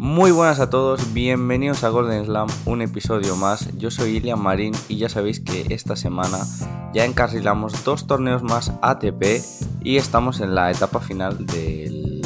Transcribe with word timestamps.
Muy 0.00 0.30
buenas 0.30 0.60
a 0.60 0.70
todos, 0.70 1.12
bienvenidos 1.12 1.82
a 1.82 1.88
Golden 1.88 2.24
Slam, 2.24 2.46
un 2.66 2.82
episodio 2.82 3.34
más. 3.34 3.76
Yo 3.78 3.90
soy 3.90 4.18
Ilian 4.18 4.40
Marín 4.40 4.72
y 4.88 4.96
ya 4.96 5.08
sabéis 5.08 5.40
que 5.40 5.66
esta 5.70 5.96
semana 5.96 6.38
ya 6.94 7.04
encarrilamos 7.04 7.82
dos 7.82 8.06
torneos 8.06 8.44
más 8.44 8.70
ATP 8.80 9.42
y 9.82 9.96
estamos 9.96 10.40
en 10.40 10.54
la 10.54 10.70
etapa 10.70 11.00
final 11.00 11.44
del, 11.46 12.22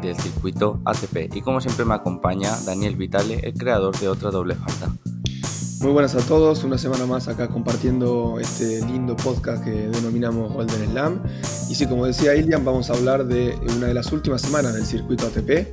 del 0.00 0.16
circuito 0.16 0.80
ATP. 0.84 1.34
Y 1.34 1.40
como 1.40 1.60
siempre 1.60 1.84
me 1.84 1.94
acompaña 1.94 2.56
Daniel 2.64 2.94
Vitale, 2.94 3.40
el 3.42 3.54
creador 3.54 3.98
de 3.98 4.08
otra 4.08 4.30
doble 4.30 4.54
falta. 4.54 4.88
Muy 5.80 5.90
buenas 5.90 6.14
a 6.14 6.20
todos, 6.20 6.62
una 6.62 6.78
semana 6.78 7.04
más 7.04 7.26
acá 7.26 7.48
compartiendo 7.48 8.38
este 8.38 8.80
lindo 8.86 9.16
podcast 9.16 9.64
que 9.64 9.72
denominamos 9.72 10.52
Golden 10.52 10.88
Slam. 10.92 11.22
Y 11.68 11.74
sí, 11.74 11.84
como 11.86 12.06
decía 12.06 12.36
Ilian, 12.36 12.64
vamos 12.64 12.90
a 12.90 12.92
hablar 12.92 13.26
de 13.26 13.58
una 13.76 13.88
de 13.88 13.94
las 13.94 14.12
últimas 14.12 14.40
semanas 14.40 14.74
del 14.74 14.86
circuito 14.86 15.26
ATP. 15.26 15.66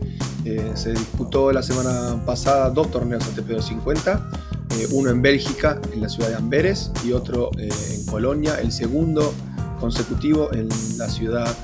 Eh, 0.46 0.74
se 0.76 0.92
disputó 0.92 1.52
la 1.52 1.64
semana 1.64 2.24
pasada 2.24 2.70
dos 2.70 2.92
torneos 2.92 3.24
ATP 3.24 3.48
250, 3.48 4.30
eh, 4.78 4.88
uno 4.92 5.10
en 5.10 5.20
Bélgica, 5.24 5.82
en 5.92 6.02
la 6.02 6.08
ciudad 6.08 6.30
de 6.30 6.36
Amberes, 6.36 6.92
y 7.04 7.14
otro 7.14 7.50
eh, 7.58 7.70
en 7.96 8.06
Colonia, 8.06 8.60
el 8.62 8.72
segundo 8.72 9.34
consecutivo 9.80 10.54
en 10.54 10.70
la 10.98 11.10
ciudad 11.10 11.56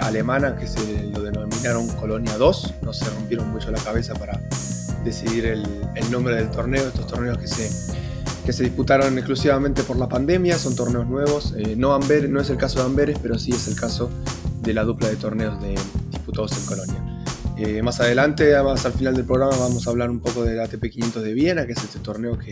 alemana 0.00 0.56
que 0.56 0.66
se 0.66 1.10
lo 1.12 1.20
denominaron 1.20 1.86
Colonia 2.00 2.38
2. 2.38 2.74
No 2.80 2.94
se 2.94 3.04
rompieron 3.10 3.50
mucho 3.50 3.70
la 3.70 3.78
cabeza 3.78 4.14
para 4.14 4.40
decidir 5.04 5.44
el, 5.44 5.62
nombre 6.10 6.34
del 6.34 6.50
torneo, 6.50 6.88
estos 6.88 7.06
torneos 7.06 7.36
que 7.36 7.46
se, 7.46 7.70
que 8.46 8.54
se 8.54 8.64
disputaron 8.64 9.18
exclusivamente 9.18 9.82
por 9.82 9.98
la 9.98 10.08
pandemia, 10.08 10.56
son 10.56 10.74
torneos 10.74 11.06
nuevos, 11.06 11.54
no, 11.76 11.92
Amber, 11.92 12.30
no 12.30 12.40
es 12.40 12.48
el 12.48 12.56
caso 12.56 12.78
de 12.78 12.86
Amberes, 12.86 13.18
pero 13.20 13.38
sí 13.38 13.52
es 13.52 13.68
el 13.68 13.76
caso 13.76 14.08
de 14.62 14.72
la 14.72 14.84
dupla 14.84 15.08
de 15.08 15.16
torneos 15.16 15.60
de 15.60 15.74
disputados 16.10 16.52
en 16.56 16.64
Colonia. 16.64 17.05
Eh, 17.58 17.80
más 17.80 18.00
adelante, 18.00 18.54
más 18.62 18.84
al 18.84 18.92
final 18.92 19.16
del 19.16 19.24
programa, 19.24 19.56
vamos 19.56 19.86
a 19.86 19.90
hablar 19.90 20.10
un 20.10 20.20
poco 20.20 20.44
del 20.44 20.60
ATP 20.60 20.90
500 20.90 21.22
de 21.22 21.32
Viena, 21.32 21.64
que 21.64 21.72
es 21.72 21.82
este 21.82 21.98
torneo 22.00 22.38
que 22.38 22.50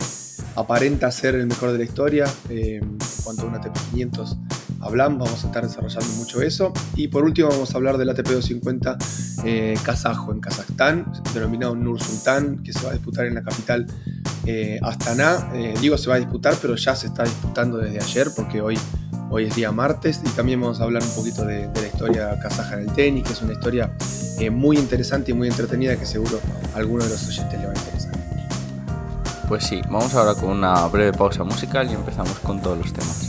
aparenta 0.55 1.11
ser 1.11 1.35
el 1.35 1.45
mejor 1.45 1.71
de 1.71 1.77
la 1.77 1.83
historia. 1.83 2.25
Eh, 2.49 2.79
en 2.81 2.97
cuanto 3.23 3.43
a 3.43 3.45
un 3.45 3.53
ATP 3.53 3.77
500 3.91 4.35
hablamos, 4.81 5.19
vamos 5.19 5.43
a 5.43 5.47
estar 5.47 5.63
desarrollando 5.63 6.11
mucho 6.15 6.41
eso. 6.41 6.73
Y 6.95 7.09
por 7.09 7.23
último 7.23 7.49
vamos 7.49 7.71
a 7.71 7.77
hablar 7.77 7.99
del 7.99 8.09
ATP 8.09 8.29
250 8.29 8.97
eh, 9.45 9.77
kazajo 9.83 10.31
en 10.31 10.39
Kazajstán, 10.39 11.05
denominado 11.35 11.75
Nur 11.75 12.01
Sultan, 12.01 12.63
que 12.63 12.73
se 12.73 12.83
va 12.83 12.89
a 12.89 12.93
disputar 12.93 13.25
en 13.25 13.35
la 13.35 13.43
capital 13.43 13.85
Astana. 14.81 15.51
Digo 15.81 15.97
se 15.97 16.09
va 16.09 16.15
a 16.15 16.19
disputar, 16.19 16.55
pero 16.61 16.75
ya 16.75 16.95
se 16.95 17.07
está 17.07 17.23
disputando 17.23 17.77
desde 17.77 17.99
ayer 17.99 18.27
porque 18.35 18.61
hoy, 18.61 18.77
hoy 19.29 19.45
es 19.45 19.55
día 19.55 19.71
martes 19.71 20.21
y 20.23 20.29
también 20.29 20.61
vamos 20.61 20.79
a 20.81 20.83
hablar 20.83 21.03
un 21.03 21.15
poquito 21.15 21.45
de, 21.45 21.69
la 21.73 21.87
historia 21.87 22.39
kazaja 22.39 22.75
en 22.75 22.81
el 22.81 22.93
tenis, 22.93 23.23
que 23.23 23.33
es 23.33 23.41
una 23.41 23.53
historia 23.53 23.91
eh, 24.39 24.49
muy 24.49 24.77
interesante 24.77 25.31
y 25.31 25.33
muy 25.33 25.47
entretenida 25.47 25.95
que 25.97 26.05
seguro 26.05 26.39
a 26.73 26.77
alguno 26.77 27.03
de 27.03 27.09
los 27.09 27.27
oyentes 27.27 27.59
le 27.59 27.65
va 27.65 27.73
a 27.73 27.75
interesar. 27.75 28.11
Pues 29.47 29.63
sí, 29.63 29.81
vamos 29.89 30.13
ahora 30.15 30.33
con 30.33 30.49
una 30.49 30.87
breve 30.87 31.15
pausa 31.15 31.43
musical 31.43 31.89
y 31.89 31.93
empezamos 31.93 32.39
con 32.39 32.61
todos 32.61 32.77
los 32.77 32.91
temas. 32.91 33.24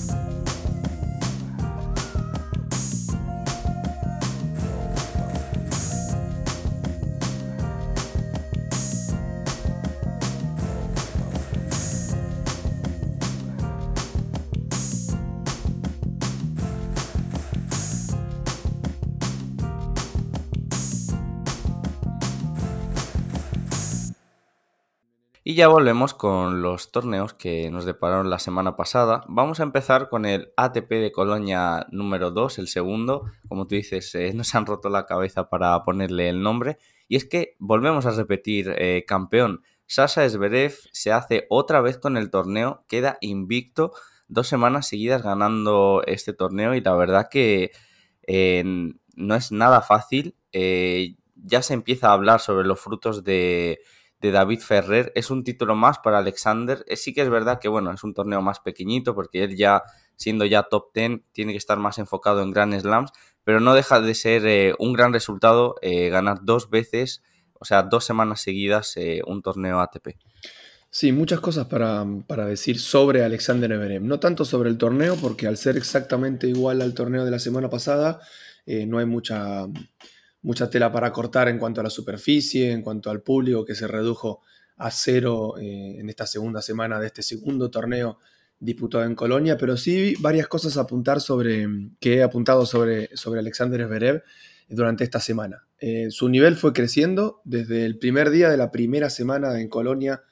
Ya 25.56 25.68
volvemos 25.68 26.12
con 26.12 26.60
los 26.60 26.92
torneos 26.92 27.32
que 27.32 27.70
nos 27.70 27.86
depararon 27.86 28.28
la 28.28 28.38
semana 28.38 28.76
pasada. 28.76 29.24
Vamos 29.26 29.58
a 29.58 29.62
empezar 29.62 30.10
con 30.10 30.26
el 30.26 30.52
ATP 30.54 30.90
de 30.90 31.12
Colonia 31.12 31.86
número 31.90 32.30
2, 32.30 32.58
el 32.58 32.68
segundo. 32.68 33.24
Como 33.48 33.66
tú 33.66 33.74
dices, 33.74 34.14
eh, 34.14 34.34
nos 34.34 34.54
han 34.54 34.66
roto 34.66 34.90
la 34.90 35.06
cabeza 35.06 35.48
para 35.48 35.82
ponerle 35.82 36.28
el 36.28 36.42
nombre. 36.42 36.76
Y 37.08 37.16
es 37.16 37.24
que 37.24 37.56
volvemos 37.58 38.04
a 38.04 38.10
repetir, 38.10 38.74
eh, 38.76 39.04
campeón. 39.06 39.62
Sasha 39.86 40.28
Zverev 40.28 40.74
se 40.92 41.10
hace 41.10 41.46
otra 41.48 41.80
vez 41.80 41.96
con 41.96 42.18
el 42.18 42.28
torneo, 42.28 42.84
queda 42.86 43.16
invicto, 43.22 43.92
dos 44.28 44.48
semanas 44.48 44.86
seguidas 44.86 45.22
ganando 45.22 46.02
este 46.06 46.34
torneo 46.34 46.74
y 46.74 46.82
la 46.82 46.94
verdad 46.94 47.28
que 47.30 47.70
eh, 48.26 48.62
no 49.14 49.34
es 49.34 49.52
nada 49.52 49.80
fácil. 49.80 50.36
Eh, 50.52 51.16
ya 51.34 51.62
se 51.62 51.72
empieza 51.72 52.10
a 52.10 52.12
hablar 52.12 52.40
sobre 52.40 52.66
los 52.66 52.78
frutos 52.78 53.24
de, 53.24 53.80
de 54.26 54.32
David 54.32 54.60
Ferrer. 54.60 55.12
Es 55.14 55.30
un 55.30 55.44
título 55.44 55.74
más 55.74 55.98
para 55.98 56.18
Alexander. 56.18 56.84
Eh, 56.88 56.96
sí 56.96 57.14
que 57.14 57.22
es 57.22 57.30
verdad 57.30 57.58
que, 57.60 57.68
bueno, 57.68 57.92
es 57.92 58.02
un 58.04 58.14
torneo 58.14 58.42
más 58.42 58.60
pequeñito 58.60 59.14
porque 59.14 59.44
él 59.44 59.56
ya, 59.56 59.82
siendo 60.16 60.44
ya 60.44 60.64
top 60.64 60.92
10, 60.94 61.20
tiene 61.32 61.52
que 61.52 61.58
estar 61.58 61.78
más 61.78 61.98
enfocado 61.98 62.42
en 62.42 62.50
Grand 62.50 62.78
Slams, 62.78 63.10
pero 63.44 63.60
no 63.60 63.74
deja 63.74 64.00
de 64.00 64.14
ser 64.14 64.46
eh, 64.46 64.74
un 64.78 64.92
gran 64.92 65.12
resultado 65.12 65.76
eh, 65.82 66.08
ganar 66.08 66.40
dos 66.42 66.68
veces, 66.70 67.22
o 67.58 67.64
sea, 67.64 67.82
dos 67.82 68.04
semanas 68.04 68.42
seguidas 68.42 68.96
un 69.26 69.40
torneo 69.40 69.80
ATP. 69.80 70.18
Sí, 70.90 71.12
muchas 71.12 71.40
cosas 71.40 71.66
para, 71.66 72.04
para 72.26 72.46
decir 72.46 72.78
sobre 72.78 73.24
Alexander 73.24 73.70
Zverev. 73.70 74.02
No 74.02 74.20
tanto 74.20 74.44
sobre 74.44 74.68
el 74.68 74.78
torneo, 74.78 75.16
porque 75.16 75.46
al 75.46 75.56
ser 75.56 75.76
exactamente 75.76 76.48
igual 76.48 76.82
al 76.82 76.94
torneo 76.94 77.24
de 77.24 77.30
la 77.30 77.38
semana 77.38 77.70
pasada, 77.70 78.20
no 78.66 78.98
hay 78.98 79.06
mucha, 79.06 79.66
mucha 80.46 80.70
tela 80.70 80.92
para 80.92 81.10
cortar 81.10 81.48
en 81.48 81.58
cuanto 81.58 81.80
a 81.80 81.84
la 81.84 81.90
superficie, 81.90 82.70
en 82.70 82.80
cuanto 82.80 83.10
al 83.10 83.20
público 83.20 83.64
que 83.64 83.74
se 83.74 83.88
redujo 83.88 84.42
a 84.76 84.92
cero 84.92 85.58
eh, 85.58 85.96
en 85.98 86.08
esta 86.08 86.24
segunda 86.24 86.62
semana 86.62 87.00
de 87.00 87.08
este 87.08 87.24
segundo 87.24 87.68
torneo 87.68 88.20
disputado 88.60 89.02
en 89.02 89.16
Colonia, 89.16 89.58
pero 89.58 89.76
sí 89.76 90.14
varias 90.20 90.46
cosas 90.46 90.76
a 90.76 90.82
apuntar 90.82 91.20
sobre, 91.20 91.66
que 91.98 92.18
he 92.18 92.22
apuntado 92.22 92.64
sobre, 92.64 93.08
sobre 93.16 93.40
Alexander 93.40 93.88
Zverev 93.88 94.22
durante 94.68 95.02
esta 95.02 95.18
semana. 95.18 95.66
Eh, 95.80 96.10
su 96.10 96.28
nivel 96.28 96.54
fue 96.54 96.72
creciendo 96.72 97.40
desde 97.42 97.84
el 97.84 97.98
primer 97.98 98.30
día 98.30 98.48
de 98.48 98.56
la 98.56 98.70
primera 98.70 99.10
semana 99.10 99.60
en 99.60 99.68
Colonia 99.68 100.22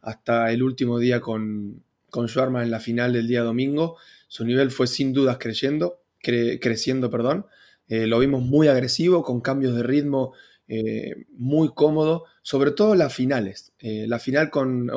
hasta 0.00 0.52
el 0.52 0.62
último 0.62 1.00
día 1.00 1.20
con, 1.20 1.82
con 2.10 2.28
Schwarman 2.28 2.62
en 2.62 2.70
la 2.70 2.78
final 2.78 3.12
del 3.12 3.26
día 3.26 3.42
domingo. 3.42 3.96
Su 4.28 4.44
nivel 4.44 4.70
fue 4.70 4.86
sin 4.86 5.12
dudas 5.12 5.38
creciendo, 5.40 6.00
cre 6.22 6.60
creciendo, 6.60 7.10
perdón. 7.10 7.46
Eh, 7.86 8.06
lo 8.06 8.18
vimos 8.18 8.42
muy 8.42 8.68
agresivo, 8.68 9.22
con 9.22 9.40
cambios 9.40 9.74
de 9.74 9.82
ritmo 9.82 10.32
eh, 10.66 11.26
muy 11.36 11.74
cómodo, 11.74 12.24
sobre 12.42 12.70
todo 12.70 12.94
las 12.94 13.14
finales. 13.14 13.72
Eh, 13.78 14.06
la 14.08 14.18
final 14.18 14.50
con, 14.50 14.90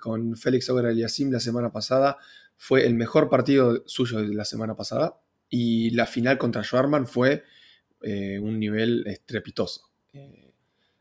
con 0.00 0.36
Félix 0.36 0.68
Auger 0.68 0.86
Aliasim 0.86 1.30
la 1.30 1.40
semana 1.40 1.72
pasada 1.72 2.18
fue 2.56 2.86
el 2.86 2.94
mejor 2.94 3.30
partido 3.30 3.82
suyo 3.86 4.20
de 4.20 4.34
la 4.34 4.44
semana 4.44 4.76
pasada 4.76 5.18
y 5.48 5.90
la 5.90 6.06
final 6.06 6.38
contra 6.38 6.62
Schwarman 6.62 7.06
fue 7.06 7.44
un 8.02 8.58
nivel 8.58 9.06
estrepitoso. 9.06 9.88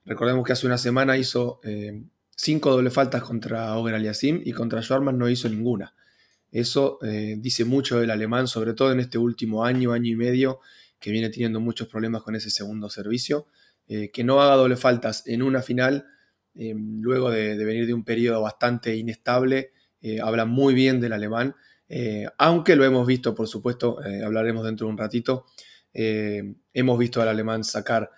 Recordemos 0.06 0.46
que 0.46 0.54
hace 0.54 0.66
una 0.66 0.78
semana 0.78 1.18
hizo 1.18 1.60
cinco 2.34 2.72
doble 2.72 2.92
faltas 2.92 3.24
contra 3.24 3.68
Auger 3.68 3.96
Aliasim 3.96 4.42
y 4.46 4.54
contra 4.54 4.82
Schwarman 4.82 5.18
no 5.18 5.30
hizo 5.30 5.50
ninguna. 5.50 5.94
Eso 6.50 7.00
dice 7.02 7.66
mucho 7.66 8.00
del 8.00 8.10
alemán, 8.10 8.48
sobre 8.48 8.74
todo 8.74 8.94
en 8.94 9.02
este 9.02 9.18
último 9.18 9.66
año, 9.66 9.92
año 9.92 10.12
y 10.12 10.16
medio, 10.16 10.62
que 11.04 11.12
viene 11.12 11.30
teniendo 11.30 11.60
muchos 11.60 11.90
problemas 11.90 12.24
con 12.24 12.34
ese 12.34 12.50
segundo 12.50 12.90
servicio. 12.90 13.48
Eh, 13.88 14.12
que 14.12 14.24
no 14.24 14.42
haga 14.42 14.56
doble 14.56 14.78
faltas 14.78 15.28
en 15.28 15.44
una 15.44 15.62
final, 15.62 16.06
eh, 16.56 16.74
luego 16.74 17.30
de, 17.30 17.58
venir 17.66 17.86
de 17.86 17.94
un 17.94 18.06
periodo 18.06 18.42
bastante 18.42 18.96
inestable, 18.96 19.74
eh, 20.02 20.22
habla 20.22 20.46
muy 20.46 20.74
bien 20.74 21.02
del 21.02 21.14
alemán, 21.14 21.56
aunque 22.40 22.76
lo 22.76 22.86
hemos 22.86 23.06
visto, 23.06 23.36
por 23.36 23.48
supuesto, 23.48 24.00
hablaremos 24.26 24.66
dentro 24.66 24.88
de 24.88 24.94
un 24.94 24.98
ratito, 24.98 25.46
hemos 25.94 26.98
visto 26.98 27.22
al 27.22 27.28
alemán 27.28 27.64
sacar 27.64 28.10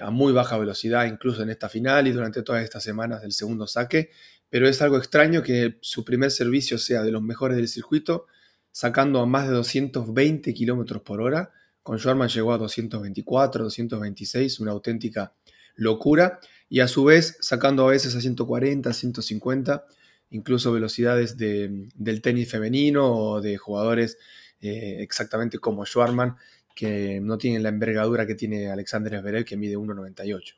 a 0.00 0.10
muy 0.12 0.32
baja 0.32 0.56
velocidad, 0.58 1.06
incluso 1.06 1.42
en 1.42 1.50
esta 1.50 1.68
final 1.68 2.06
y 2.06 2.12
durante 2.12 2.42
todas 2.42 2.62
estas 2.62 2.84
semanas 2.84 3.22
del 3.22 3.32
segundo 3.32 3.66
saque, 3.66 4.10
pero 4.48 4.68
es 4.68 4.80
algo 4.80 4.96
extraño 4.96 5.42
que 5.42 5.76
su 5.80 6.04
primer 6.04 6.30
servicio 6.30 6.78
sea 6.78 7.02
de 7.02 7.10
los 7.10 7.20
mejores 7.20 7.56
del 7.56 7.66
circuito, 7.66 8.26
sacando 8.70 9.18
a 9.18 9.26
más 9.26 9.48
de 9.48 9.54
220 9.54 10.54
kilómetros 10.54 11.02
por 11.02 11.20
hora, 11.20 11.50
con 11.86 12.00
Schwarman 12.00 12.28
llegó 12.28 12.52
a 12.52 12.58
224, 12.58 13.62
226, 13.62 14.58
una 14.58 14.72
auténtica 14.72 15.32
locura. 15.76 16.40
Y 16.68 16.80
a 16.80 16.88
su 16.88 17.04
vez 17.04 17.38
sacando 17.40 17.86
a 17.86 17.92
veces 17.92 18.16
a 18.16 18.20
140, 18.20 18.92
150, 18.92 19.86
incluso 20.30 20.72
velocidades 20.72 21.36
de, 21.36 21.88
del 21.94 22.22
tenis 22.22 22.50
femenino 22.50 23.06
o 23.14 23.40
de 23.40 23.56
jugadores 23.56 24.18
eh, 24.60 24.96
exactamente 24.98 25.60
como 25.60 25.86
Schwarman, 25.86 26.34
que 26.74 27.20
no 27.20 27.38
tienen 27.38 27.62
la 27.62 27.68
envergadura 27.68 28.26
que 28.26 28.34
tiene 28.34 28.68
Alexander 28.68 29.20
Zverev, 29.20 29.44
que 29.44 29.56
mide 29.56 29.78
1,98. 29.78 30.54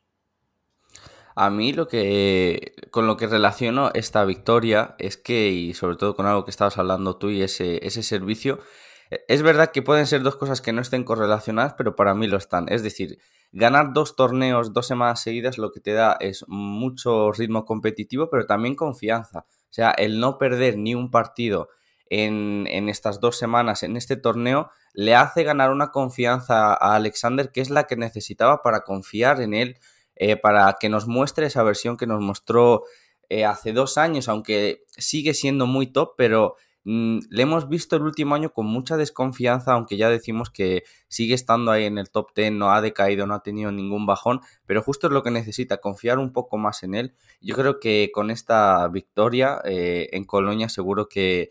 A 1.35 1.51
mí 1.51 1.75
lo 1.75 1.89
que 1.89 2.73
con 2.91 3.07
lo 3.07 3.19
que 3.19 3.27
relaciono 3.27 3.91
esta 3.93 4.25
victoria 4.25 4.97
es 4.99 5.19
que, 5.19 5.51
y 5.51 5.75
sobre 5.75 5.97
todo 5.97 6.17
con 6.17 6.25
algo 6.25 6.47
que 6.47 6.51
estabas 6.51 6.79
hablando 6.79 7.17
tú 7.17 7.29
y 7.29 7.43
ese, 7.43 7.87
ese 7.87 8.03
servicio, 8.03 8.61
es 9.11 9.43
verdad 9.43 9.71
que 9.73 9.83
pueden 9.83 10.07
ser 10.07 10.23
dos 10.23 10.37
cosas 10.37 10.61
que 10.61 10.73
no 10.73 10.81
estén 10.81 11.05
correlacionadas, 11.05 11.75
pero 11.75 11.97
para 11.97 12.15
mí 12.15 12.27
lo 12.27 12.37
están. 12.37 12.67
Es 12.69 12.83
decir, 12.83 13.19
ganar 13.53 13.93
dos 13.93 14.17
torneos 14.17 14.73
dos 14.73 14.87
semanas 14.87 15.23
seguidas 15.23 15.59
lo 15.59 15.73
que 15.73 15.81
te 15.81 15.93
da 15.93 16.17
es 16.21 16.45
mucho 16.49 17.33
ritmo 17.33 17.65
competitivo, 17.65 18.29
pero 18.31 18.47
también 18.47 18.75
confianza. 18.75 19.47
O 19.49 19.73
sea, 19.73 19.91
el 19.91 20.21
no 20.21 20.39
perder 20.39 20.79
ni 20.79 20.95
un 20.95 21.11
partido 21.11 21.69
en, 22.11 22.89
estas 22.89 23.21
dos 23.21 23.37
semanas 23.37 23.83
en 23.83 23.97
este 23.97 24.17
torneo 24.17 24.71
le 24.95 25.15
hace 25.15 25.45
ganar 25.45 25.71
una 25.71 25.91
confianza 25.91 26.73
a 26.73 26.97
Alexander 26.97 27.51
que 27.53 27.61
es 27.61 27.71
la 27.71 27.85
que 27.85 27.97
necesitaba 27.97 28.63
para 28.63 28.81
confiar 28.81 29.41
en 29.41 29.55
él, 29.55 29.79
eh, 30.17 30.37
para 30.37 30.77
que 30.81 30.89
nos 30.89 31.07
muestre 31.07 31.47
esa 31.47 31.63
versión 31.63 31.97
que 31.97 32.07
nos 32.07 32.21
mostró 32.21 32.85
eh, 33.29 33.45
hace 33.45 33.73
dos 33.73 33.99
años, 33.99 34.29
aunque 34.29 34.85
sigue 34.89 35.35
siendo 35.35 35.67
muy 35.67 35.89
top, 35.89 36.15
pero 36.17 36.57
le 36.89 37.43
hemos 37.43 37.69
visto 37.69 37.97
el 37.97 38.03
último 38.03 38.35
año 38.35 38.51
con 38.51 38.65
mucha 38.65 38.97
desconfianza, 38.97 39.73
aunque 39.73 39.99
ya 39.99 40.09
decimos 40.09 40.49
que 40.49 40.85
sigue 41.09 41.35
estando 41.35 41.71
ahí 41.71 41.85
en 41.85 41.99
el 41.99 42.09
top 42.09 42.31
10, 42.35 42.53
no 42.53 42.73
ha 42.73 42.81
decaído, 42.81 43.27
no 43.27 43.35
ha 43.35 43.43
tenido 43.43 43.71
ningún 43.71 44.07
bajón, 44.07 44.41
pero 44.65 44.83
justo 44.83 45.09
es 45.09 45.13
lo 45.13 45.23
que 45.23 45.31
necesita, 45.31 45.83
confiar 45.83 46.19
un 46.19 46.33
poco 46.33 46.57
más 46.57 46.83
en 46.85 46.95
él. 46.95 47.15
Yo 47.43 47.57
creo 47.57 47.79
que 47.79 48.11
con 48.15 48.31
esta 48.31 48.89
victoria 48.89 49.61
eh, 49.65 50.09
en 50.13 50.25
Colonia 50.25 50.71
seguro 50.71 51.09
que, 51.09 51.51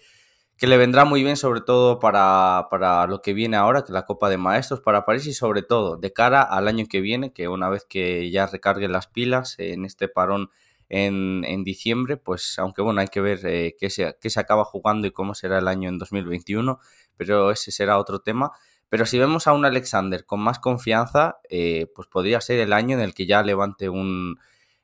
le 0.59 0.77
vendrá 0.77 1.05
muy 1.05 1.21
bien, 1.21 1.37
sobre 1.37 1.61
todo 1.61 1.99
para, 1.99 2.65
para, 2.71 3.05
lo 3.05 3.21
que 3.21 3.33
viene 3.33 3.57
ahora, 3.57 3.83
que 3.83 3.93
la 3.93 4.05
Copa 4.05 4.29
de 4.29 4.37
Maestros, 4.37 4.81
para 4.81 5.05
París 5.05 5.27
y 5.27 5.33
sobre 5.33 5.61
todo 5.61 5.97
de 5.97 6.13
cara 6.13 6.41
al 6.41 6.67
año 6.67 6.85
que 6.89 6.99
viene, 6.99 7.31
que 7.31 7.47
una 7.47 7.69
vez 7.69 7.85
que 7.87 8.31
ya 8.31 8.47
recargue 8.47 8.87
las 8.87 9.05
pilas 9.05 9.53
en 9.59 9.85
este 9.85 10.07
parón 10.07 10.49
en, 10.89 11.63
diciembre, 11.63 12.17
pues 12.17 12.57
aunque 12.59 12.81
bueno, 12.81 13.01
hay 13.01 13.07
que 13.07 13.21
ver 13.21 13.45
eh, 13.45 13.75
qué, 13.79 13.89
se, 13.89 14.15
se 14.21 14.39
acaba 14.39 14.63
jugando 14.63 15.07
y 15.07 15.11
cómo 15.11 15.35
será 15.35 15.59
el 15.59 15.67
año 15.67 15.89
en 15.89 15.97
2021, 15.97 16.79
pero 17.17 17.51
ese 17.51 17.71
será 17.71 17.97
otro 17.97 18.19
tema. 18.19 18.51
Pero 18.89 19.05
si 19.05 19.19
vemos 19.19 19.47
a 19.47 19.53
un 19.53 19.65
Alexander 19.65 20.25
con 20.25 20.39
más 20.39 20.59
confianza, 20.59 21.39
eh, 21.49 21.87
pues 21.93 22.07
podría 22.07 22.39
ser 22.39 22.59
el 22.59 22.71
año 22.71 22.95
en 22.95 23.03
el 23.03 23.13
que 23.13 23.25
ya 23.25 23.43
levante 23.43 23.89
un, 23.89 24.37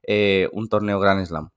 eh, 0.03 0.49
un 0.51 0.67
torneo 0.67 0.99
Grand 0.99 1.25
Slam. 1.25 1.51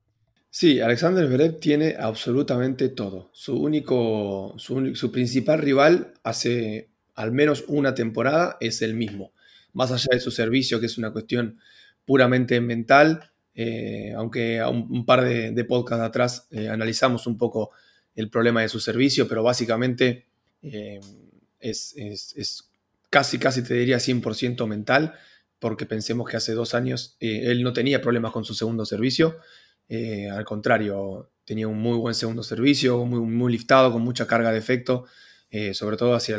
Sí, 0.48 0.80
Alexander 0.80 1.26
Zverev 1.26 1.58
tiene 1.58 1.96
absolutamente 1.98 2.88
todo. 2.88 3.30
Su 3.32 3.60
único, 3.60 4.54
su, 4.58 4.94
su, 4.94 5.12
principal 5.12 5.58
rival 5.58 6.14
hace 6.22 6.88
al 7.14 7.32
menos 7.32 7.64
una 7.66 7.94
temporada 7.94 8.56
es 8.60 8.80
el 8.80 8.94
mismo. 8.94 9.32
Más 9.72 9.90
allá 9.90 10.08
de 10.12 10.20
su 10.20 10.30
servicio, 10.30 10.80
que 10.80 10.86
es 10.86 10.96
una 10.96 11.12
cuestión 11.12 11.58
puramente 12.06 12.60
mental, 12.60 13.32
eh, 13.58 14.12
aunque 14.14 14.62
un, 14.62 15.06
par 15.06 15.24
de, 15.24 15.64
podcasts 15.64 16.04
atrás 16.04 16.46
eh, 16.50 16.68
analizamos 16.68 17.26
un 17.26 17.38
poco 17.38 17.70
el 18.14 18.28
problema 18.28 18.60
de 18.60 18.68
su 18.68 18.80
servicio, 18.80 19.26
pero 19.26 19.42
básicamente 19.42 20.26
eh, 20.60 21.00
es, 21.58 21.94
casi, 23.08 23.38
casi 23.38 23.62
te 23.62 23.72
diría 23.72 23.96
100% 23.96 24.66
mental, 24.66 25.14
porque 25.58 25.86
pensemos 25.86 26.28
que 26.28 26.36
hace 26.36 26.52
dos 26.52 26.74
años 26.74 27.16
él 27.18 27.62
no 27.62 27.72
tenía 27.72 28.02
problemas 28.02 28.30
con 28.30 28.44
su 28.44 28.54
segundo 28.54 28.84
servicio, 28.84 29.38
al 29.88 30.44
contrario, 30.44 31.30
tenía 31.46 31.66
un 31.66 31.78
muy 31.78 31.96
buen 31.96 32.14
segundo 32.14 32.42
servicio, 32.42 33.06
muy, 33.06 33.20
muy 33.20 33.52
liftado, 33.52 33.90
con 33.90 34.02
mucha 34.02 34.26
carga 34.26 34.52
de 34.52 34.58
efecto, 34.58 35.06
sobre 35.72 35.96
todo 35.96 36.14
hacia, 36.14 36.38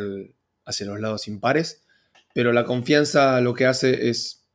hacia 0.65 0.85
los 0.85 0.99
lados 0.99 1.27
impares, 1.27 1.83
pero 2.35 2.53
la 2.53 2.63
confianza 2.63 3.41
lo 3.41 3.55
que 3.55 3.65
hace 3.65 4.09
es 4.09 4.45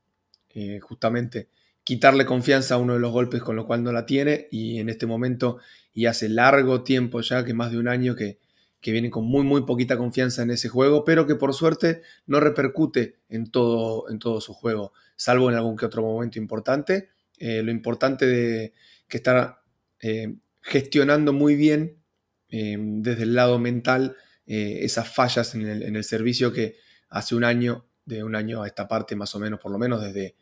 justamente 0.81 1.49
quitarle 1.85 2.27
confianza 2.27 2.75
a 2.75 2.79
uno 2.79 2.95
de 2.95 3.01
los 3.01 3.13
golpes 3.13 3.43
con 3.43 3.57
lo 3.57 3.67
cual 3.67 3.83
no 3.83 3.93
la 3.93 4.07
tiene 4.07 4.49
y 4.51 4.79
en 4.79 4.89
este 4.89 5.07
momento 5.07 5.59
y 5.93 6.07
hace 6.07 6.29
largo 6.29 6.83
tiempo 6.83 7.21
ya, 7.21 7.45
que 7.45 7.55
más 7.55 7.71
de 7.71 7.79
un 7.79 7.89
año 7.89 8.15
que, 8.15 8.39
que 8.83 8.93
viene 8.93 9.11
con 9.11 9.25
muy 9.25 9.45
muy 9.45 9.63
poquita 9.65 9.97
confianza 9.97 10.43
en 10.43 10.51
ese 10.51 10.69
juego, 10.69 11.05
pero 11.05 11.27
que 11.27 11.37
por 11.37 11.55
suerte 11.55 12.03
no 12.27 12.41
repercute 12.41 13.21
en 13.29 13.51
todo, 13.51 14.11
en 14.11 14.19
todo 14.19 14.41
su 14.41 14.53
juego, 14.53 14.93
salvo 15.17 15.49
en 15.49 15.57
algún 15.57 15.77
que 15.77 15.87
otro 15.87 16.03
momento 16.03 16.39
importante. 16.39 17.11
Eh, 17.39 17.63
lo 17.63 17.71
importante 17.71 18.27
de 18.27 18.75
que 19.09 19.17
está 19.19 19.63
eh, 20.01 20.35
gestionando 20.61 21.33
muy 21.33 21.55
bien 21.55 22.03
eh, 22.51 22.77
desde 22.79 23.23
el 23.23 23.35
lado 23.35 23.59
mental 23.59 24.17
esas 24.45 25.09
fallas 25.09 25.55
en 25.55 25.67
el, 25.67 25.83
en 25.83 25.97
el 25.97 26.05
servicio 26.05 26.53
que 26.53 26.77
hace 27.09 27.35
un 27.35 27.45
año, 27.45 27.87
de 28.05 28.23
un 28.23 28.35
año 28.35 28.63
a 28.63 28.67
esta 28.67 28.87
parte 28.87 29.17
más 29.17 29.35
o 29.35 29.39
menos, 29.39 29.61
por 29.61 29.73
lo 29.73 29.79
menos 29.79 30.03
desde 30.03 30.35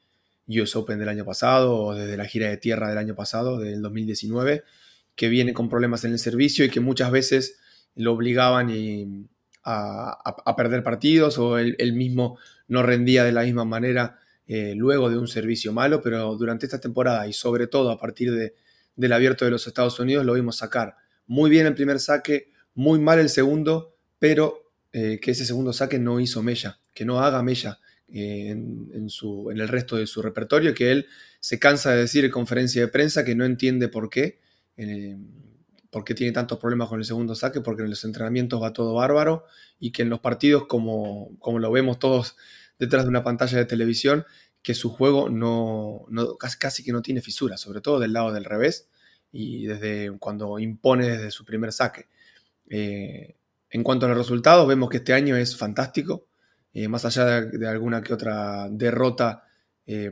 US 0.59 0.77
Open 0.77 0.99
del 0.99 1.09
año 1.09 1.25
pasado 1.25 1.77
o 1.77 1.95
desde 1.95 2.17
la 2.17 2.25
gira 2.25 2.49
de 2.49 2.57
tierra 2.57 2.89
del 2.89 2.99
año 2.99 3.15
pasado, 3.15 3.59
del 3.59 3.83
2019, 3.83 4.65
que 5.15 5.29
viene 5.29 5.53
con 5.53 5.69
problemas 5.69 6.05
en 6.05 6.13
el 6.13 6.19
servicio 6.19 6.65
y 6.65 6.71
que 6.71 6.81
muchas 6.81 7.11
veces 7.11 7.59
lo 7.95 8.13
obligaban 8.13 8.71
a, 9.65 10.57
perder 10.57 10.83
partidos 10.83 11.39
o 11.39 11.59
él, 11.59 11.93
mismo 11.93 12.39
no 12.69 12.83
rendía 12.83 13.25
de 13.25 13.33
la 13.33 13.43
misma 13.43 13.65
manera 13.65 14.19
eh, 14.47 14.75
luego 14.75 15.11
de 15.11 15.19
un 15.19 15.29
servicio 15.29 15.73
malo, 15.73 16.01
pero 16.01 16.35
durante 16.37 16.67
esta 16.67 16.81
temporada 16.81 17.27
y 17.29 17.33
sobre 17.33 17.67
todo 17.67 17.91
a 17.91 17.99
partir 17.99 18.33
de, 18.33 18.55
del 18.97 19.13
abierto 19.13 19.45
de 19.45 19.51
los 19.51 19.67
Estados 19.67 19.99
Unidos 20.01 20.25
lo 20.25 20.35
vimos 20.35 20.57
sacar 20.57 20.97
muy 21.27 21.49
bien 21.49 21.67
el 21.67 21.75
primer 21.75 22.01
saque, 22.01 22.51
muy 22.75 22.99
mal 22.99 23.21
el 23.21 23.29
segundo, 23.29 23.95
pero 24.19 24.73
eh, 24.93 25.21
que 25.23 25.31
ese 25.31 25.45
segundo 25.45 25.73
saque 25.73 25.99
no 26.01 26.19
hizo 26.19 26.43
mella, 26.43 26.81
que 26.93 27.05
no 27.05 27.21
haga 27.21 27.41
mella 27.43 27.79
en, 28.13 28.91
el 28.93 29.69
resto 29.69 29.97
de 29.97 30.07
su 30.07 30.23
repertorio, 30.23 30.75
que 30.75 30.93
él 30.93 31.07
se 31.41 31.59
cansa 31.59 31.93
de 31.93 31.99
decir 31.99 32.25
en 32.25 32.31
conferencia 32.31 32.83
de 32.83 32.89
prensa 32.89 33.25
que 33.25 33.35
no 33.35 33.45
entiende 33.45 33.89
por 33.89 34.11
qué, 34.11 34.41
eh, 34.77 35.17
tiene 36.15 36.33
tantos 36.33 36.59
problemas 36.59 36.89
con 36.89 37.01
el 37.01 37.05
segundo 37.05 37.35
saque, 37.35 37.61
porque 37.61 37.83
en 37.83 37.91
los 37.91 38.05
entrenamientos 38.05 38.63
va 38.63 38.73
todo 38.73 38.95
bárbaro 38.95 39.45
y 39.79 39.93
que 39.93 40.03
en 40.03 40.11
los 40.11 40.21
partidos, 40.21 40.67
como, 40.67 41.37
lo 41.45 41.73
vemos 41.73 41.99
todos 41.99 42.37
detrás 42.79 43.05
de 43.05 43.11
una 43.11 43.25
pantalla 43.25 43.59
de 43.59 43.65
televisión, 43.65 44.25
que 44.63 44.75
su 44.75 44.91
juego 44.91 45.29
no, 45.31 46.07
casi, 46.39 46.59
casi, 46.59 46.85
que 46.85 46.93
no 46.93 47.03
tiene 47.03 47.23
fisuras, 47.23 47.61
sobre 47.61 47.81
todo 47.81 47.99
del 47.99 48.13
lado 48.13 48.33
del 48.33 48.45
revés 48.45 48.89
y 49.33 49.67
desde 49.67 50.11
cuando 50.19 50.59
impone 50.59 51.09
desde 51.09 51.31
su 51.31 51.45
primer 51.45 51.73
saque. 51.73 52.09
Eh, 52.69 53.37
en 53.71 53.83
cuanto 53.83 54.07
a 54.07 54.09
los 54.11 54.19
resultados, 54.19 54.67
vemos 54.67 54.91
que 54.91 54.99
este 54.99 55.13
año 55.13 55.37
es 55.37 55.57
fantástico. 55.57 56.27
Eh, 56.73 56.89
más 56.89 57.05
allá 57.05 57.43
de, 57.43 57.69
alguna 57.69 58.03
que 58.03 58.15
otra 58.15 58.69
derrota 58.71 59.45
eh, 59.87 60.11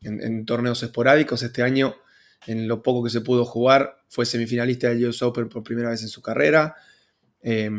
en, 0.00 0.44
torneos 0.44 0.82
esporádicos, 0.82 1.42
este 1.42 1.62
año, 1.62 1.94
en 2.46 2.66
lo 2.66 2.82
poco 2.82 3.04
que 3.04 3.10
se 3.10 3.20
pudo 3.20 3.44
jugar, 3.44 3.98
fue 4.08 4.26
semifinalista 4.26 4.88
del 4.88 5.06
US 5.08 5.22
Open 5.22 5.48
por 5.48 5.62
primera 5.62 5.90
vez 5.90 6.02
en 6.02 6.08
su 6.08 6.20
carrera, 6.20 6.74
eh, 7.40 7.70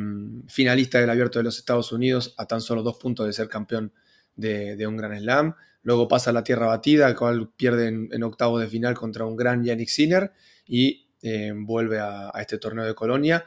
finalista 0.47 0.99
del 0.99 1.09
Abierto 1.09 1.39
de 1.39 1.43
los 1.43 1.57
Estados 1.57 1.91
Unidos 1.91 2.33
a 2.37 2.45
tan 2.45 2.61
solo 2.61 2.81
dos 2.81 2.97
puntos 2.97 3.25
de 3.25 3.33
ser 3.33 3.49
campeón 3.49 3.93
de, 4.35 4.87
un 4.87 4.97
Gran 4.97 5.19
Slam, 5.19 5.55
luego 5.83 6.07
pasa 6.07 6.29
a 6.29 6.33
la 6.33 6.43
tierra 6.43 6.67
batida, 6.67 7.07
al 7.07 7.15
cual 7.15 7.51
pierde 7.55 7.87
en, 7.87 8.23
octavos 8.23 8.61
de 8.61 8.67
final 8.67 8.95
contra 8.95 9.25
un 9.25 9.35
gran 9.35 9.63
Yannick 9.63 9.89
Sinner 9.89 10.31
y 10.65 11.09
vuelve 11.55 11.99
a 11.99 12.31
este 12.39 12.57
torneo 12.57 12.85
de 12.85 12.95
Colonia 12.95 13.45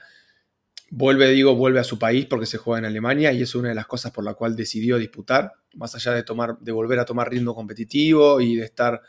Vuelve, 0.90 1.28
digo, 1.31 1.57
vuelve 1.57 1.81
a 1.81 1.85
su 1.85 1.99
país 1.99 2.26
porque 2.26 2.47
se 2.47 2.59
juega 2.59 2.78
en 2.78 2.85
Alemania 2.85 3.33
y 3.33 3.43
es 3.43 3.55
una 3.57 3.71
de 3.71 3.75
las 3.75 3.87
cosas 3.87 4.12
por 4.12 4.25
la 4.25 4.35
cual 4.35 4.55
decidió 4.55 4.99
disputar, 4.99 5.52
más 5.75 5.95
allá 5.97 6.12
de, 6.12 6.23
tomar, 6.23 6.59
de 6.61 6.71
volver 6.71 7.00
a 7.00 7.05
tomar 7.05 7.28
ritmo 7.28 7.57
competitivo 7.57 8.40
y 8.40 8.55
de 8.55 8.64
estar 8.64 9.02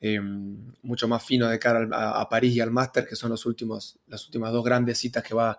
em, 0.00 0.72
mucho 0.82 1.06
más 1.06 1.22
fino 1.22 1.48
de 1.48 1.58
cara 1.58 1.86
a, 1.92 2.28
París 2.30 2.54
y 2.54 2.60
al 2.60 2.70
Master, 2.70 3.06
que 3.06 3.14
son 3.14 3.30
los 3.30 3.44
últimos, 3.44 3.98
las 4.06 4.24
últimas 4.24 4.52
dos 4.52 4.64
grandes 4.64 4.98
citas 4.98 5.22
que 5.22 5.34
va 5.34 5.58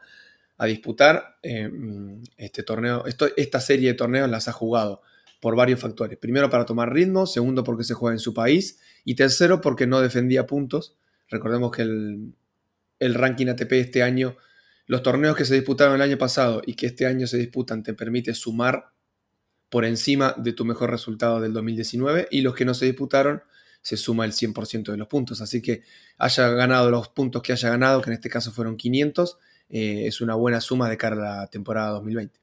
a 0.58 0.66
disputar. 0.66 1.38
Em, 1.44 2.24
este 2.36 2.64
torneo, 2.64 3.06
esto, 3.06 3.28
esta 3.38 3.62
serie 3.62 3.90
de 3.90 3.94
torneos 3.94 4.30
las 4.30 4.48
ha 4.48 4.54
jugado 4.54 5.04
por 5.40 5.56
varios 5.56 5.80
factores. 5.80 6.18
Primero 6.18 6.50
para 6.50 6.66
tomar 6.66 6.92
ritmo, 6.92 7.28
segundo 7.28 7.64
porque 7.64 7.84
se 7.84 7.94
juega 7.94 8.16
en 8.16 8.20
su 8.20 8.34
país 8.34 8.80
y 9.06 9.14
tercero 9.14 9.62
porque 9.62 9.86
no 9.86 10.02
defendía 10.02 10.48
puntos. 10.48 10.96
Recordemos 11.30 11.72
que 11.72 11.84
el, 11.84 12.34
el 12.98 13.14
ranking 13.14 13.48
ATP 13.48 13.72
este 13.74 14.02
año 14.02 14.36
los 14.90 15.04
torneos 15.04 15.36
que 15.36 15.46
se 15.46 15.54
disputaron 15.54 15.94
el 15.94 16.02
año 16.02 16.18
pasado 16.18 16.64
y 16.66 16.74
que 16.74 16.88
este 16.88 17.06
año 17.06 17.28
se 17.28 17.38
disputan 17.38 17.84
te 17.84 17.94
permite 17.94 18.34
sumar 18.34 18.90
por 19.70 19.86
encima 19.86 20.34
de 20.36 20.52
tu 20.52 20.66
mejor 20.66 20.90
resultado 20.90 21.40
del 21.40 21.54
2019 21.54 22.28
y 22.32 22.42
los 22.42 22.56
que 22.56 22.66
no 22.66 22.74
se 22.74 22.88
disputaron 22.88 23.44
se 23.84 23.98
suma 23.98 24.26
el 24.26 24.32
100% 24.32 24.92
de 24.92 24.98
los 24.98 25.08
puntos. 25.08 25.42
Así 25.42 25.62
que 25.62 25.84
haya 26.18 26.50
ganado 26.50 26.90
los 26.90 27.08
puntos 27.10 27.44
que 27.44 27.54
haya 27.54 27.70
ganado, 27.70 28.02
que 28.02 28.10
en 28.10 28.16
este 28.16 28.32
caso 28.32 28.52
fueron 28.52 28.78
500, 28.78 29.38
eh, 29.70 30.08
es 30.08 30.22
una 30.22 30.34
buena 30.34 30.60
suma 30.60 30.90
de 30.90 30.98
cara 30.98 31.16
a 31.18 31.42
la 31.42 31.48
temporada 31.48 31.92
2020. 31.92 32.40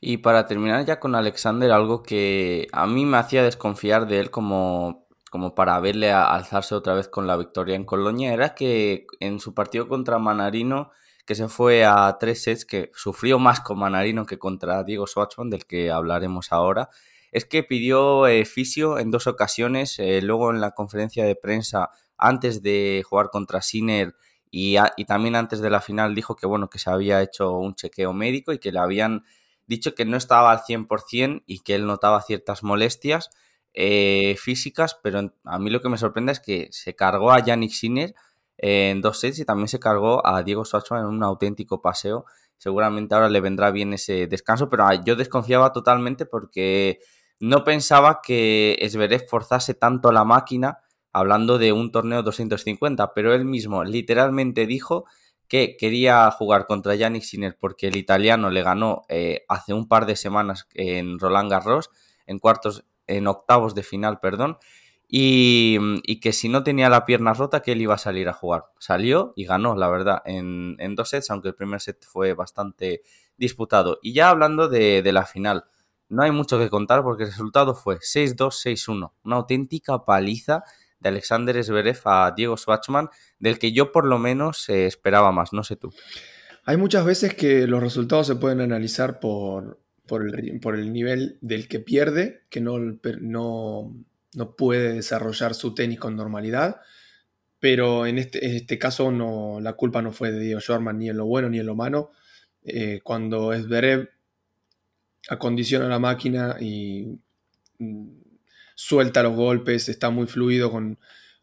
Y 0.00 0.18
para 0.18 0.46
terminar 0.46 0.84
ya 0.84 1.00
con 1.00 1.16
Alexander, 1.16 1.72
algo 1.72 2.04
que 2.04 2.68
a 2.70 2.86
mí 2.86 3.04
me 3.04 3.16
hacía 3.16 3.42
desconfiar 3.42 4.06
de 4.06 4.20
él 4.20 4.30
como 4.30 5.03
como 5.34 5.52
para 5.52 5.80
verle 5.80 6.12
a 6.12 6.32
alzarse 6.32 6.76
otra 6.76 6.94
vez 6.94 7.08
con 7.08 7.26
la 7.26 7.36
victoria 7.36 7.74
en 7.74 7.84
Colonia, 7.84 8.32
era 8.32 8.54
que 8.54 9.04
en 9.18 9.40
su 9.40 9.52
partido 9.52 9.88
contra 9.88 10.20
Manarino, 10.20 10.92
que 11.26 11.34
se 11.34 11.48
fue 11.48 11.84
a 11.84 12.18
tres 12.20 12.44
sets, 12.44 12.64
que 12.64 12.92
sufrió 12.94 13.40
más 13.40 13.58
con 13.58 13.80
Manarino 13.80 14.26
que 14.26 14.38
contra 14.38 14.84
Diego 14.84 15.08
Schwartzman, 15.08 15.50
del 15.50 15.66
que 15.66 15.90
hablaremos 15.90 16.52
ahora, 16.52 16.88
es 17.32 17.46
que 17.46 17.64
pidió 17.64 18.28
eh, 18.28 18.44
fisio 18.44 19.00
en 19.00 19.10
dos 19.10 19.26
ocasiones, 19.26 19.98
eh, 19.98 20.22
luego 20.22 20.52
en 20.52 20.60
la 20.60 20.70
conferencia 20.70 21.24
de 21.24 21.34
prensa 21.34 21.90
antes 22.16 22.62
de 22.62 23.02
jugar 23.04 23.30
contra 23.30 23.60
Sinner 23.60 24.14
y, 24.52 24.76
y, 24.96 25.04
también 25.04 25.34
antes 25.34 25.58
de 25.58 25.68
la 25.68 25.80
final 25.80 26.14
dijo 26.14 26.36
que 26.36 26.46
bueno 26.46 26.70
que 26.70 26.78
se 26.78 26.90
había 26.90 27.20
hecho 27.22 27.58
un 27.58 27.74
chequeo 27.74 28.12
médico 28.12 28.52
y 28.52 28.60
que 28.60 28.70
le 28.70 28.78
habían 28.78 29.24
dicho 29.66 29.96
que 29.96 30.04
no 30.04 30.16
estaba 30.16 30.52
al 30.52 30.60
100% 30.60 31.42
y 31.44 31.58
que 31.64 31.74
él 31.74 31.86
notaba 31.86 32.22
ciertas 32.22 32.62
molestias 32.62 33.30
eh, 33.74 34.36
físicas, 34.38 34.98
pero 35.02 35.32
a 35.44 35.58
mí 35.58 35.70
lo 35.70 35.80
que 35.80 35.88
me 35.88 35.98
sorprende 35.98 36.32
es 36.32 36.40
que 36.40 36.68
se 36.70 36.94
cargó 36.94 37.32
a 37.32 37.44
Yannick 37.44 37.72
Sinner 37.72 38.14
en 38.56 39.00
dos 39.00 39.18
sets 39.18 39.40
y 39.40 39.44
también 39.44 39.68
se 39.68 39.80
cargó 39.80 40.24
a 40.26 40.42
Diego 40.42 40.64
Schwartzman 40.64 41.00
en 41.00 41.06
un 41.06 41.22
auténtico 41.24 41.82
paseo. 41.82 42.24
Seguramente 42.56 43.14
ahora 43.14 43.28
le 43.28 43.40
vendrá 43.40 43.70
bien 43.72 43.92
ese 43.92 44.26
descanso, 44.28 44.70
pero 44.70 44.86
ah, 44.86 44.94
yo 45.04 45.16
desconfiaba 45.16 45.72
totalmente 45.72 46.24
porque 46.24 47.00
no 47.40 47.64
pensaba 47.64 48.20
que 48.22 48.78
Zverev 48.88 49.28
forzase 49.28 49.74
tanto 49.74 50.12
la 50.12 50.24
máquina 50.24 50.78
hablando 51.12 51.58
de 51.58 51.72
un 51.72 51.90
torneo 51.90 52.22
250, 52.22 53.12
pero 53.12 53.34
él 53.34 53.44
mismo 53.44 53.84
literalmente 53.84 54.66
dijo 54.66 55.04
que 55.48 55.76
quería 55.76 56.30
jugar 56.30 56.66
contra 56.66 56.94
Yannick 56.94 57.22
Sinner 57.22 57.56
porque 57.60 57.88
el 57.88 57.96
italiano 57.96 58.50
le 58.50 58.62
ganó 58.62 59.02
eh, 59.08 59.44
hace 59.48 59.74
un 59.74 59.88
par 59.88 60.06
de 60.06 60.16
semanas 60.16 60.66
en 60.74 61.18
Roland 61.18 61.50
Garros, 61.50 61.90
en 62.26 62.38
cuartos, 62.38 62.84
en 63.06 63.26
octavos 63.26 63.74
de 63.74 63.82
final, 63.82 64.20
perdón, 64.20 64.58
y, 65.08 66.20
que 66.20 66.32
si 66.32 66.48
no 66.48 66.64
tenía 66.64 66.88
la 66.88 67.04
pierna 67.06 67.34
rota, 67.34 67.60
que 67.60 67.72
él 67.72 67.82
iba 67.82 67.94
a 67.94 67.98
salir 67.98 68.28
a 68.28 68.32
jugar. 68.32 68.64
Salió 68.78 69.32
y 69.36 69.44
ganó, 69.44 69.76
la 69.76 69.88
verdad, 69.88 70.22
en, 70.24 70.94
dos 70.96 71.10
sets, 71.10 71.30
aunque 71.30 71.48
el 71.48 71.54
primer 71.54 71.80
set 71.80 72.04
fue 72.04 72.34
bastante 72.34 73.02
disputado. 73.36 73.98
Y 74.02 74.12
ya 74.12 74.30
hablando 74.30 74.68
de, 74.68 75.02
de 75.02 75.12
la 75.12 75.24
final, 75.24 75.64
no 76.08 76.22
hay 76.22 76.30
mucho 76.30 76.58
que 76.58 76.70
contar 76.70 77.02
porque 77.02 77.24
el 77.24 77.30
resultado 77.30 77.74
fue 77.74 77.98
6-2, 77.98 78.36
6-1, 78.36 79.12
una 79.24 79.36
auténtica 79.36 80.04
paliza 80.04 80.64
de 81.00 81.10
Alexander 81.10 81.62
Zverev 81.62 82.00
a 82.06 82.32
Diego 82.34 82.56
Schwartzman, 82.56 83.08
del 83.38 83.58
que 83.58 83.72
yo 83.72 83.92
por 83.92 84.06
lo 84.06 84.18
menos 84.18 84.68
eh, 84.68 84.86
esperaba 84.86 85.32
más, 85.32 85.52
no 85.52 85.62
sé 85.62 85.76
tú. 85.76 85.92
Hay 86.64 86.76
muchas 86.78 87.04
veces 87.04 87.34
que 87.34 87.66
los 87.66 87.82
resultados 87.82 88.26
se 88.26 88.36
pueden 88.36 88.62
analizar 88.62 89.20
por, 89.20 89.78
por, 90.06 90.24
el, 90.24 90.92
nivel 90.92 91.38
del 91.40 91.68
que 91.68 91.80
pierde, 91.80 92.42
que 92.50 92.60
no, 92.60 92.78
no, 93.20 93.94
no, 94.34 94.56
puede 94.56 94.92
desarrollar 94.94 95.54
su 95.54 95.74
tenis 95.74 95.98
con 95.98 96.16
normalidad, 96.16 96.80
pero 97.58 98.06
en 98.06 98.18
este, 98.18 98.44
en 98.46 98.56
este 98.56 98.78
caso 98.78 99.10
no, 99.10 99.60
la 99.60 99.72
culpa 99.74 100.02
no 100.02 100.12
fue 100.12 100.30
de 100.30 100.40
Diego 100.40 100.60
Schwartzman 100.60 100.98
ni 100.98 101.08
en 101.08 101.16
lo 101.16 101.24
bueno 101.26 101.48
ni 101.48 101.58
en 101.58 101.66
lo 101.66 101.74
malo. 101.74 102.12
Eh, 102.62 103.00
cuando 103.02 103.52
Zverev 103.52 104.10
acondiciona 105.28 105.88
la 105.88 105.98
máquina 105.98 106.56
y 106.60 107.18
mm, 107.78 108.08
suelta 108.74 109.22
los 109.22 109.34
golpes, 109.34 109.88
está 109.88 110.10
muy 110.10 110.26
fluido 110.26 110.70
con, 110.70 110.98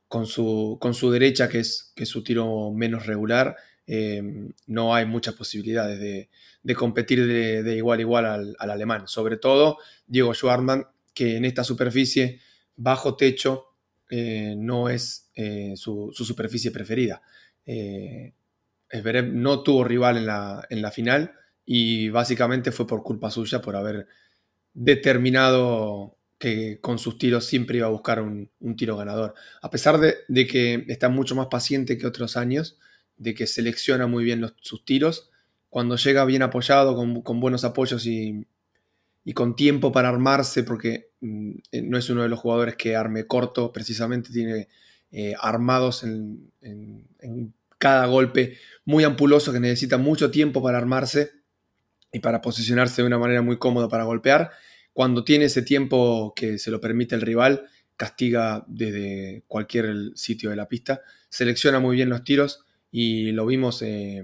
con, 0.08 0.28
su, 0.28 0.78
con 0.80 0.94
su, 0.94 1.10
derecha, 1.12 1.50
que 1.50 1.60
es, 1.60 1.92
que 1.96 2.06
su 2.06 2.24
tiro 2.24 2.72
menos 2.72 3.08
regular. 3.08 3.56
Em, 3.94 4.54
no 4.68 4.96
hay 4.96 5.06
muchas 5.06 5.36
posibilidades 5.36 6.00
de, 6.00 6.76
competir 6.76 7.28
de, 7.28 7.76
igual 7.76 8.00
a 8.00 8.02
igual 8.02 8.26
al, 8.26 8.56
alemán. 8.58 9.06
Sobre 9.10 9.36
todo 9.36 9.80
Diego 10.08 10.34
Schwarman, 10.34 10.88
que 11.14 11.36
en 11.36 11.44
esta 11.44 11.66
superficie 11.66 12.40
bajo 12.78 13.18
techo 13.18 13.66
eh, 14.10 14.56
no 14.58 14.88
es 14.88 15.30
eh, 15.36 15.74
su, 15.76 16.12
superficie 16.14 16.72
preferida. 16.72 17.22
Eh, 17.66 18.34
no 19.26 19.62
tuvo 19.62 19.84
rival 19.84 20.16
en 20.16 20.26
la, 20.26 20.66
en 20.70 20.82
la 20.82 20.92
final 20.92 21.34
y 21.66 22.08
básicamente 22.08 22.72
fue 22.72 22.88
por 22.88 23.04
culpa 23.04 23.30
suya 23.30 23.62
por 23.62 23.76
haber 23.76 24.08
determinado 24.74 26.18
que 26.38 26.80
con 26.80 26.98
sus 26.98 27.18
tiros 27.18 27.46
siempre 27.46 27.80
iba 27.80 27.88
a 27.88 27.92
buscar 27.92 28.22
un, 28.22 28.50
tiro 28.78 28.96
ganador. 28.96 29.34
A 29.62 29.70
pesar 29.70 30.00
de, 30.00 30.48
que 30.48 30.86
está 30.88 31.10
mucho 31.10 31.36
más 31.36 31.48
paciente 31.48 31.98
que 31.98 32.08
otros 32.08 32.38
años, 32.38 32.80
de 33.22 33.36
que 33.36 33.46
selecciona 33.46 34.08
muy 34.08 34.24
bien 34.24 34.44
sus 34.62 34.84
tiros, 34.84 35.30
cuando 35.70 35.96
llega 35.96 36.26
bien 36.26 36.42
apoyado, 36.42 36.96
con, 36.96 37.40
buenos 37.40 37.64
apoyos 37.64 38.08
y, 38.08 38.48
con 39.36 39.56
tiempo 39.56 39.92
para 39.92 40.10
armarse, 40.10 40.64
porque 40.64 41.12
mm, 41.22 41.52
eh, 41.72 41.82
no 41.84 42.00
es 42.00 42.10
uno 42.10 42.24
de 42.24 42.30
los 42.30 42.40
jugadores 42.40 42.76
que 42.76 42.96
arme 42.96 43.28
corto, 43.28 43.72
precisamente 43.72 44.32
tiene 44.34 44.70
eh, 45.12 45.36
armados 45.40 46.04
en, 46.04 46.52
en 46.62 47.54
cada 47.78 48.08
golpe 48.08 48.58
muy 48.86 49.04
ampuloso 49.04 49.54
que 49.54 49.60
necesita 49.60 50.00
mucho 50.00 50.32
tiempo 50.32 50.64
para 50.64 50.80
armarse 50.80 51.32
y 52.12 52.20
para 52.20 52.42
posicionarse 52.42 53.04
de 53.04 53.08
una 53.08 53.20
manera 53.20 53.44
muy 53.44 53.60
cómoda 53.60 53.88
para 53.88 54.04
golpear. 54.04 54.50
Cuando 54.94 55.24
tiene 55.24 55.46
ese 55.46 55.62
tiempo 55.62 56.34
que 56.36 56.58
se 56.58 56.72
lo 56.72 56.82
permite 56.82 57.14
el 57.14 57.22
rival, 57.22 57.68
castiga 57.96 58.66
desde 58.68 59.44
cualquier 59.48 60.12
sitio 60.16 60.50
de 60.50 60.56
la 60.56 60.68
pista, 60.68 61.02
selecciona 61.30 61.80
muy 61.80 61.96
bien 61.96 62.10
los 62.10 62.24
tiros 62.24 62.66
y 62.92 63.32
lo 63.32 63.46
vimos 63.46 63.82
eh, 63.82 64.24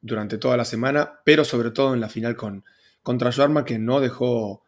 durante 0.00 0.38
toda 0.38 0.56
la 0.56 0.64
semana, 0.64 1.20
pero 1.24 1.44
sobre 1.44 1.70
todo 1.72 1.92
en 1.92 2.00
la 2.00 2.08
final 2.08 2.36
con, 2.36 2.64
contra 3.02 3.32
Joarma 3.32 3.64
que 3.64 3.78
no 3.78 4.00
dejó, 4.00 4.64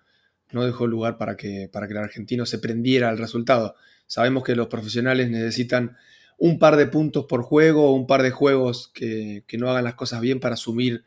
no 0.50 0.64
dejó 0.64 0.86
lugar 0.86 1.16
para 1.16 1.36
que, 1.36 1.68
para 1.72 1.86
que 1.86 1.92
el 1.94 2.00
argentino 2.00 2.44
se 2.44 2.58
prendiera 2.58 3.08
al 3.08 3.18
resultado. 3.18 3.76
Sabemos 4.06 4.42
que 4.42 4.56
los 4.56 4.66
profesionales 4.66 5.30
necesitan 5.30 5.96
un 6.38 6.58
par 6.58 6.76
de 6.76 6.86
puntos 6.86 7.26
por 7.26 7.42
juego, 7.42 7.94
un 7.94 8.06
par 8.06 8.22
de 8.22 8.30
juegos 8.30 8.90
que, 8.92 9.44
no 9.58 9.70
hagan 9.70 9.84
las 9.84 9.94
cosas 9.94 10.20
bien 10.20 10.40
para 10.40 10.54
asumir 10.54 11.04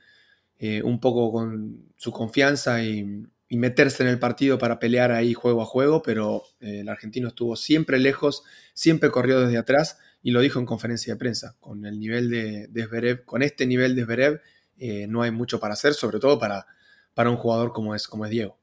eh, 0.60 0.82
un 0.84 1.00
poco 1.00 1.32
con 1.32 1.92
su 1.98 2.12
confianza 2.12 2.84
y, 2.84 3.26
y 3.52 3.58
meterse 3.58 4.02
en 4.02 4.08
el 4.08 4.18
partido 4.18 4.58
para 4.58 4.80
pelear 4.80 5.12
ahí 5.12 5.34
juego 5.34 5.62
a 5.62 5.66
juego, 5.66 6.02
pero 6.02 6.44
eh, 6.62 6.80
el 6.80 6.88
argentino 6.88 7.28
estuvo 7.28 7.58
siempre 7.58 8.00
lejos, 8.00 8.44
siempre 8.74 9.12
corrió 9.12 9.42
desde 9.42 9.58
atrás 9.58 9.98
y 10.24 10.32
lo 10.32 10.42
dijo 10.42 10.60
en 10.60 10.66
conferencia 10.66 11.13
de 11.13 11.20
prensa. 11.20 11.56
Con 11.60 11.86
el 11.86 12.00
nivel 12.00 12.30
de, 12.30 13.22
con 13.25 13.42
este 13.42 13.66
nivel 13.66 13.96
de 13.96 14.06
Zverev, 14.06 14.42
eh, 14.78 15.08
no 15.08 15.22
hay 15.22 15.32
mucho 15.32 15.60
para 15.60 15.74
hacer, 15.74 15.94
sobre 15.94 16.20
todo 16.20 16.40
para, 16.40 16.66
para 17.13 17.30
un 17.30 17.38
jugador 17.38 17.74
como 17.74 17.96
es, 17.96 18.08
como 18.08 18.28
Diego. 18.28 18.58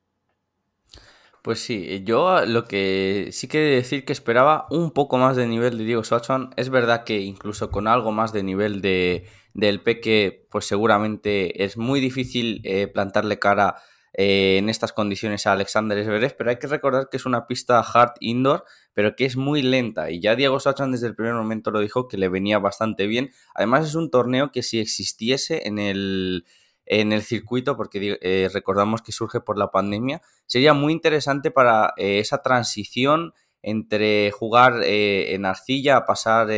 Pues 1.43 1.61
sí, 1.61 2.03
yo 2.05 2.45
lo 2.45 2.65
que 2.65 3.29
sí 3.33 3.49
que 3.49 3.59
decir 3.59 4.05
que 4.05 4.12
esperaba 4.12 4.67
un 4.71 4.91
poco 4.91 5.19
más 5.19 5.37
de 5.37 5.47
nivel 5.47 5.79
de 5.79 5.85
Diego 5.85 6.05
Schwartzman. 6.05 6.50
Es 6.57 6.69
verdad 6.69 7.05
que 7.05 7.21
incluso 7.21 7.71
con 7.71 7.87
algo 7.87 8.12
más 8.12 8.33
de 8.33 8.43
nivel 8.43 8.83
de, 8.83 9.27
del 9.55 9.81
Peque, 9.81 10.47
pues 10.50 10.67
seguramente 10.67 11.65
es 11.65 11.77
muy 11.77 12.00
difícil 12.00 12.61
eh, 12.65 12.88
plantarle 12.88 13.38
cara 13.38 13.77
eh, 14.15 14.59
en 14.59 14.69
estas 14.69 14.93
condiciones 14.93 15.47
a 15.47 15.53
Alexander 15.53 16.03
Zverev, 16.03 16.37
pero 16.37 16.50
hay 16.50 16.57
que 16.57 16.67
recordar 16.67 17.09
que 17.11 17.17
es 17.17 17.27
una 17.27 17.47
pista 17.47 17.81
hard 17.81 18.12
indoor, 18.21 18.65
pero 18.95 19.15
que 19.17 19.25
es 19.25 19.37
muy 19.37 19.62
lenta. 19.62 20.11
Y 20.11 20.21
ya 20.21 20.37
Diego 20.37 20.61
Sachan 20.61 20.93
desde 20.93 21.07
el 21.07 21.15
primer 21.15 21.35
momento 21.35 21.71
lo 21.71 21.81
dijo 21.81 22.09
que 22.09 22.17
le 22.17 22.29
venía 22.29 22.59
bastante 22.59 23.07
bien. 23.07 23.31
Además 23.55 23.87
es 23.87 23.95
un 23.95 24.11
torneo 24.11 24.50
que 24.50 24.62
si 24.62 24.81
existiese 24.81 25.67
en 25.67 25.79
el, 25.79 26.47
en 26.87 27.12
el 27.12 27.23
circuito, 27.23 27.77
porque 27.77 28.19
eh, 28.21 28.49
recordamos 28.53 29.03
que 29.03 29.12
surge 29.12 29.41
por 29.41 29.59
la 29.59 29.71
pandemia, 29.71 30.23
sería 30.47 30.73
muy 30.73 30.93
interesante 30.93 31.50
para 31.50 31.93
eh, 31.97 32.19
esa 32.19 32.43
transición 32.43 33.33
entre 33.61 34.31
jugar 34.31 34.85
en 34.85 35.45
arcilla 35.45 35.97
a 35.97 36.07
pasar 36.07 36.49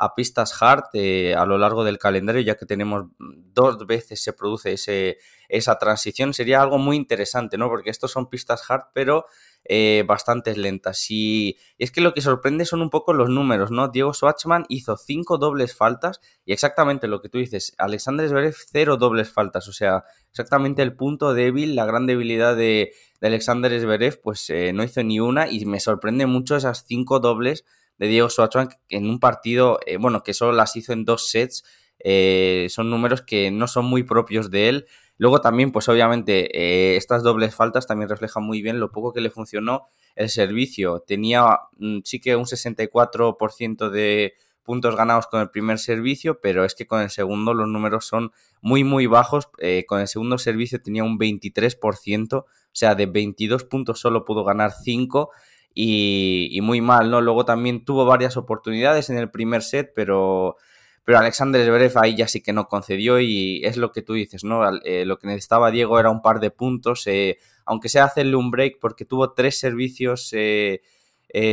a 0.00 0.14
pistas 0.14 0.60
hard 0.62 0.84
eh, 0.94 1.34
a 1.36 1.44
lo 1.44 1.58
largo 1.58 1.84
del 1.84 1.98
calendario, 1.98 2.40
ya 2.40 2.56
que 2.56 2.64
tenemos 2.64 3.04
dos 3.18 3.86
veces 3.86 4.22
se 4.22 4.32
produce 4.32 4.72
ese, 4.72 5.18
esa 5.50 5.78
transición, 5.78 6.32
sería 6.32 6.62
algo 6.62 6.78
muy 6.78 6.96
interesante, 6.96 7.58
¿no? 7.58 7.68
Porque 7.68 7.90
estos 7.90 8.10
son 8.10 8.30
pistas 8.30 8.64
hard, 8.70 8.84
pero 8.94 9.26
eh, 9.62 10.02
bastante 10.06 10.56
lentas. 10.56 11.04
Y, 11.10 11.58
es 11.76 11.92
que 11.92 12.00
lo 12.00 12.14
que 12.14 12.22
sorprende 12.22 12.64
son 12.64 12.80
un 12.80 12.88
poco 12.88 13.12
los 13.12 13.28
números, 13.28 13.70
¿no? 13.70 13.88
Diego 13.88 14.14
Schwartzman 14.14 14.64
hizo 14.70 14.96
cinco 14.96 15.36
dobles 15.36 15.76
faltas 15.76 16.22
y 16.46 16.54
exactamente 16.54 17.06
lo 17.06 17.20
que 17.20 17.28
tú 17.28 17.36
dices, 17.36 17.74
Alexander 17.76 18.26
Zverev 18.26 18.56
cero 18.72 18.96
dobles 18.96 19.30
faltas, 19.30 19.68
o 19.68 19.74
sea, 19.74 20.04
exactamente 20.30 20.80
el 20.80 20.96
punto 20.96 21.34
débil, 21.34 21.76
la 21.76 21.84
gran 21.84 22.06
debilidad 22.06 22.56
de, 22.56 22.92
Alexander 23.20 23.78
Zverev, 23.78 24.18
pues 24.22 24.48
eh, 24.48 24.72
no 24.72 24.82
hizo 24.82 25.02
ni 25.02 25.20
una 25.20 25.50
y 25.50 25.66
me 25.66 25.78
sorprende 25.78 26.24
mucho 26.24 26.56
esas 26.56 26.86
cinco 26.86 27.20
dobles 27.20 27.66
de 28.00 28.08
Diego 28.08 28.30
Schwartzman 28.30 28.70
en 28.88 29.10
un 29.10 29.20
partido, 29.20 29.78
eh, 29.84 29.98
bueno, 29.98 30.22
que 30.22 30.32
solo 30.32 30.52
las 30.52 30.74
hizo 30.74 30.94
en 30.94 31.04
dos 31.04 31.28
sets, 31.28 31.64
eh, 31.98 32.66
son 32.70 32.88
números 32.88 33.20
que 33.20 33.50
no 33.50 33.66
son 33.66 33.84
muy 33.84 34.04
propios 34.04 34.50
de 34.50 34.70
él. 34.70 34.86
Luego 35.18 35.42
también, 35.42 35.70
pues 35.70 35.86
obviamente, 35.90 36.48
eh, 36.58 36.96
estas 36.96 37.22
dobles 37.22 37.54
faltas 37.54 37.86
también 37.86 38.08
reflejan 38.08 38.42
muy 38.42 38.62
bien 38.62 38.80
lo 38.80 38.90
poco 38.90 39.12
que 39.12 39.20
le 39.20 39.28
funcionó 39.28 39.84
el 40.16 40.30
servicio. 40.30 41.04
Tenía 41.06 41.58
mm, 41.76 41.98
sí 42.02 42.22
que 42.22 42.36
un 42.36 42.46
64% 42.46 43.90
de 43.90 44.32
puntos 44.62 44.96
ganados 44.96 45.26
con 45.26 45.42
el 45.42 45.50
primer 45.50 45.78
servicio, 45.78 46.40
pero 46.40 46.64
es 46.64 46.74
que 46.74 46.86
con 46.86 47.02
el 47.02 47.10
segundo 47.10 47.52
los 47.52 47.68
números 47.68 48.06
son 48.06 48.32
muy, 48.62 48.82
muy 48.82 49.06
bajos. 49.06 49.50
con 49.86 50.00
el 50.00 50.08
segundo 50.08 50.38
servicio 50.38 50.80
tenía 50.80 51.04
un 51.04 51.18
23%, 51.18 52.34
o 52.38 52.46
sea, 52.72 52.94
de 52.94 53.04
22 53.06 53.64
puntos 53.64 54.00
solo 54.00 54.24
pudo 54.24 54.44
ganar 54.44 54.72
5 54.72 55.30
y, 55.74 56.58
muy 56.62 56.80
mal, 56.80 57.10
¿no? 57.10 57.20
Luego 57.20 57.44
también 57.44 57.84
tuvo 57.84 58.04
varias 58.04 58.36
oportunidades 58.36 59.10
en 59.10 59.18
el 59.18 59.30
primer 59.30 59.62
set, 59.62 59.92
pero, 59.94 60.56
pero 61.04 61.18
Alexander 61.18 61.64
Zverev 61.64 61.98
ahí 61.98 62.16
ya 62.16 62.28
sí 62.28 62.42
que 62.42 62.52
no 62.52 62.66
concedió 62.68 63.20
y 63.20 63.62
es 63.64 63.76
lo 63.76 63.92
que 63.92 64.02
tú 64.02 64.14
dices, 64.14 64.44
¿no? 64.44 64.62
Eh, 64.84 65.04
lo 65.04 65.18
que 65.18 65.26
necesitaba 65.26 65.70
Diego 65.70 65.98
era 65.98 66.10
un 66.10 66.22
par 66.22 66.40
de 66.40 66.50
puntos, 66.50 67.06
eh, 67.06 67.38
aunque 67.64 67.88
sea 67.88 68.04
hacerle 68.04 68.36
un 68.36 68.50
break 68.50 68.78
porque 68.80 69.04
tuvo 69.04 69.32
tres 69.32 69.58
servicios 69.58 70.30
eh, 70.32 70.80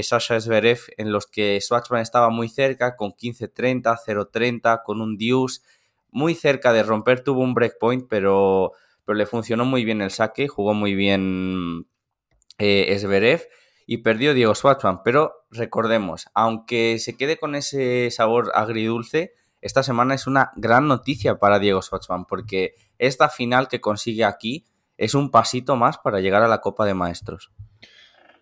Sasha 0.02 0.40
Zverev 0.40 0.80
en 0.98 1.12
los 1.12 1.28
que 1.28 1.60
Schwartzman 1.62 2.02
estaba 2.02 2.30
muy 2.30 2.50
cerca, 2.50 2.96
con 2.96 3.12
15-30, 3.12 3.98
0-30, 4.06 4.82
con 4.84 5.02
un 5.02 5.18
deuce, 5.18 5.62
muy 6.10 6.34
cerca 6.34 6.74
de 6.74 6.84
romper, 6.84 7.24
tuvo 7.24 7.42
un 7.42 7.54
breakpoint, 7.54 8.08
pero 8.10 8.74
pero 9.08 9.18
le 9.18 9.26
funcionó 9.26 9.64
muy 9.64 9.86
bien 9.86 10.02
el 10.02 10.12
saque, 10.12 10.50
jugó 10.50 10.74
muy 10.74 10.94
bien 10.94 11.88
eh, 12.58 12.94
Zverev 13.00 13.48
y 13.88 14.00
perdió 14.00 14.36
Diego 14.36 14.54
Schwartzman. 14.54 15.02
Pero 15.02 15.48
recordemos, 15.50 16.28
aunque 16.36 17.00
se 17.00 17.16
quede 17.16 17.38
con 17.38 17.56
ese 17.56 18.12
sabor 18.12 18.52
agridulce, 18.54 19.34
esta 19.62 19.82
semana 19.82 20.14
es 20.14 20.28
una 20.28 20.52
gran 20.56 20.88
noticia 20.88 21.40
para 21.40 21.58
Diego 21.58 21.82
Schwartzman, 21.82 22.26
porque 22.26 22.76
esta 23.00 23.30
final 23.30 23.70
que 23.70 23.82
consigue 23.82 24.26
aquí 24.26 24.66
es 24.98 25.16
un 25.16 25.32
pasito 25.32 25.76
más 25.76 25.98
para 25.98 26.20
llegar 26.20 26.44
a 26.44 26.48
la 26.48 26.60
Copa 26.60 26.86
de 26.86 26.94
Maestros. 26.94 27.52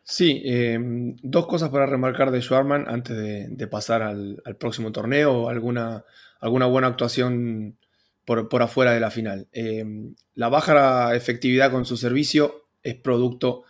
Sí, 0.04 0.42
em, 0.46 1.16
dos 1.22 1.48
cosas 1.48 1.70
para 1.70 1.86
remarcar 1.86 2.32
de 2.32 2.42
Schwarman 2.42 2.86
antes 2.88 3.16
de, 3.18 3.68
pasar 3.68 4.02
al, 4.02 4.42
próximo 4.60 4.92
torneo 4.92 5.50
alguna, 5.50 6.06
alguna 6.40 6.66
buena 6.66 6.88
actuación 6.88 7.78
por, 8.24 8.62
afuera 8.62 8.94
de 8.94 9.00
la 9.00 9.12
final. 9.12 9.48
Em, 9.52 10.16
la 10.34 10.50
baja 10.50 11.16
efectividad 11.16 11.72
con 11.72 11.86
su 11.86 11.98
servicio 11.98 12.68
es 12.84 12.96
producto 12.96 13.64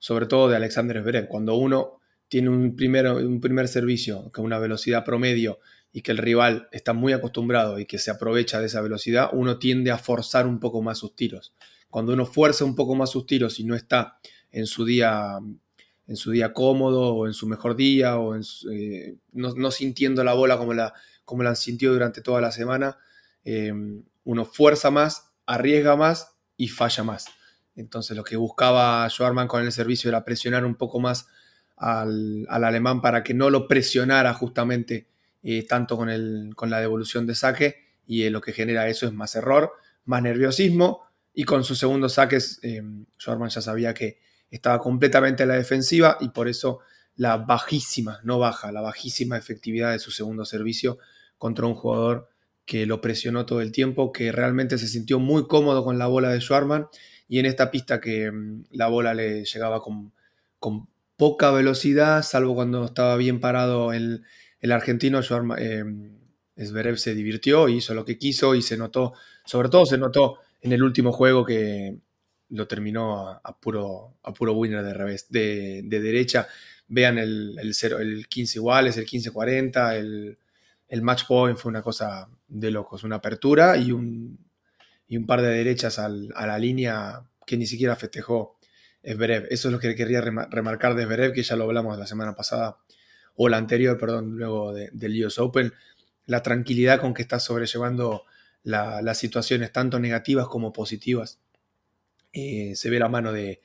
sobre 0.00 0.26
todo 0.26 0.48
de 0.48 0.56
Alexander 0.56 1.00
Zverev. 1.00 1.28
Cuando 1.28 1.54
uno 1.54 2.00
tiene 2.26 2.48
un, 2.48 2.74
primero, 2.74 3.18
un 3.18 3.40
primer 3.40 3.68
servicio 3.68 4.32
con 4.32 4.44
una 4.44 4.58
velocidad 4.58 5.04
promedio 5.04 5.60
y 5.92 6.02
que 6.02 6.10
el 6.10 6.18
rival 6.18 6.68
está 6.72 6.92
muy 6.92 7.12
acostumbrado 7.12 7.78
y 7.78 7.86
que 7.86 7.98
se 7.98 8.10
aprovecha 8.10 8.58
de 8.60 8.66
esa 8.66 8.80
velocidad, 8.80 9.30
uno 9.32 9.58
tiende 9.58 9.92
a 9.92 9.98
forzar 9.98 10.46
un 10.48 10.58
poco 10.58 10.82
más 10.82 10.98
sus 10.98 11.14
tiros. 11.14 11.54
Cuando 11.88 12.12
uno 12.12 12.26
fuerza 12.26 12.64
un 12.64 12.74
poco 12.74 12.96
más 12.96 13.10
sus 13.10 13.26
tiros 13.26 13.60
y 13.60 13.64
no 13.64 13.76
está 13.76 14.18
en 14.50 14.66
su 14.66 14.84
día 14.84 15.38
en 16.10 16.16
su 16.16 16.32
día 16.32 16.52
cómodo 16.52 17.14
o 17.14 17.26
en 17.28 17.34
su 17.34 17.46
mejor 17.46 17.76
día 17.76 18.18
o 18.18 18.34
eh, 18.34 19.16
no, 19.30 19.70
sintiendo 19.70 20.24
la 20.24 20.34
bola 20.34 20.58
como 20.58 20.74
la, 20.74 20.92
como 21.24 21.44
la 21.44 21.54
sintió 21.54 21.92
durante 21.92 22.20
toda 22.20 22.40
la 22.40 22.50
semana, 22.50 22.98
eh, 23.44 23.72
uno 24.24 24.44
fuerza 24.44 24.90
más, 24.90 25.30
arriesga 25.46 25.94
más 25.94 26.36
y 26.56 26.66
falla 26.66 27.04
más. 27.04 27.26
Entonces 27.74 28.16
lo 28.16 28.24
que 28.24 28.36
buscaba 28.36 29.08
Schwarman 29.08 29.48
con 29.48 29.64
el 29.64 29.72
servicio 29.72 30.08
era 30.08 30.24
presionar 30.24 30.64
un 30.64 30.74
poco 30.74 31.00
más 31.00 31.28
al, 31.76 32.46
alemán 32.48 33.00
para 33.00 33.22
que 33.22 33.34
no 33.34 33.50
lo 33.50 33.66
presionara 33.66 34.34
justamente 34.34 35.08
eh, 35.42 35.66
tanto 35.66 35.96
con, 35.96 36.10
el, 36.10 36.52
con 36.54 36.68
la 36.68 36.80
devolución 36.80 37.26
de 37.26 37.34
saque 37.34 37.76
y 38.06 38.28
lo 38.28 38.40
que 38.40 38.52
genera 38.52 38.88
eso 38.88 39.06
es 39.06 39.12
más 39.12 39.34
error, 39.36 39.72
más 40.04 40.22
nerviosismo 40.22 41.02
y 41.32 41.44
con 41.44 41.64
sus 41.64 41.78
segundos 41.78 42.14
saques 42.14 42.60
Schwarman 43.18 43.48
ya 43.48 43.60
sabía 43.60 43.94
que 43.94 44.18
estaba 44.50 44.78
completamente 44.80 45.44
a 45.44 45.46
la 45.46 45.54
defensiva 45.54 46.18
y 46.20 46.30
por 46.30 46.48
eso 46.48 46.80
la 47.16 47.36
bajísima, 47.36 48.20
no 48.24 48.38
baja, 48.38 48.72
la 48.72 48.80
bajísima 48.80 49.36
efectividad 49.36 49.92
de 49.92 49.98
su 49.98 50.10
segundo 50.10 50.44
servicio 50.44 50.98
contra 51.38 51.66
un 51.66 51.74
jugador 51.74 52.28
que 52.64 52.86
lo 52.86 53.00
presionó 53.00 53.46
todo 53.46 53.60
el 53.60 53.72
tiempo, 53.72 54.12
que 54.12 54.32
realmente 54.32 54.78
se 54.78 54.88
sintió 54.88 55.18
muy 55.18 55.46
cómodo 55.46 55.84
con 55.84 55.98
la 55.98 56.06
bola 56.06 56.30
de 56.30 56.40
Schwarman 56.40 56.86
y 57.30 57.38
en 57.38 57.46
esta 57.46 57.70
pista 57.70 58.00
que 58.00 58.30
mm, 58.30 58.64
la 58.72 58.88
bola 58.88 59.14
le 59.14 59.44
llegaba 59.44 59.80
con, 59.80 60.12
con 60.58 60.88
poca 61.16 61.50
velocidad, 61.52 62.22
salvo 62.22 62.54
cuando 62.54 62.84
estaba 62.84 63.16
bien 63.16 63.40
parado 63.40 63.92
el, 63.92 64.24
el 64.60 64.72
argentino, 64.72 65.22
Schwarman, 65.22 65.58
eh, 65.60 66.96
se 66.96 67.14
divirtió, 67.14 67.68
hizo 67.68 67.94
lo 67.94 68.04
que 68.04 68.18
quiso 68.18 68.54
y 68.54 68.62
se 68.62 68.76
notó, 68.76 69.14
sobre 69.46 69.68
todo 69.68 69.86
se 69.86 69.96
notó 69.96 70.40
en 70.60 70.72
el 70.72 70.82
último 70.82 71.12
juego 71.12 71.46
que, 71.46 71.96
lo 72.50 72.66
terminó 72.66 73.28
a, 73.28 73.60
puro, 73.60 74.16
a 74.24 74.34
puro 74.34 74.54
winner 74.54 74.84
de 74.84 74.92
revés, 74.92 75.26
de, 75.30 75.82
derecha. 75.84 76.48
Vean 76.88 77.18
el, 77.18 77.56
el, 77.60 77.74
0, 77.74 78.00
el 78.00 78.26
15 78.26 78.58
iguales, 78.58 78.96
el 78.96 79.06
15-40, 79.06 79.94
el, 79.94 80.38
el 80.88 81.02
match 81.02 81.28
point 81.28 81.56
fue 81.56 81.70
una 81.70 81.82
cosa 81.82 82.28
de 82.48 82.70
locos, 82.72 83.04
una 83.04 83.16
apertura 83.16 83.76
y 83.76 83.92
un, 83.92 84.49
y 85.10 85.16
un 85.16 85.26
par 85.26 85.42
de 85.42 85.48
derechas 85.48 85.98
a 85.98 86.08
la 86.08 86.58
línea 86.58 87.24
que 87.44 87.56
ni 87.56 87.66
siquiera 87.66 87.96
festejó 87.96 88.56
Esberev. 89.02 89.48
Eso 89.50 89.66
es 89.68 89.72
lo 89.72 89.80
que 89.80 89.96
quería 89.96 90.20
remarcar 90.20 90.94
de 90.94 91.02
Esberev, 91.02 91.32
que 91.32 91.42
ya 91.42 91.56
lo 91.56 91.64
hablamos 91.64 91.98
la 91.98 92.06
semana 92.06 92.36
pasada, 92.36 92.78
o 93.34 93.48
la 93.48 93.56
anterior, 93.56 93.98
perdón, 93.98 94.36
luego 94.38 94.72
del 94.72 95.24
US 95.26 95.40
Open, 95.40 95.72
la 96.26 96.44
tranquilidad 96.44 97.00
con 97.00 97.12
que 97.12 97.22
está 97.22 97.40
sobrellevando 97.40 98.22
las 98.62 99.18
situaciones, 99.18 99.72
tanto 99.72 99.98
negativas 99.98 100.46
como 100.46 100.72
positivas. 100.72 101.40
Eh, 102.32 102.76
se 102.76 102.88
ve 102.88 103.00
la 103.00 103.08
mano 103.08 103.32
de, 103.32 103.60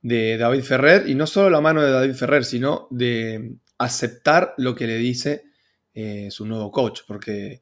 David 0.00 0.62
Ferrer, 0.62 1.10
y 1.10 1.14
no 1.14 1.26
solo 1.26 1.50
la 1.50 1.60
mano 1.60 1.82
de 1.82 1.90
David 1.90 2.14
Ferrer, 2.14 2.44
sino 2.46 2.88
de 2.90 3.56
aceptar 3.76 4.54
lo 4.56 4.74
que 4.74 4.86
le 4.86 4.96
dice 4.96 5.44
eh, 5.92 6.30
su 6.30 6.46
nuevo 6.46 6.70
coach, 6.70 7.00
porque 7.06 7.60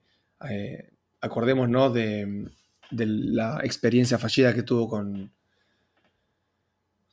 eh, 0.49 0.93
acordémonos 1.21 1.93
de, 1.93 2.53
la 2.91 3.61
experiencia 3.63 4.19
fallida 4.19 4.55
que 4.55 4.63
tuvo 4.63 4.89
con, 4.89 5.33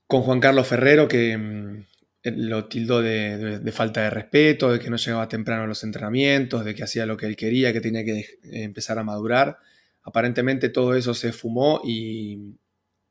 con 0.07 0.21
Juan 0.23 0.39
Carlos 0.39 0.67
Ferrero, 0.67 1.07
que 1.07 1.37
mm, 1.37 1.85
lo 2.23 2.65
tildó 2.65 3.01
de, 3.01 3.71
falta 3.71 4.01
de 4.01 4.09
respeto, 4.09 4.71
de 4.71 4.79
que 4.79 4.89
no 4.89 4.97
llegaba 4.97 5.27
temprano 5.27 5.63
a 5.63 5.67
los 5.67 5.83
entrenamientos, 5.83 6.63
de 6.65 6.75
que 6.75 6.83
hacía 6.83 7.05
lo 7.05 7.17
que 7.17 7.25
él 7.25 7.35
quería, 7.35 7.73
que 7.73 7.81
tenía 7.81 8.05
que 8.05 8.39
empezar 8.43 8.99
a 8.99 9.03
madurar. 9.03 9.57
Aparentemente 10.03 10.69
todo 10.69 10.95
eso 10.95 11.13
se 11.13 11.31
fumó 11.31 11.81
y, 11.83 12.57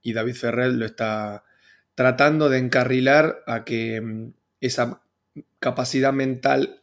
y 0.03 0.13
David 0.13 0.35
Ferrer 0.35 0.73
lo 0.73 0.87
está 0.87 1.45
tratando 1.95 2.49
de 2.49 2.59
encarrilar 2.59 3.43
a 3.47 3.65
que 3.65 4.01
mm, 4.01 4.33
esa 4.61 5.03
capacidad 5.59 6.13
mental, 6.13 6.83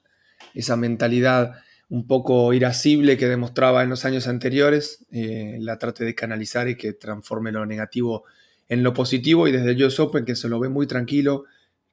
esa 0.54 0.76
mentalidad 0.76 1.62
un 1.90 2.06
poco 2.06 2.54
irascible 2.54 3.18
que 3.18 3.28
demostraba 3.28 3.84
en 3.84 3.90
los 3.90 4.04
años 4.06 4.28
anteriores, 4.28 5.06
eh, 5.12 5.58
la 5.62 5.78
trate 5.78 6.04
de 6.04 6.16
canalizar 6.16 6.68
y 6.68 6.76
que 6.76 6.94
transforme 6.94 7.52
lo 7.52 7.66
negativo 7.66 8.26
en 8.68 8.84
lo 8.84 8.94
positivo 8.94 9.48
y 9.48 9.52
desde 9.52 9.72
el 9.72 9.84
US 9.84 10.00
Open 10.00 10.26
que 10.26 10.36
se 10.36 10.50
lo 10.50 10.60
ve 10.60 10.70
muy 10.70 10.88
tranquilo, 10.88 11.46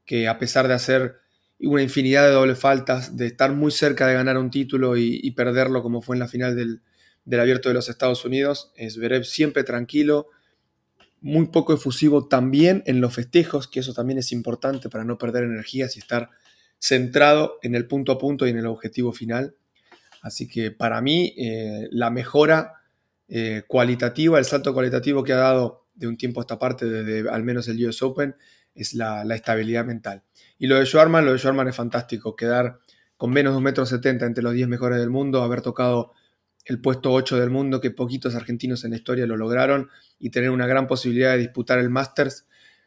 que 0.04 0.26
a 0.26 0.38
pesar 0.38 0.66
de 0.66 0.74
hacer 0.74 1.16
una 1.60 1.82
infinidad 1.82 2.24
de 2.24 2.32
doble 2.32 2.56
faltas, 2.56 3.16
de 3.16 3.26
estar 3.26 3.52
muy 3.52 3.70
cerca 3.70 4.06
de 4.06 4.14
ganar 4.14 4.36
un 4.36 4.50
título 4.50 4.96
y, 4.96 5.30
perderlo 5.30 5.82
como 5.82 6.02
fue 6.02 6.16
en 6.16 6.20
la 6.20 6.28
final 6.28 6.56
del, 6.56 6.82
del 7.24 7.40
Abierto 7.40 7.68
de 7.68 7.74
los 7.74 7.88
Estados 7.88 8.24
Unidos, 8.24 8.72
es 8.76 8.98
Verev 8.98 9.24
siempre 9.24 9.62
tranquilo, 9.62 10.28
muy 11.20 11.46
poco 11.46 11.72
efusivo 11.72 12.26
también 12.28 12.82
en 12.86 13.00
los 13.00 13.14
festejos, 13.14 13.68
que 13.68 13.80
eso 13.80 13.94
también 13.94 14.18
es 14.18 14.32
importante 14.32 14.90
para 14.90 15.04
no 15.04 15.16
perder 15.16 15.44
energías 15.44 15.96
y 15.96 16.00
estar 16.00 16.30
centrado 16.78 17.58
en 17.62 17.74
el 17.74 17.86
punto 17.86 18.12
a 18.12 18.18
punto 18.18 18.46
y 18.46 18.50
en 18.50 18.58
el 18.58 18.66
objetivo 18.66 19.12
final. 19.12 19.54
Así 20.24 20.48
que 20.48 20.70
para 20.70 21.02
mí 21.02 21.34
eh, 21.36 21.86
la 21.90 22.08
mejora 22.08 22.80
eh, 23.28 23.62
cualitativa, 23.68 24.38
el 24.38 24.46
salto 24.46 24.72
cualitativo 24.72 25.22
que 25.22 25.34
ha 25.34 25.36
dado 25.36 25.84
de 25.94 26.06
un 26.06 26.16
tiempo 26.16 26.40
a 26.40 26.44
esta 26.44 26.58
parte, 26.58 26.86
desde 26.86 27.28
al 27.28 27.44
menos 27.44 27.68
el 27.68 27.86
US 27.86 28.02
Open, 28.02 28.34
es 28.74 28.94
la, 28.94 29.22
estabilidad 29.34 29.84
mental. 29.84 30.22
Y 30.58 30.66
lo 30.66 30.76
de 30.76 30.86
Schwarman, 30.86 31.26
lo 31.26 31.32
de 31.32 31.38
Schwarman 31.38 31.68
es 31.68 31.76
fantástico, 31.76 32.34
quedar 32.34 32.78
con 33.18 33.32
menos 33.32 33.52
de 33.52 33.58
un 33.58 33.64
metro 33.64 33.84
setenta 33.84 34.24
entre 34.24 34.42
los 34.42 34.54
10 34.54 34.66
mejores 34.66 34.98
del 34.98 35.10
mundo, 35.10 35.42
haber 35.42 35.60
tocado 35.60 36.12
el 36.64 36.80
puesto 36.80 37.12
8 37.12 37.38
del 37.38 37.50
mundo, 37.50 37.82
que 37.82 37.90
poquitos 37.90 38.34
argentinos 38.34 38.82
en 38.84 38.92
la 38.92 38.96
historia 38.96 39.26
lo 39.26 39.36
lograron, 39.36 39.90
y 40.18 40.30
tener 40.30 40.48
una 40.48 40.66
gran 40.66 40.86
posibilidad 40.86 41.32
de 41.32 41.38
disputar 41.38 41.78
el 41.78 41.90
Masters 41.90 42.46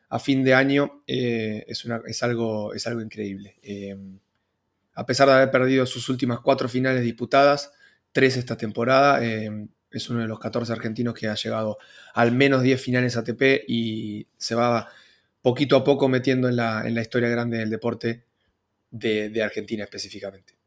a 0.10 0.17
fin 0.17 0.43
de 0.43 0.56
año 0.56 1.04
eh, 1.06 1.65
es, 1.67 1.86
una, 1.86 2.02
es, 2.08 2.23
algo, 2.23 2.73
es 2.73 2.88
algo 2.88 3.02
increíble. 3.02 3.58
A 4.98 5.06
pesar 5.06 5.28
de 5.28 5.36
haber 5.36 5.52
perdido 5.52 5.86
sus 5.86 6.10
últimas 6.10 6.40
cuatro 6.40 6.68
finales 6.68 7.04
disputadas, 7.04 7.72
tres 8.12 8.36
esta 8.36 8.58
temporada, 8.58 9.24
eh, 9.24 9.68
es 9.92 10.10
uno 10.10 10.22
de 10.22 10.28
los 10.28 10.40
14 10.40 10.74
argentinos 10.74 11.14
que 11.14 11.28
ha 11.28 11.36
llegado 11.36 11.78
al 12.14 12.32
menos 12.32 12.62
10 12.62 12.82
finales 12.82 13.16
ATP 13.16 13.64
y 13.68 14.28
se 14.38 14.56
va 14.56 14.90
poquito 15.42 15.78
a 15.78 15.84
poco 15.84 16.10
metiendo 16.10 16.50
en 16.50 16.58
la, 16.58 16.86
en 16.86 16.96
la 16.96 17.02
historia 17.02 17.30
grande 17.30 17.60
del 17.60 17.70
deporte 17.70 18.26
de 18.90 19.44
Argentina 19.44 19.84
específicamente. 19.84 20.58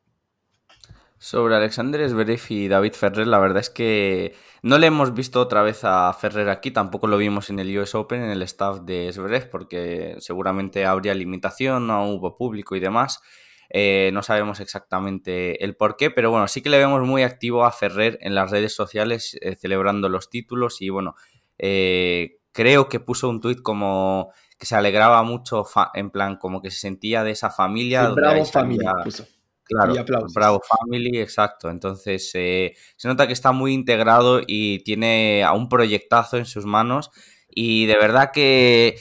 Sobre 1.23 1.55
Alexander 1.55 2.09
Zverev 2.09 2.41
y 2.49 2.69
David 2.69 2.95
Ferrer, 2.95 3.27
la 3.27 3.39
verdad 3.39 3.59
es 3.59 3.69
que 3.69 4.35
no 4.63 4.79
le 4.79 4.87
hemos 4.87 5.13
visto 5.13 5.39
otra 5.39 5.63
vez 5.63 5.81
a 5.83 6.11
Ferrer 6.15 6.49
aquí, 6.49 6.71
tampoco 6.71 7.09
lo 7.09 7.19
vimos 7.19 7.51
en 7.51 7.59
el 7.59 7.77
US 7.79 7.95
Open, 7.95 8.23
en 8.23 8.31
el 8.31 8.41
staff 8.41 8.81
de 8.81 9.13
Zverev, 9.13 9.51
porque 9.51 10.17
seguramente 10.19 10.87
habría 10.87 11.13
limitación, 11.13 11.89
no 11.89 12.09
hubo 12.09 12.39
público 12.39 12.75
y 12.75 12.81
demás. 12.81 13.21
Eh, 13.71 14.11
no 14.13 14.23
sabemos 14.23 14.61
exactamente 14.61 15.65
el 15.65 15.77
por 15.77 15.97
qué, 15.97 16.11
pero 16.11 16.31
bueno, 16.31 16.49
sí 16.49 16.61
que 16.61 16.71
le 16.71 16.79
vemos 16.79 17.07
muy 17.07 17.23
activo 17.23 17.65
a 17.65 17.73
Ferrer 17.73 18.19
en 18.21 18.35
las 18.35 18.51
redes 18.51 18.75
sociales 18.75 19.39
eh, 19.41 19.55
celebrando 19.55 20.09
los 20.09 20.29
títulos 20.29 20.83
y 20.83 20.89
bueno, 20.91 21.15
eh, 21.57 22.39
creo 22.53 22.89
que 22.89 22.99
puso 22.99 23.29
un 23.29 23.41
tuit 23.41 23.63
como 23.63 24.33
que 24.59 24.67
se 24.67 24.77
alegraba 24.77 25.23
mucho, 25.23 25.65
en 25.95 26.11
plan, 26.11 26.37
como 26.37 26.61
que 26.61 26.71
se 26.71 26.79
sentía 26.79 27.25
de 27.25 27.31
esa 27.31 27.51
familia. 27.51 28.09
bravo 28.09 28.45
familia, 28.45 28.93
puso. 29.03 29.25
Claro, 29.71 29.95
Bravo 30.35 30.61
Family, 30.61 31.21
exacto. 31.21 31.71
Entonces 31.71 32.31
eh, 32.35 32.75
se 32.97 33.07
nota 33.07 33.29
que 33.29 33.33
está 33.33 33.53
muy 33.53 33.73
integrado 33.73 34.41
y 34.45 34.81
tiene 34.83 35.45
a 35.45 35.53
un 35.53 35.69
proyectazo 35.69 36.39
en 36.39 36.45
sus 36.45 36.67
manos. 36.67 37.11
Y 37.49 37.87
de 37.87 37.97
verdad 37.97 38.33
que 38.33 39.01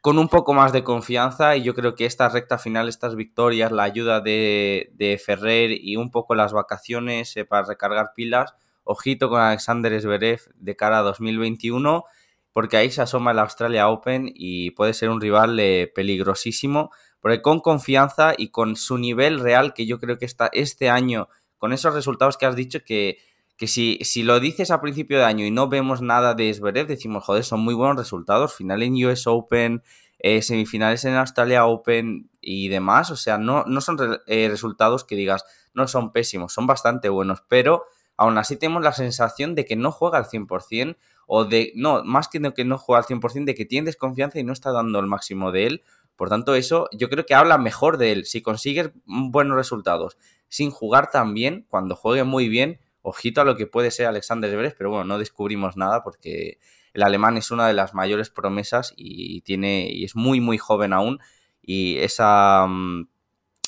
con 0.00 0.18
un 0.18 0.28
poco 0.28 0.54
más 0.54 0.72
de 0.72 0.84
confianza, 0.84 1.56
y 1.56 1.62
yo 1.62 1.74
creo 1.74 1.94
que 1.94 2.06
esta 2.06 2.28
recta 2.28 2.58
final, 2.58 2.88
estas 2.88 3.16
victorias, 3.16 3.72
la 3.72 3.82
ayuda 3.82 4.20
de, 4.20 5.20
Ferrer 5.24 5.72
y 5.72 5.96
un 5.96 6.10
poco 6.10 6.34
las 6.34 6.52
vacaciones 6.52 7.36
eh, 7.36 7.44
para 7.44 7.66
recargar 7.66 8.12
pilas, 8.14 8.54
ojito 8.84 9.28
con 9.28 9.40
Alexander 9.40 10.00
Zverev 10.00 10.40
de 10.54 10.76
cara 10.76 10.98
a 10.98 11.02
2021 11.02 12.04
porque 12.52 12.76
ahí 12.76 12.90
se 12.90 13.02
asoma 13.02 13.30
el 13.30 13.38
Australia 13.38 13.88
Open 13.88 14.30
y 14.34 14.72
puede 14.72 14.94
ser 14.94 15.10
un 15.10 15.20
rival 15.20 15.58
eh, 15.60 15.90
peligrosísimo, 15.94 16.90
porque 17.20 17.42
con 17.42 17.60
confianza 17.60 18.34
y 18.36 18.50
con 18.50 18.76
su 18.76 18.98
nivel 18.98 19.40
real, 19.40 19.72
que 19.74 19.86
yo 19.86 19.98
creo 20.00 20.18
que 20.18 20.24
está 20.24 20.50
este 20.52 20.90
año, 20.90 21.28
con 21.58 21.72
esos 21.72 21.94
resultados 21.94 22.36
que 22.36 22.46
has 22.46 22.56
dicho, 22.56 22.80
que, 22.84 23.18
que 23.60 23.66
si, 23.66 23.98
si 24.00 24.22
lo 24.22 24.40
dices 24.40 24.70
a 24.70 24.80
principio 24.80 25.18
de 25.18 25.24
año 25.24 25.44
y 25.44 25.50
no 25.50 25.68
vemos 25.68 26.00
nada 26.00 26.32
de 26.32 26.54
Zverev, 26.54 26.86
decimos, 26.86 27.24
joder, 27.24 27.44
son 27.44 27.60
muy 27.60 27.74
buenos 27.74 27.98
resultados, 27.98 28.54
final 28.54 28.82
en 28.82 28.94
US 29.04 29.26
Open, 29.26 29.82
eh, 30.18 30.40
semifinales 30.40 31.04
en 31.04 31.12
Australia 31.12 31.66
Open 31.66 32.30
y 32.40 32.68
demás, 32.68 33.10
o 33.10 33.16
sea, 33.16 33.36
no, 33.36 33.64
no 33.66 33.82
son 33.82 33.98
eh, 34.26 34.48
resultados 34.48 35.04
que 35.04 35.14
digas, 35.14 35.44
no 35.74 35.86
son 35.88 36.10
pésimos, 36.10 36.54
son 36.54 36.66
bastante 36.66 37.10
buenos, 37.10 37.42
pero 37.48 37.84
aún 38.16 38.38
así 38.38 38.56
tenemos 38.56 38.82
la 38.82 38.94
sensación 38.94 39.54
de 39.54 39.66
que 39.66 39.76
no 39.76 39.92
juega 39.92 40.16
al 40.16 40.24
100% 40.24 40.96
o 41.26 41.44
de, 41.44 41.74
no, 41.76 42.02
más 42.02 42.28
que 42.28 42.40
de 42.40 42.54
que 42.54 42.64
no 42.64 42.78
juega 42.78 43.00
al 43.00 43.04
100%, 43.04 43.44
de 43.44 43.54
que 43.54 43.66
tiene 43.66 43.84
desconfianza 43.84 44.40
y 44.40 44.42
no 44.42 44.54
está 44.54 44.72
dando 44.72 45.00
el 45.00 45.06
máximo 45.06 45.52
de 45.52 45.66
él. 45.66 45.82
Por 46.16 46.30
tanto, 46.30 46.54
eso 46.54 46.88
yo 46.92 47.10
creo 47.10 47.26
que 47.26 47.34
habla 47.34 47.58
mejor 47.58 47.98
de 47.98 48.12
él. 48.12 48.24
Si 48.24 48.40
consigues 48.40 48.90
buenos 49.04 49.54
resultados 49.58 50.16
sin 50.48 50.70
jugar 50.70 51.10
tan 51.10 51.34
bien, 51.34 51.66
cuando 51.68 51.94
juegue 51.94 52.24
muy 52.24 52.48
bien, 52.48 52.80
ojito 53.02 53.40
a 53.40 53.44
lo 53.44 53.56
que 53.56 53.66
puede 53.66 53.90
ser 53.90 54.06
Alexander 54.06 54.50
Zverev, 54.50 54.74
pero 54.76 54.90
bueno, 54.90 55.04
no 55.04 55.18
descubrimos 55.18 55.76
nada 55.76 56.02
porque 56.02 56.58
el 56.92 57.02
alemán 57.02 57.36
es 57.36 57.50
una 57.50 57.68
de 57.68 57.74
las 57.74 57.94
mayores 57.94 58.30
promesas 58.30 58.92
y 58.96 59.42
tiene 59.42 59.88
y 59.90 60.04
es 60.04 60.16
muy 60.16 60.40
muy 60.40 60.58
joven 60.58 60.92
aún 60.92 61.18
y 61.62 61.98
esa 61.98 62.66
mm, 62.66 63.08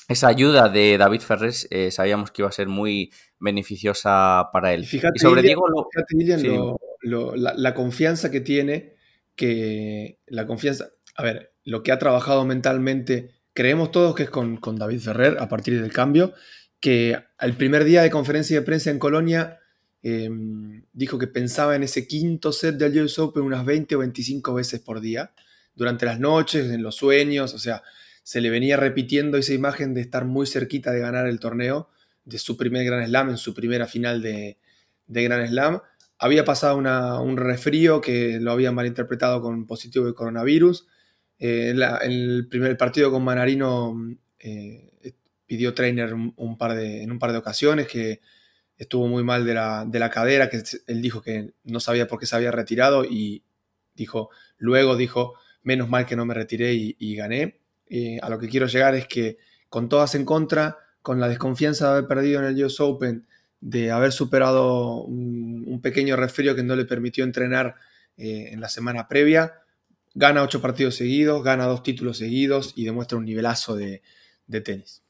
esa 0.08 0.28
ayuda 0.28 0.68
de 0.68 0.98
David 0.98 1.20
Ferres 1.20 1.66
eh, 1.70 1.90
sabíamos 1.90 2.30
que 2.30 2.42
iba 2.42 2.48
a 2.48 2.52
ser 2.52 2.68
muy 2.68 3.12
beneficiosa 3.38 4.48
para 4.52 4.74
él. 4.74 4.84
Fíjate, 4.84 5.14
y 5.16 5.18
sobre 5.18 5.42
Diego, 5.42 5.66
la, 7.02 7.74
confianza 7.74 8.30
que 8.30 8.40
tiene, 8.40 8.94
que 9.34 10.18
la 10.26 10.46
confianza, 10.46 10.90
a 11.16 11.22
ver, 11.22 11.54
lo 11.64 11.82
que 11.82 11.92
ha 11.92 11.98
trabajado 11.98 12.44
mentalmente, 12.44 13.30
creemos 13.52 13.90
todos 13.90 14.14
que 14.14 14.24
es 14.24 14.30
con, 14.30 14.58
David 14.76 15.00
Ferrer 15.00 15.36
a 15.40 15.48
partir 15.48 15.80
del 15.80 15.92
cambio, 15.92 16.34
que 16.82 17.16
al 17.38 17.56
primer 17.56 17.84
día 17.84 18.02
de 18.02 18.10
conferencia 18.10 18.58
de 18.58 18.66
prensa 18.66 18.90
en 18.90 18.98
Colonia 18.98 19.60
em, 20.02 20.82
dijo 20.92 21.16
que 21.16 21.28
pensaba 21.28 21.76
en 21.76 21.84
ese 21.84 22.08
quinto 22.08 22.52
set 22.52 22.74
del 22.74 23.04
US 23.04 23.20
Open 23.20 23.44
unas 23.44 23.64
20 23.64 23.94
o 23.94 24.00
25 24.00 24.52
veces 24.52 24.80
por 24.80 25.00
día, 25.00 25.32
durante 25.76 26.06
las 26.06 26.18
noches, 26.18 26.70
en 26.70 26.82
los 26.82 26.96
sueños, 26.96 27.54
o 27.54 27.58
sea, 27.58 27.84
se 28.24 28.40
le 28.40 28.50
venía 28.50 28.76
repitiendo 28.76 29.38
esa 29.38 29.54
imagen 29.54 29.94
de 29.94 30.00
estar 30.00 30.24
muy 30.24 30.44
cerquita 30.44 30.90
de 30.90 30.98
ganar 30.98 31.28
el 31.28 31.38
torneo, 31.38 31.88
de 32.24 32.38
su 32.38 32.56
primer 32.56 32.84
Gran 32.84 33.06
Slam, 33.06 33.30
en 33.30 33.36
su 33.36 33.54
primera 33.54 33.86
final 33.86 34.20
de, 34.20 34.58
de 35.06 35.22
Gran 35.22 35.46
Slam. 35.46 35.80
Había 36.18 36.44
pasado 36.44 36.76
un 36.76 37.36
resfrío 37.36 38.00
que 38.00 38.40
lo 38.40 38.50
habían 38.50 38.74
malinterpretado 38.74 39.40
con 39.40 39.66
positivo 39.66 40.06
de 40.06 40.14
coronavirus. 40.14 40.88
Eh, 41.38 41.74
el 42.02 42.48
primer 42.48 42.76
partido 42.76 43.12
con 43.12 43.22
Manarino 43.22 43.96
eh, 44.40 44.91
pidió 45.54 45.74
trainer 45.74 46.14
un, 46.14 46.56
par 46.56 46.74
de, 46.74 47.02
en 47.02 47.12
un 47.12 47.18
par 47.18 47.32
de 47.32 47.38
ocasiones, 47.38 47.86
que 47.88 48.20
estuvo 48.76 49.06
muy 49.06 49.22
mal 49.22 49.44
de 49.44 49.54
la, 49.54 49.84
de 49.86 49.98
la 49.98 50.08
cadera, 50.08 50.48
que 50.48 50.62
él 50.86 51.02
dijo 51.02 51.20
que 51.20 51.52
no 51.64 51.78
sabía 51.78 52.06
por 52.06 52.18
qué 52.18 52.26
se 52.26 52.36
había 52.36 52.50
retirado 52.50 53.04
y 53.04 53.44
dijo, 53.94 54.30
luego 54.56 54.96
dijo, 54.96 55.34
menos 55.62 55.88
mal 55.88 56.06
que 56.06 56.16
no 56.16 56.24
me 56.24 56.32
retiré 56.32 56.72
y 56.74 57.14
gané 57.14 57.62
a 58.22 58.30
lo 58.30 58.38
que 58.38 58.48
quiero 58.48 58.66
llegar 58.66 58.94
es 58.94 59.06
que 59.06 59.38
con 59.68 59.88
todas 59.88 60.14
en 60.14 60.24
contra, 60.24 60.78
con 61.02 61.20
la 61.20 61.28
desconfianza 61.28 61.86
de 61.86 61.98
haber 61.98 62.08
perdido 62.08 62.40
en 62.40 62.46
el 62.46 62.64
US 62.64 62.80
Open, 62.80 63.26
de 63.60 63.90
haber 63.90 64.12
superado 64.12 65.02
un, 65.02 65.80
pequeño 65.82 66.16
resfrío 66.16 66.54
que 66.54 66.62
no 66.62 66.76
le 66.76 66.84
permitió 66.84 67.24
entrenar 67.24 67.74
eh, 68.16 68.50
en 68.52 68.60
la 68.60 68.68
semana 68.68 69.08
previa, 69.08 69.62
gana 70.14 70.42
ocho 70.42 70.60
partidos 70.60 70.94
seguidos, 70.94 71.42
gana 71.42 71.66
dos 71.66 71.82
títulos 71.82 72.18
seguidos 72.18 72.72
y 72.76 72.84
demuestra 72.84 73.18
un 73.18 73.24
nivelazo 73.24 73.76
de, 73.76 74.02
tenis. 74.64 75.01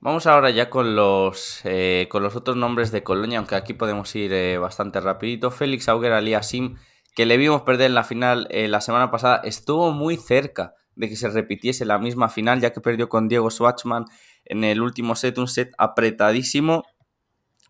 Vamos 0.00 0.26
ahora 0.26 0.50
ya 0.50 0.70
con 0.70 0.94
los, 0.94 1.60
eh, 1.64 2.06
con 2.10 2.22
los 2.22 2.36
otros 2.36 2.56
nombres 2.56 2.92
de 2.92 3.02
Colonia, 3.02 3.38
aunque 3.38 3.54
aquí 3.54 3.72
podemos 3.72 4.14
ir 4.14 4.32
eh, 4.32 4.58
bastante 4.58 5.00
rapidito. 5.00 5.50
Félix 5.50 5.88
Auger 5.88 6.12
Aliasim, 6.12 6.76
que 7.14 7.26
le 7.26 7.36
vimos 7.36 7.62
perder 7.62 7.86
en 7.86 7.94
la 7.94 8.04
final 8.04 8.48
la 8.50 8.80
semana 8.80 9.10
pasada, 9.10 9.40
estuvo 9.44 9.92
muy 9.92 10.16
cerca 10.16 10.74
de 10.96 11.08
que 11.08 11.16
se 11.16 11.28
repitiese 11.28 11.84
la 11.84 11.98
misma 11.98 12.28
final, 12.28 12.60
ya 12.60 12.72
que 12.72 12.80
perdió 12.80 13.08
con 13.08 13.28
Diego 13.28 13.50
Schwartzman 13.50 14.06
en 14.44 14.64
el 14.64 14.80
último 14.80 15.14
set, 15.14 15.38
un 15.38 15.46
set 15.46 15.72
apretadísimo, 15.78 16.84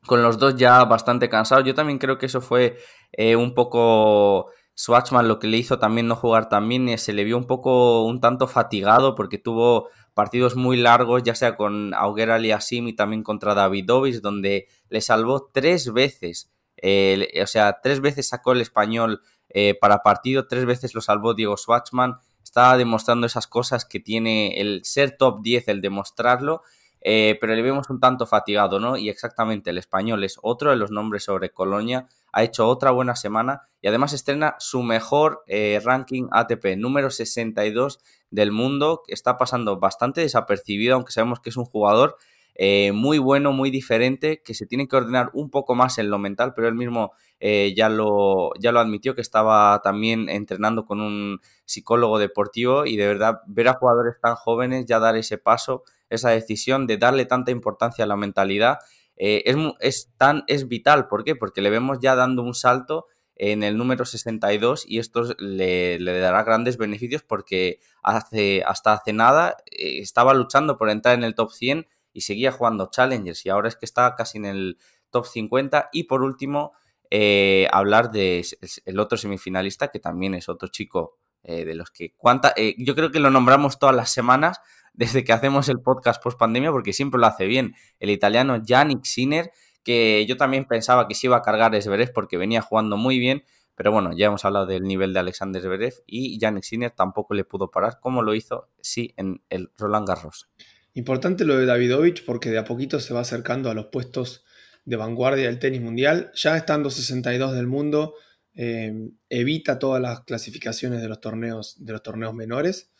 con 0.07 0.23
los 0.23 0.39
dos 0.39 0.57
ya 0.57 0.85
bastante 0.85 1.29
cansados. 1.29 1.65
Yo 1.65 1.75
también 1.75 1.99
creo 1.99 2.19
que 2.19 2.27
eso 2.27 2.41
fue 2.41 2.79
eh, 3.12 3.37
un 3.37 3.55
poco 3.55 4.51
Schwartzman 4.77 5.27
lo 5.27 5.39
que 5.39 5.49
le 5.49 5.57
hizo 5.57 5.79
también 5.79 6.07
no 6.07 6.15
jugar 6.17 6.49
tan 6.49 6.69
bien, 6.69 6.97
se 6.99 7.12
le 7.12 7.25
vio 7.25 7.37
un 7.37 7.47
poco 7.47 8.05
un 8.05 8.21
tanto 8.21 8.47
fatigado 8.47 9.15
porque 9.15 9.39
tuvo 9.39 9.89
partidos 10.17 10.57
muy 10.57 10.79
largos, 10.79 11.23
ya 11.25 11.35
sea 11.35 11.57
con 11.57 11.93
Auger 11.93 12.31
Aliasim 12.31 12.89
y 12.89 12.97
también 12.97 13.23
contra 13.23 13.55
Davidovich, 13.55 14.23
donde 14.23 14.67
le 14.89 15.03
salvó 15.03 15.51
tres 15.53 15.93
veces. 15.93 16.51
o 16.83 17.47
sea, 17.47 17.81
tres 17.83 18.01
veces 18.01 18.27
sacó 18.27 18.53
el 18.53 18.63
español 18.63 19.21
eh, 19.51 19.75
para 19.79 20.03
partido, 20.03 20.49
tres 20.49 20.65
veces 20.65 20.95
lo 20.95 21.03
salvó 21.03 21.35
Diego 21.35 21.59
Schwartzman 21.59 22.17
está 22.47 22.77
demostrando 22.79 23.27
esas 23.27 23.47
cosas 23.47 23.85
que 23.85 24.01
tiene 24.01 24.61
el 24.61 24.85
ser 24.85 25.17
top 25.19 25.43
10, 25.43 25.69
el 25.69 25.81
demostrarlo, 25.83 26.63
eh, 27.09 27.38
pero 27.40 27.55
le 27.55 27.62
vemos 27.62 27.88
un 27.88 28.01
tanto 28.01 28.27
fatigado, 28.27 28.81
¿no? 28.81 28.97
Y 28.97 29.09
exactamente, 29.11 29.71
el 29.71 29.79
español 29.79 30.25
es 30.25 30.40
otro 30.42 30.71
de 30.71 30.77
los 30.77 30.90
nombres 30.90 31.23
sobre 31.23 31.51
Colonia, 31.51 32.09
ha 32.33 32.42
hecho 32.42 32.66
otra 32.66 32.90
buena 32.90 33.14
semana 33.14 33.62
y 33.81 33.87
además 33.87 34.12
estrena 34.12 34.57
su 34.59 34.83
mejor 34.83 35.45
eh, 35.47 35.81
ranking 35.85 36.27
ATP, 36.33 36.77
número 36.77 37.11
62 37.11 38.01
del 38.31 38.51
mundo, 38.51 39.05
que 39.07 39.14
está 39.14 39.38
pasando 39.38 39.79
bastante 39.79 40.21
desapercibido, 40.21 40.97
aunque 40.97 41.12
sabemos 41.12 41.38
que 41.38 41.51
es 41.51 41.57
un 41.57 41.64
jugador 41.64 42.16
eh, 42.59 42.92
muy 42.92 43.19
bueno, 43.19 43.53
muy 43.53 43.71
diferente, 43.71 44.40
que 44.42 44.55
se 44.55 44.66
tiene 44.66 44.88
que 44.88 44.97
ordenar 44.97 45.31
un 45.35 45.51
poco 45.51 45.75
más 45.75 45.99
en 45.99 46.09
lo 46.09 46.19
mental, 46.19 46.55
pero 46.55 46.69
él 46.69 46.75
mismo 46.75 47.12
eh, 47.38 47.75
ya, 47.77 47.90
lo, 47.90 48.53
ya 48.59 48.73
lo 48.73 48.81
admitió 48.81 49.14
que 49.14 49.21
estaba 49.21 49.79
también 49.83 50.31
entrenando 50.31 50.87
con 50.87 51.03
un 51.03 51.40
psicólogo 51.66 52.19
deportivo 52.19 52.87
y 52.87 52.97
de 52.97 53.07
verdad 53.07 53.40
ver 53.47 53.69
a 53.69 53.75
jugadores 53.75 54.14
tan 54.23 54.37
jóvenes 54.37 54.87
ya 54.87 54.99
dar 54.99 55.16
ese 55.16 55.37
paso, 55.37 55.85
esa 56.09 56.31
decisión 56.31 56.87
de 56.87 56.97
darle 56.97 57.27
tanta 57.27 57.51
importancia 57.51 58.05
a 58.05 58.09
la 58.09 58.16
mentalidad. 58.16 58.79
Eh, 59.19 59.45
es, 59.81 60.11
tan, 60.16 60.45
es 60.47 60.66
vital, 60.66 61.09
¿por 61.09 61.25
qué? 61.25 61.37
Porque 61.37 61.61
le 61.61 61.69
vemos 61.69 61.99
ya 62.01 62.14
dando 62.14 62.42
un 62.42 62.55
salto 62.55 63.07
en 63.35 63.64
el 63.64 63.77
número 63.77 64.07
62 64.07 64.87
y 64.88 64.99
esto 64.99 65.25
le, 65.38 65.99
le, 65.99 66.19
dará 66.21 66.42
grandes 66.42 66.79
beneficios 66.79 67.23
porque 67.23 67.81
hace, 68.03 68.62
hasta 68.64 68.95
hace 68.95 69.12
nada 69.12 69.59
estaba 69.66 70.33
luchando 70.33 70.79
por 70.79 70.88
entrar 70.88 71.14
en 71.14 71.25
el 71.25 71.35
top 71.35 71.53
100 71.53 71.87
y 72.17 72.23
seguía 72.23 72.51
jugando 72.51 72.89
Challengers 72.91 73.45
y 73.45 73.51
ahora 73.51 73.69
es 73.69 73.77
que 73.77 73.85
está 73.85 74.15
casi 74.17 74.39
en 74.39 74.47
el 74.47 74.79
top 75.11 75.27
50 75.27 75.91
y 75.93 76.05
por 76.05 76.23
último 76.23 76.73
eh, 77.11 77.69
hablar 77.71 78.11
de 78.11 78.45
el 78.87 78.99
otro 78.99 79.19
semifinalista 79.19 79.89
que 79.89 80.01
también 80.01 80.35
es 80.35 80.49
otro 80.49 80.69
chico 80.69 81.19
eh, 81.43 81.67
de 81.67 81.75
los 81.75 81.91
que 81.91 82.15
cuánta 82.17 82.55
eh, 82.57 82.75
yo 82.79 82.95
creo 82.95 83.11
que 83.11 83.21
lo 83.21 83.31
nombramos 83.31 83.79
todas 83.79 83.95
las 83.95 84.11
semanas 84.11 84.61
desde 84.95 85.25
que 85.25 85.35
hacemos 85.35 85.69
el 85.69 85.81
podcast 85.81 86.23
post 86.23 86.39
pandemia 86.39 86.73
porque 86.73 86.95
siempre 86.95 87.21
lo 87.21 87.27
hace 87.27 87.45
bien 87.45 87.75
el 88.01 88.09
italiano 88.09 88.63
Yannick 88.65 89.05
Sinner 89.05 89.53
que 89.85 90.25
yo 90.27 90.39
también 90.39 90.65
pensaba 90.65 91.07
que 91.07 91.15
se 91.15 91.27
iba 91.27 91.37
a 91.37 91.43
cargar 91.43 91.81
Zverev 91.81 92.15
porque 92.15 92.39
venía 92.39 92.63
jugando 92.63 92.97
muy 92.97 93.19
bien 93.19 93.45
pero 93.75 93.93
bueno, 93.93 94.13
ya 94.15 94.29
hemos 94.29 94.43
hablado 94.47 94.65
del 94.65 94.85
nivel 94.85 95.13
de 95.13 95.21
Alexander 95.21 95.61
Zverev 95.61 95.93
y 96.07 96.39
Yannick 96.39 96.65
Sinner 96.65 96.91
tampoco 96.93 97.35
le 97.35 97.45
pudo 97.45 97.71
parar 97.71 98.01
como 98.01 98.23
lo 98.23 98.35
hizo 98.35 98.71
sí 98.81 99.13
en 99.19 99.43
el 99.51 99.71
Roland 99.77 100.09
Garros. 100.09 100.49
Importante 100.97 101.45
lo 101.45 101.59
de 101.59 101.67
Davidovich 101.67 102.25
porque 102.25 102.49
de 102.49 102.57
a 102.57 102.65
poquito 102.65 103.01
se 103.01 103.13
va 103.13 103.21
acercando 103.21 103.71
a 103.71 103.75
los 103.75 103.89
puestos 103.89 104.47
de 104.87 104.97
vanguardia 104.97 105.45
del 105.45 105.59
tenis 105.59 105.83
mundial. 105.83 106.31
Ya 106.35 106.57
estando 106.57 106.89
62 106.89 107.55
del 107.55 107.67
mundo, 107.67 108.15
eh, 108.55 108.95
evita 109.29 109.79
todas 109.79 110.01
las 110.01 110.21
clasificaciones 110.21 111.03
de 111.03 111.09
los 111.09 111.21
torneos, 111.21 111.85
de 111.85 111.93
los 111.93 112.03
torneos 112.03 112.33
menores, 112.33 112.93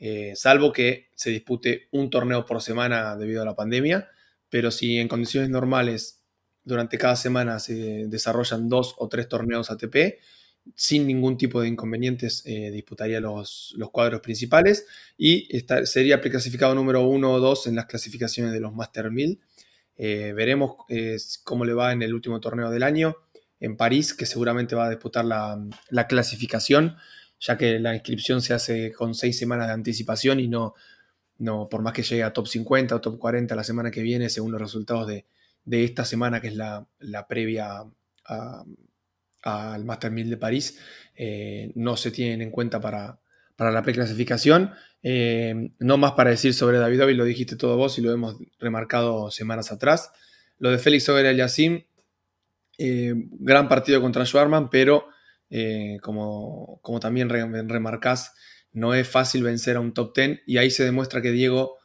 eh, 0.00 0.32
salvo 0.34 0.72
que 0.72 1.10
se 1.14 1.30
dispute 1.30 1.86
un 1.92 2.10
torneo 2.10 2.44
por 2.44 2.60
semana 2.60 3.16
debido 3.16 3.42
a 3.42 3.44
la 3.44 3.54
pandemia. 3.54 4.08
Pero 4.48 4.72
si 4.72 4.98
en 4.98 5.06
condiciones 5.06 5.48
normales 5.48 6.24
durante 6.64 6.98
cada 6.98 7.14
semana 7.14 7.60
se 7.60 8.08
desarrollan 8.08 8.68
dos 8.68 8.96
o 8.98 9.08
tres 9.08 9.28
torneos 9.28 9.70
ATP, 9.70 10.18
sin 10.74 11.06
ningún 11.06 11.36
tipo 11.36 11.60
de 11.60 11.68
inconvenientes 11.68 12.42
eh, 12.46 12.70
disputaría 12.70 13.20
los, 13.20 13.76
cuadros 13.92 14.20
principales 14.20 14.86
y 15.16 15.48
sería 15.84 16.20
preclasificado 16.20 16.74
número 16.74 17.02
uno 17.02 17.32
o 17.32 17.40
dos 17.40 17.66
en 17.66 17.76
las 17.76 17.86
clasificaciones 17.86 18.52
de 18.52 18.60
los 18.60 18.74
Master 18.74 19.10
1000. 19.10 19.40
Eh, 19.96 20.32
veremos 20.34 20.76
eh, 20.88 21.16
cómo 21.44 21.64
le 21.64 21.74
va 21.74 21.92
en 21.92 22.02
el 22.02 22.14
último 22.14 22.40
torneo 22.40 22.70
del 22.70 22.82
año 22.82 23.16
en 23.60 23.76
París, 23.76 24.14
que 24.14 24.26
seguramente 24.26 24.74
va 24.74 24.86
a 24.86 24.90
disputar 24.90 25.24
la, 25.24 26.06
clasificación, 26.08 26.96
ya 27.38 27.56
que 27.56 27.78
la 27.78 27.94
inscripción 27.94 28.42
se 28.42 28.54
hace 28.54 28.92
con 28.92 29.14
seis 29.14 29.38
semanas 29.38 29.68
de 29.68 29.74
anticipación 29.74 30.40
y 30.40 30.48
no, 30.48 30.74
no 31.38 31.68
por 31.68 31.82
más 31.82 31.92
que 31.92 32.02
llegue 32.02 32.24
a 32.24 32.32
top 32.32 32.48
50 32.48 32.96
o 32.96 33.00
top 33.00 33.18
40 33.18 33.54
la 33.54 33.64
semana 33.64 33.90
que 33.90 34.02
viene, 34.02 34.28
según 34.28 34.52
los 34.52 34.60
resultados 34.60 35.06
de, 35.06 35.24
esta 35.66 36.04
semana, 36.04 36.40
que 36.40 36.48
es 36.48 36.56
la, 36.56 36.86
previa 37.28 37.84
a 38.26 38.64
al 39.44 39.84
Master 39.84 40.10
1000 40.10 40.30
de 40.30 40.36
París, 40.36 40.78
eh, 41.14 41.70
no 41.74 41.96
se 41.96 42.10
tienen 42.10 42.42
en 42.42 42.50
cuenta 42.50 42.80
para, 42.80 43.20
la 43.58 43.82
preclasificación. 43.82 44.72
Eh, 45.02 45.70
no 45.78 45.98
más 45.98 46.12
para 46.12 46.30
decir 46.30 46.54
sobre 46.54 46.78
David 46.78 47.00
lo 47.12 47.24
dijiste 47.24 47.56
todo 47.56 47.76
vos 47.76 47.98
y 47.98 48.02
lo 48.02 48.12
hemos 48.12 48.36
remarcado 48.58 49.30
semanas 49.30 49.70
atrás. 49.70 50.10
Lo 50.58 50.70
de 50.70 50.78
Félix 50.78 51.08
Oguer 51.08 51.26
El 51.26 51.36
Yassim, 51.36 51.84
gran 52.78 53.68
partido 53.68 54.00
contra 54.00 54.24
Schwarman, 54.24 54.70
pero 54.70 55.06
como, 56.00 56.80
como, 56.82 56.98
también 56.98 57.28
remarcás, 57.28 58.34
no 58.72 58.94
es 58.94 59.06
fácil 59.06 59.44
vencer 59.44 59.76
a 59.76 59.80
un 59.80 59.94
top 59.94 60.16
10 60.16 60.40
y 60.46 60.56
ahí 60.56 60.70
se 60.70 60.84
demuestra 60.84 61.22
que 61.22 61.30
Diego 61.30 61.78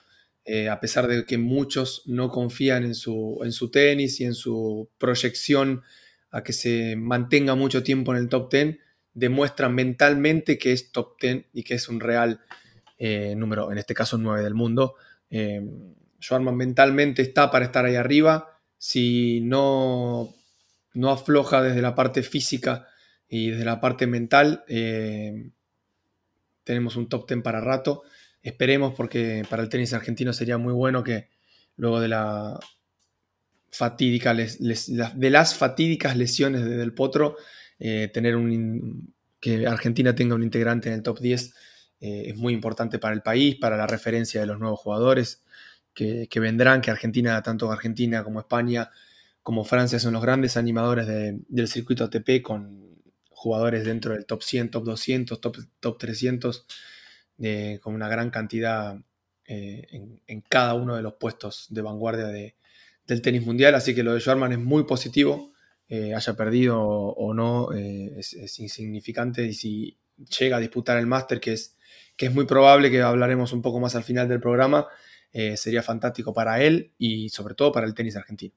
eh, 0.52 0.68
a 0.68 0.80
pesar 0.80 1.08
de 1.08 1.26
que 1.26 1.38
muchos 1.38 2.02
no 2.08 2.30
confían 2.30 2.84
en 2.84 2.96
su, 2.96 3.40
en 3.44 3.52
su 3.52 3.70
tenis 3.70 4.20
y 4.20 4.26
en 4.26 4.34
su 4.34 4.90
proyección 4.98 5.84
a 6.32 6.44
que 6.44 6.54
se 6.54 6.96
mantenga 6.96 7.56
mucho 7.56 7.84
tiempo 7.84 8.14
en 8.14 8.20
el 8.20 8.30
top 8.30 8.52
10, 8.52 8.78
demuestran 9.14 9.74
mentalmente 9.74 10.58
que 10.58 10.72
es 10.72 10.92
top 10.92 11.20
10 11.20 11.46
y 11.54 11.64
que 11.64 11.76
es 11.76 11.90
un 11.90 12.00
real 12.00 12.42
eh, 12.98 13.34
número, 13.36 13.72
en 13.72 13.78
este 13.78 13.94
caso 13.94 14.18
9 14.18 14.44
del 14.44 14.54
mundo. 14.54 14.96
Eh, 15.30 15.62
mentalmente 16.52 17.22
está 17.22 17.50
para 17.50 17.66
estar 17.66 17.86
ahí 17.86 17.96
arriba. 17.96 18.60
Si 18.78 19.42
no, 19.42 20.36
no 20.94 21.12
afloja 21.12 21.62
desde 21.62 21.82
la 21.82 21.96
parte 21.96 22.24
física 22.24 22.88
y 23.28 23.52
desde 23.52 23.66
la 23.66 23.80
parte 23.80 24.08
mental, 24.08 24.64
eh, 24.68 25.52
tenemos 26.64 26.96
un 26.96 27.10
top 27.10 27.28
10 27.28 27.42
para 27.42 27.62
rato. 27.62 28.04
Esperemos 28.42 28.94
porque 28.96 29.44
para 29.50 29.64
el 29.64 29.70
tenis 29.70 29.94
argentino 29.94 30.34
sería 30.34 30.58
muy 30.58 30.74
bueno 30.74 31.04
que 31.04 31.30
luego 31.76 32.00
de 32.00 32.10
la 32.10 32.60
de 33.72 35.30
las 35.30 35.56
fatídicas 35.56 36.18
lesiones 36.18 36.64
de 36.64 36.78
Del 36.78 36.94
Potro, 36.94 37.38
eh, 37.80 38.10
tener 38.14 38.36
un 38.36 39.14
que 39.40 39.66
Argentina 39.68 40.14
tenga 40.14 40.36
un 40.36 40.44
integrante 40.44 40.90
en 40.90 40.96
el 40.96 41.04
top 41.04 41.20
10 41.20 41.54
eh, 42.02 42.24
es 42.28 42.36
muy 42.36 42.54
importante 42.54 43.00
para 43.00 43.16
el 43.16 43.22
país, 43.22 43.56
para 43.56 43.78
la 43.78 43.88
referencia 43.88 44.42
de 44.42 44.48
los 44.48 44.60
nuevos 44.60 44.80
jugadores 44.80 45.44
que, 45.94 46.28
vendrán, 46.40 46.82
que 46.82 46.92
Argentina, 46.92 47.42
tanto 47.42 47.72
Argentina 47.72 48.24
como 48.24 48.40
España, 48.40 48.90
como 49.44 49.66
Francia 49.66 50.00
son 50.00 50.14
los 50.14 50.22
grandes 50.22 50.56
animadores 50.56 51.08
del 51.08 51.68
circuito 51.68 52.06
ATP 52.06 52.42
con 52.42 53.02
jugadores 53.30 53.86
dentro 53.86 54.14
del 54.14 54.26
top 54.26 54.44
100, 54.44 54.72
top 54.72 54.84
200, 54.86 55.42
top, 55.42 55.58
top 55.80 55.98
300 55.98 56.66
con 57.82 57.96
una 57.96 58.08
gran 58.08 58.30
cantidad 58.30 58.98
eh, 59.52 59.88
en, 60.28 60.42
cada 60.42 60.76
uno 60.76 60.96
de 60.96 61.02
los 61.02 61.16
puestos 61.16 61.66
de 61.72 61.82
vanguardia 61.82 62.28
del 63.10 63.22
tenis 63.22 63.46
mundial. 63.46 63.76
Así 63.76 63.94
que 63.94 64.04
lo 64.04 64.14
de 64.14 64.22
Schwarman 64.22 64.54
es 64.54 64.60
muy 64.60 64.86
positivo, 64.86 65.52
eh, 65.88 66.14
haya 66.16 66.34
perdido 66.36 66.82
o, 66.82 67.34
no, 67.34 67.74
eh, 67.74 68.14
es, 68.18 68.60
insignificante. 68.60 69.46
Y 69.46 69.54
si 69.54 70.00
llega 70.40 70.58
a 70.58 70.60
disputar 70.62 70.98
el 70.98 71.08
máster, 71.08 71.40
que 71.40 71.54
es, 71.54 71.78
que 72.16 72.28
es 72.28 72.34
muy 72.34 72.46
probable 72.46 72.90
que 72.90 73.02
hablaremos 73.02 73.52
un 73.54 73.62
poco 73.62 73.80
más 73.80 73.96
al 73.96 74.04
final 74.04 74.28
del 74.30 74.40
programa, 74.40 74.88
sería 75.56 75.84
fantástico 75.84 76.34
para 76.34 76.64
él 76.64 76.92
y 76.98 77.30
sobre 77.30 77.54
todo 77.54 77.72
para 77.72 77.86
el 77.86 77.94
tenis 77.94 78.16
argentino. 78.16 78.56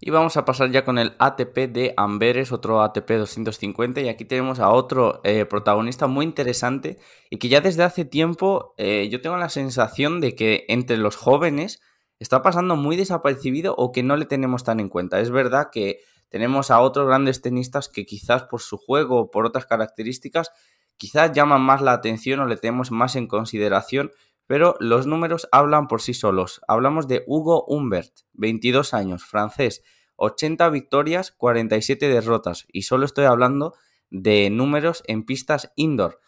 Y 0.00 0.10
vamos 0.10 0.36
a 0.36 0.44
pasar 0.44 0.70
ya 0.70 0.84
con 0.84 0.98
el 0.98 1.14
ATP 1.18 1.72
de 1.72 1.94
Amberes, 1.96 2.52
otro 2.52 2.82
ATP 2.82 3.10
250. 3.10 4.00
Y 4.00 4.08
aquí 4.08 4.24
tenemos 4.24 4.60
a 4.60 4.70
otro 4.70 5.20
eh, 5.24 5.44
protagonista 5.44 6.06
muy 6.06 6.24
interesante 6.24 6.98
y 7.30 7.38
que 7.38 7.48
ya 7.48 7.60
desde 7.60 7.82
hace 7.82 8.04
tiempo 8.04 8.74
eh, 8.78 9.08
yo 9.10 9.20
tengo 9.20 9.36
la 9.36 9.48
sensación 9.48 10.20
de 10.20 10.34
que 10.36 10.64
entre 10.68 10.98
los 10.98 11.16
jóvenes 11.16 11.80
está 12.18 12.42
pasando 12.42 12.76
muy 12.76 12.96
desapercibido 12.96 13.74
o 13.76 13.92
que 13.92 14.02
no 14.02 14.16
le 14.16 14.26
tenemos 14.26 14.64
tan 14.64 14.80
en 14.80 14.88
cuenta. 14.88 15.20
Es 15.20 15.30
verdad 15.30 15.68
que 15.72 16.00
tenemos 16.28 16.70
a 16.70 16.80
otros 16.80 17.06
grandes 17.06 17.40
tenistas 17.40 17.88
que 17.88 18.04
quizás 18.04 18.44
por 18.44 18.60
su 18.60 18.76
juego 18.76 19.20
o 19.20 19.30
por 19.30 19.46
otras 19.46 19.66
características 19.66 20.50
quizás 20.98 21.32
llaman 21.32 21.62
más 21.62 21.80
la 21.80 21.92
atención 21.92 22.40
o 22.40 22.46
le 22.46 22.56
tenemos 22.56 22.90
más 22.90 23.16
en 23.16 23.28
consideración, 23.28 24.10
pero 24.46 24.74
los 24.80 25.06
números 25.06 25.48
hablan 25.52 25.86
por 25.86 26.02
sí 26.02 26.12
solos. 26.12 26.60
Hablamos 26.68 27.08
de 27.08 27.24
Hugo 27.26 27.64
Humbert, 27.66 28.12
22 28.32 28.94
años, 28.94 29.24
francés, 29.24 29.82
80 30.16 30.68
victorias, 30.70 31.32
47 31.32 32.08
derrotas. 32.08 32.66
Y 32.72 32.82
solo 32.82 33.04
estoy 33.04 33.26
hablando 33.26 33.74
de 34.10 34.50
números 34.50 35.02
en 35.06 35.24
pistas 35.24 35.72
indoor. 35.76 36.20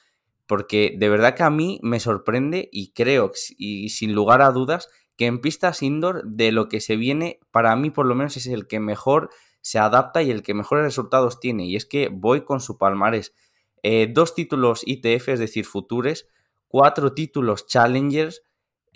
Porque 0.47 0.95
de 0.99 1.09
verdad 1.09 1.35
que 1.35 1.43
a 1.43 1.51
mí 1.51 1.81
me 1.83 2.01
sorprende 2.01 2.69
y 2.73 2.93
creo, 2.93 3.33
y 3.57 3.89
sin 3.91 4.15
lugar 4.15 4.43
a 4.43 4.51
dudas, 4.51 4.89
que 5.21 5.27
en 5.27 5.43
pistas 5.43 5.83
indoor 5.83 6.25
de 6.25 6.51
lo 6.51 6.71
que 6.71 6.81
se 6.81 6.97
viene, 6.97 7.41
para 7.51 7.77
mí 7.77 7.91
por 7.91 8.07
lo 8.07 8.15
menos 8.15 8.39
es 8.39 8.47
el 8.47 8.67
que 8.67 8.81
mejor 8.81 9.29
se 9.61 9.79
adapta 9.79 10.23
y 10.23 10.31
el 10.31 10.43
que 10.43 10.55
mejores 10.55 10.83
resultados 10.83 11.41
tiene. 11.41 11.67
Y 11.67 11.77
es 11.77 11.85
que 11.85 12.09
voy 12.11 12.47
con 12.47 12.59
su 12.59 12.79
palmarés. 12.79 13.35
Eh, 13.83 14.09
dos 14.11 14.35
títulos 14.35 14.81
ITF, 14.87 15.29
es 15.29 15.39
decir, 15.39 15.67
futures, 15.67 16.27
cuatro 16.69 17.13
títulos 17.13 17.67
Challengers, 17.67 18.45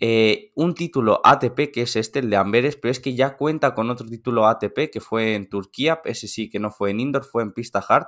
eh, 0.00 0.50
un 0.54 0.74
título 0.74 1.20
ATP, 1.22 1.70
que 1.70 1.82
es 1.82 1.94
este, 1.94 2.20
el 2.20 2.30
de 2.30 2.37
Amberes, 2.37 2.76
pero 2.76 2.90
es 2.90 3.00
que 3.00 3.14
ya 3.14 3.37
cuenta 3.37 3.74
con 3.74 3.90
otro 3.90 4.06
título 4.06 4.46
ATP 4.46 4.90
que 4.90 5.02
fue 5.02 5.34
en 5.34 5.50
Turquía, 5.50 6.00
ese 6.06 6.26
sí 6.26 6.48
que 6.48 6.58
no 6.58 6.70
fue 6.70 6.92
en 6.92 7.00
Indoor, 7.00 7.24
fue 7.26 7.42
en 7.42 7.52
pista 7.52 7.84
hard. 7.87 8.06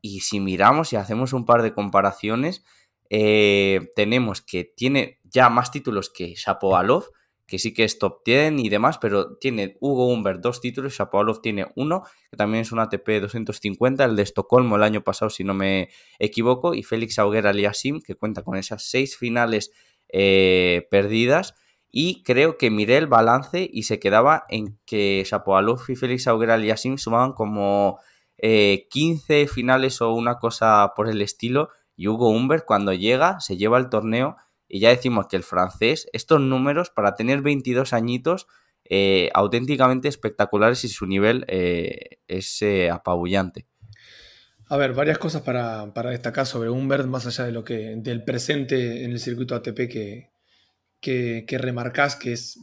Y 0.00 0.20
si 0.20 0.38
miramos 0.38 0.92
y 0.92 0.96
hacemos 0.96 1.32
un 1.32 1.44
par 1.44 1.62
de 1.62 1.74
comparaciones, 1.74 2.64
eh, 3.10 3.90
tenemos 3.96 4.42
que 4.42 4.62
tiene 4.62 5.18
ya 5.24 5.48
más 5.48 5.72
títulos 5.72 6.08
que 6.08 6.34
Shapovalov, 6.36 7.06
que 7.48 7.58
sí 7.58 7.72
que 7.72 7.84
es 7.84 7.98
top 7.98 8.20
10 8.26 8.58
y 8.58 8.68
demás, 8.68 8.98
pero 8.98 9.38
tiene 9.38 9.78
Hugo 9.80 10.06
Humbert 10.06 10.40
dos 10.40 10.60
títulos, 10.60 10.92
Shapovalov 10.92 11.40
tiene 11.40 11.66
uno, 11.76 12.02
que 12.30 12.36
también 12.36 12.60
es 12.60 12.72
un 12.72 12.78
ATP 12.78 13.22
250, 13.22 14.04
el 14.04 14.16
de 14.16 14.22
Estocolmo 14.22 14.76
el 14.76 14.82
año 14.82 15.02
pasado, 15.02 15.30
si 15.30 15.44
no 15.44 15.54
me 15.54 15.88
equivoco, 16.18 16.74
y 16.74 16.82
Félix 16.82 17.18
Auger 17.18 17.46
Aliasim, 17.46 18.02
que 18.02 18.14
cuenta 18.14 18.42
con 18.42 18.56
esas 18.56 18.84
seis 18.90 19.16
finales 19.16 19.72
eh, 20.10 20.86
perdidas. 20.90 21.54
Y 21.90 22.22
creo 22.22 22.58
que 22.58 22.70
miré 22.70 22.98
el 22.98 23.06
balance 23.06 23.68
y 23.72 23.84
se 23.84 23.98
quedaba 23.98 24.44
en 24.50 24.78
que 24.84 25.24
Shapovalov 25.26 25.80
y 25.88 25.96
Félix 25.96 26.26
Auger 26.26 26.50
Aliasim 26.50 26.98
sumaban 26.98 27.32
como 27.32 27.98
15 28.40 29.40
eh, 29.40 29.48
finales 29.48 30.02
o 30.02 30.12
una 30.12 30.38
cosa 30.38 30.92
por 30.94 31.08
el 31.08 31.22
estilo. 31.22 31.70
Y 31.96 32.08
Hugo 32.08 32.28
Humbert, 32.28 32.66
cuando 32.66 32.92
llega, 32.92 33.40
se 33.40 33.56
lleva 33.56 33.78
el 33.78 33.88
torneo 33.88 34.36
y 34.68 34.80
ya 34.80 34.90
decimos 34.90 35.26
que 35.28 35.36
el 35.36 35.42
francés, 35.42 36.08
estos 36.12 36.40
números 36.40 36.90
para 36.90 37.14
tener 37.14 37.40
22 37.40 37.92
añitos, 37.92 38.46
eh, 38.84 39.30
auténticamente 39.34 40.08
espectaculares 40.08 40.84
y 40.84 40.88
su 40.88 41.06
nivel 41.06 41.44
eh, 41.48 42.18
es 42.26 42.62
eh, 42.62 42.90
apabullante. 42.90 43.66
A 44.70 44.76
ver, 44.76 44.92
varias 44.92 45.18
cosas 45.18 45.42
para, 45.42 45.86
destacar 46.10 46.46
sobre 46.46 46.68
Humbert, 46.68 47.06
más 47.06 47.26
allá 47.26 47.44
de 47.44 47.52
lo 47.52 47.64
que, 47.64 47.94
del 47.96 48.24
presente 48.24 49.04
en 49.04 49.12
el 49.12 49.18
circuito 49.18 49.54
ATP 49.54 49.88
que, 49.88 50.30
que, 51.00 51.44
que 51.46 51.58
remarcás, 51.58 52.16
que 52.16 52.32
es 52.32 52.58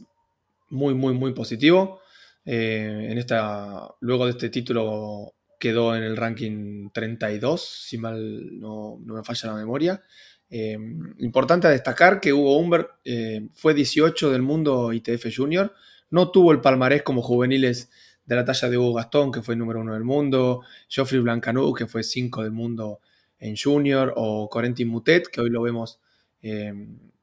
muy, 0.70 0.94
muy, 0.94 1.14
muy 1.14 1.32
positivo. 1.32 2.00
en 2.44 3.18
esta, 3.18 3.88
luego 4.00 4.26
de 4.26 4.32
este 4.32 4.50
título 4.50 5.34
quedó 5.58 5.96
en 5.96 6.04
el 6.04 6.16
ranking 6.16 6.90
32, 6.90 7.60
si 7.88 7.98
mal 7.98 8.60
no, 8.60 8.98
no 9.04 9.14
me 9.14 9.24
falla 9.24 9.50
la 9.50 9.56
memoria. 9.56 10.02
Eh, 10.48 10.78
importante 11.18 11.66
destacar 11.68 12.20
que 12.20 12.32
Hugo 12.32 12.56
Humbert 12.58 12.90
eh, 13.04 13.48
fue 13.52 13.74
18 13.74 14.30
del 14.30 14.42
mundo 14.42 14.92
ITF 14.92 15.26
Junior, 15.34 15.74
no 16.10 16.30
tuvo 16.30 16.52
el 16.52 16.60
palmarés 16.60 17.02
como 17.02 17.20
juveniles 17.20 17.90
de 18.24 18.36
la 18.36 18.44
talla 18.44 18.68
de 18.68 18.78
Hugo 18.78 18.94
Gastón, 18.94 19.32
que 19.32 19.42
fue 19.42 19.56
número 19.56 19.80
uno 19.80 19.94
del 19.94 20.04
mundo, 20.04 20.62
Geoffrey 20.88 21.20
Blancanú, 21.20 21.72
que 21.74 21.86
fue 21.86 22.02
5 22.02 22.42
del 22.44 22.52
mundo 22.52 23.00
en 23.38 23.56
Junior, 23.56 24.12
o 24.16 24.48
Corentin 24.48 24.88
Mutet, 24.88 25.28
que 25.28 25.40
hoy 25.40 25.50
lo 25.50 25.62
vemos 25.62 26.00
eh, 26.42 26.72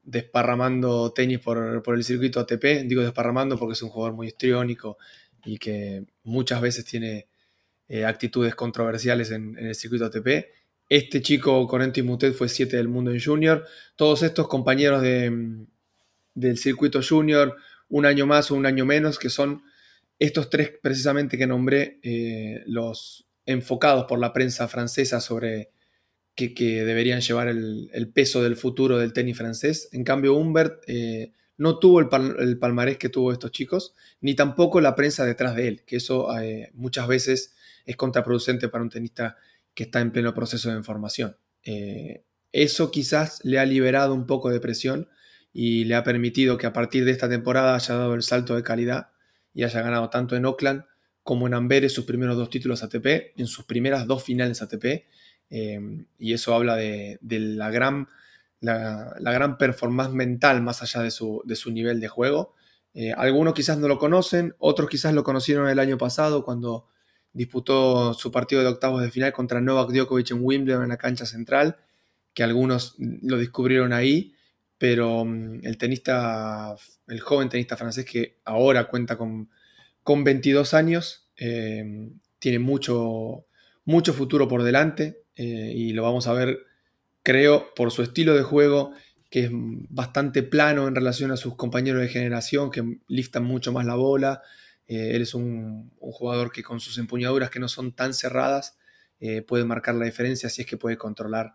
desparramando 0.02 1.12
tenis 1.12 1.40
por, 1.40 1.82
el 1.86 2.04
circuito 2.04 2.40
ATP. 2.40 2.84
Digo 2.86 3.02
desparramando 3.02 3.58
porque 3.58 3.72
es 3.72 3.82
un 3.82 3.88
jugador 3.88 4.14
muy 4.14 4.28
histriónico 4.28 4.98
y 5.44 5.58
que 5.58 6.04
muchas 6.22 6.60
veces 6.60 6.84
tiene 6.84 7.28
actitudes 8.06 8.54
controversiales 8.54 9.30
en 9.30 9.56
el 9.58 9.74
circuito 9.74 10.06
ATP. 10.06 10.46
Este 10.88 11.22
chico, 11.22 11.66
Corenti 11.66 12.02
Mutet, 12.02 12.34
fue 12.34 12.48
7 12.48 12.76
del 12.76 12.88
mundo 12.88 13.10
en 13.10 13.20
junior. 13.20 13.66
Todos 13.96 14.22
estos 14.22 14.48
compañeros 14.48 15.02
de, 15.02 15.66
del 16.34 16.58
circuito 16.58 17.00
junior, 17.02 17.56
un 17.88 18.06
año 18.06 18.26
más 18.26 18.50
o 18.50 18.54
un 18.54 18.66
año 18.66 18.84
menos, 18.84 19.18
que 19.18 19.30
son 19.30 19.62
estos 20.18 20.50
tres 20.50 20.72
precisamente 20.82 21.38
que 21.38 21.46
nombré, 21.46 21.98
eh, 22.02 22.62
los 22.66 23.26
enfocados 23.46 24.04
por 24.04 24.18
la 24.18 24.32
prensa 24.32 24.68
francesa 24.68 25.20
sobre 25.20 25.70
que, 26.34 26.84
deberían 26.84 27.20
llevar 27.20 27.48
el, 27.48 28.10
peso 28.12 28.42
del 28.42 28.56
futuro 28.56 28.98
del 28.98 29.12
tenis 29.12 29.36
francés. 29.36 29.88
En 29.92 30.04
cambio, 30.04 30.34
Humbert 30.34 30.82
eh, 30.86 31.32
no 31.56 31.78
tuvo 31.78 32.00
el, 32.00 32.58
palmarés 32.58 32.98
que 32.98 33.08
tuvo 33.08 33.32
estos 33.32 33.52
chicos, 33.52 33.94
ni 34.20 34.34
tampoco 34.34 34.80
la 34.80 34.94
prensa 34.94 35.24
detrás 35.24 35.54
de 35.54 35.68
él, 35.68 35.82
que 35.86 35.96
eso 35.96 36.36
eh, 36.38 36.70
muchas 36.74 37.06
veces 37.06 37.54
es 37.86 37.96
contraproducente 37.96 38.68
para 38.68 38.82
un 38.82 38.90
tenista 38.90 39.36
que 39.74 39.84
está 39.84 40.00
en 40.00 40.12
pleno 40.12 40.34
proceso 40.34 40.74
de 40.74 40.82
formación. 40.82 41.36
Eh, 41.64 42.24
eso 42.52 42.90
quizás 42.90 43.40
le 43.44 43.58
ha 43.58 43.66
liberado 43.66 44.14
un 44.14 44.26
poco 44.26 44.50
de 44.50 44.60
presión 44.60 45.08
y 45.52 45.84
le 45.84 45.94
ha 45.94 46.04
permitido 46.04 46.58
que 46.58 46.66
a 46.66 46.72
partir 46.72 47.04
de 47.04 47.10
esta 47.10 47.28
temporada 47.28 47.74
haya 47.74 47.94
dado 47.96 48.14
el 48.14 48.22
salto 48.22 48.54
de 48.54 48.62
calidad 48.62 49.08
y 49.52 49.64
haya 49.64 49.82
ganado 49.82 50.10
tanto 50.10 50.36
en 50.36 50.46
Oakland 50.46 50.84
como 51.22 51.46
en 51.46 51.54
Amberes 51.54 51.92
sus 51.92 52.04
primeros 52.04 52.36
dos 52.36 52.50
títulos 52.50 52.82
ATP, 52.82 53.32
en 53.36 53.46
sus 53.46 53.64
primeras 53.64 54.06
dos 54.06 54.22
finales 54.22 54.60
ATP, 54.60 55.06
eh, 55.50 55.80
y 56.18 56.32
eso 56.34 56.54
habla 56.54 56.76
de, 56.76 57.18
la, 57.22 57.70
gran, 57.70 58.08
la, 58.60 59.14
gran 59.18 59.56
performance 59.56 60.12
mental 60.12 60.60
más 60.62 60.82
allá 60.82 61.02
de 61.02 61.10
su, 61.10 61.42
nivel 61.72 62.00
de 62.00 62.08
juego. 62.08 62.54
Eh, 62.92 63.12
algunos 63.12 63.54
quizás 63.54 63.78
no 63.78 63.88
lo 63.88 63.98
conocen, 63.98 64.54
otros 64.58 64.90
quizás 64.90 65.14
lo 65.14 65.24
conocieron 65.24 65.68
el 65.68 65.78
año 65.78 65.96
pasado 65.96 66.44
cuando 66.44 66.88
disputó 67.34 68.14
su 68.14 68.32
partido 68.32 68.62
de 68.62 68.68
octavos 68.68 69.02
de 69.02 69.10
final 69.10 69.32
contra 69.32 69.60
Novak 69.60 69.90
Djokovic 69.90 70.30
en 70.30 70.38
Wimbledon 70.40 70.84
en 70.84 70.88
la 70.88 70.96
cancha 70.96 71.26
central, 71.26 71.76
que 72.32 72.42
algunos 72.42 72.94
lo 72.98 73.36
descubrieron 73.36 73.92
ahí, 73.92 74.34
pero 74.78 75.24
mm, 75.24 75.60
el 75.64 75.76
tenista, 75.76 76.74
el 77.08 77.20
joven 77.20 77.48
tenista 77.50 77.76
francés 77.76 78.06
que 78.06 78.38
ahora 78.44 78.84
cuenta 78.84 79.18
con, 79.18 79.50
con 80.02 80.24
22 80.24 80.72
años, 80.74 81.28
eh, 81.36 82.08
tiene 82.38 82.58
mucho, 82.58 83.46
mucho 83.84 84.12
futuro 84.12 84.48
por 84.48 84.62
delante 84.62 85.22
eh, 85.36 85.72
y 85.74 85.92
lo 85.92 86.02
vamos 86.02 86.28
a 86.28 86.32
ver, 86.32 86.60
creo, 87.22 87.74
por 87.74 87.90
su 87.90 88.02
estilo 88.02 88.34
de 88.34 88.42
juego, 88.42 88.92
que 89.30 89.44
es 89.44 89.50
bastante 89.52 90.42
plano 90.42 90.86
en 90.86 90.94
relación 90.94 91.32
a 91.32 91.36
sus 91.36 91.56
compañeros 91.56 92.02
de 92.02 92.08
generación, 92.08 92.70
que 92.70 92.98
liftan 93.08 93.44
mucho 93.44 93.72
más 93.72 93.86
la 93.86 93.96
bola. 93.96 94.42
Eh, 94.86 95.12
él 95.14 95.22
es 95.22 95.34
un, 95.34 95.90
jugador 95.98 96.52
que 96.52 96.62
con 96.62 96.80
sus 96.80 96.98
empuñaduras 96.98 97.50
que 97.50 97.60
no 97.60 97.68
son 97.68 97.92
tan 97.92 98.14
cerradas 98.14 98.78
puede 99.46 99.64
marcar 99.64 99.94
la 99.94 100.04
diferencia 100.04 100.50
si 100.50 100.60
es 100.60 100.68
que 100.68 100.76
puede 100.76 100.98
controlar 100.98 101.54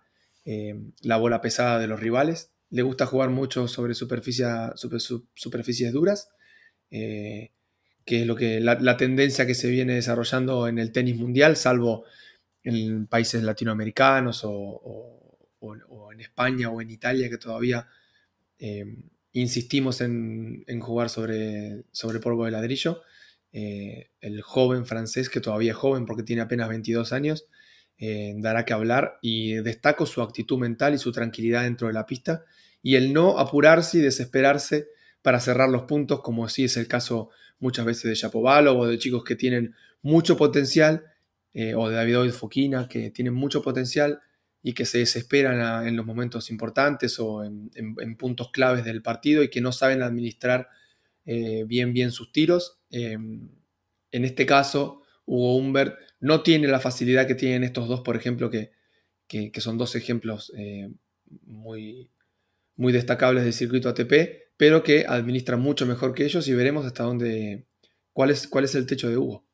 la 1.03 1.17
bola 1.17 1.39
pesada 1.39 1.77
de 1.77 1.85
los 1.85 1.99
rivales. 1.99 2.51
Le 2.71 2.81
gusta 2.81 3.05
jugar 3.05 3.29
mucho 3.29 3.67
sobre, 3.67 3.93
superficies 3.93 5.93
duras 5.93 6.29
que 8.09 8.21
es 8.21 8.27
lo 8.27 8.35
que 8.35 8.59
la, 8.59 8.97
tendencia 8.97 9.45
que 9.45 9.53
se 9.53 9.69
viene 9.69 9.93
desarrollando 9.93 10.67
en 10.67 10.79
el 10.79 10.91
tenis 10.91 11.15
mundial, 11.15 11.55
salvo 11.55 12.05
en 12.63 13.05
países 13.05 13.43
latinoamericanos 13.43 14.41
o, 14.45 16.09
en 16.11 16.19
España 16.19 16.71
o 16.71 16.81
en 16.81 16.89
Italia, 16.89 17.29
que 17.29 17.37
todavía 17.37 17.87
eh, 18.57 18.83
insistimos 19.33 20.01
en, 20.01 20.65
jugar 20.81 21.11
sobre, 21.11 21.83
sobre 21.91 22.19
polvo 22.19 22.45
de 22.45 22.51
ladrillo. 22.51 23.03
Eh, 23.51 24.11
el 24.21 24.41
joven 24.41 24.85
francés, 24.85 25.29
que 25.29 25.41
todavía 25.41 25.71
es 25.71 25.77
joven 25.77 26.05
porque 26.05 26.23
tiene 26.23 26.43
apenas 26.43 26.69
22 26.69 27.13
años, 27.13 27.47
eh, 27.97 28.33
dará 28.37 28.63
que 28.63 28.73
hablar 28.73 29.17
y 29.21 29.55
destaco 29.55 30.05
su 30.05 30.21
actitud 30.21 30.59
mental 30.59 30.93
y 30.93 30.99
su 30.99 31.11
tranquilidad 31.11 31.63
dentro 31.63 31.87
de 31.87 31.93
la 31.93 32.05
pista 32.05 32.45
y 32.81 32.95
el 32.95 33.11
no 33.11 33.39
apurarse 33.39 33.97
y 33.97 34.01
desesperarse 34.01 34.87
para 35.21 35.39
cerrar 35.39 35.69
los 35.69 35.83
puntos, 35.83 36.21
como 36.21 36.47
sí 36.47 36.65
es 36.65 36.77
el 36.77 36.87
caso 36.87 37.29
muchas 37.59 37.85
veces 37.85 38.03
de 38.03 38.15
Chapovalov 38.15 38.79
o 38.79 38.87
de 38.87 38.99
chicos 38.99 39.23
que 39.23 39.35
tienen 39.35 39.75
mucho 40.01 40.37
potencial, 40.37 41.03
eh, 41.53 41.73
o 41.75 41.89
de 41.89 41.95
David 41.95 42.31
Fokina, 42.31 42.87
que 42.87 43.09
tienen 43.09 43.33
mucho 43.33 43.61
potencial 43.61 44.21
y 44.61 44.73
que 44.73 44.85
se 44.85 44.99
desesperan 44.99 45.87
en 45.87 45.97
los 45.97 46.05
momentos 46.05 46.51
importantes 46.51 47.19
o 47.19 47.43
en, 47.43 48.15
puntos 48.17 48.51
claves 48.51 48.85
del 48.85 49.01
partido 49.01 49.41
y 49.41 49.49
que 49.49 49.61
no 49.61 49.71
saben 49.71 50.03
administrar 50.03 50.69
bien, 51.25 51.93
bien 51.93 52.11
sus 52.11 52.31
tiros. 52.31 52.78
Em, 52.89 53.49
en 54.11 54.25
este 54.25 54.45
caso, 54.45 55.03
Hugo 55.25 55.57
Humbert 55.57 55.97
no 56.19 56.41
tiene 56.41 56.67
la 56.67 56.79
facilidad 56.79 57.27
que 57.27 57.35
tienen 57.35 57.63
estos 57.63 57.87
dos, 57.87 58.01
por 58.01 58.15
ejemplo, 58.15 58.49
que, 58.49 58.71
son 59.59 59.77
dos 59.77 59.95
ejemplos 59.95 60.51
eh, 60.57 60.89
muy, 61.45 62.09
muy 62.75 62.91
destacables 62.93 63.43
del 63.43 63.53
circuito 63.53 63.89
ATP, 63.89 64.49
pero 64.57 64.83
que 64.83 65.05
administra 65.07 65.57
mucho 65.57 65.85
mejor 65.85 66.13
que 66.13 66.25
ellos 66.25 66.47
y 66.47 66.53
veremos 66.53 66.85
hasta 66.85 67.03
dónde, 67.03 67.67
cuál 68.13 68.31
es, 68.31 68.47
cuál 68.47 68.65
es 68.65 68.75
el 68.75 68.85
techo 68.85 69.09
de 69.09 69.17
Hugo. 69.17 69.45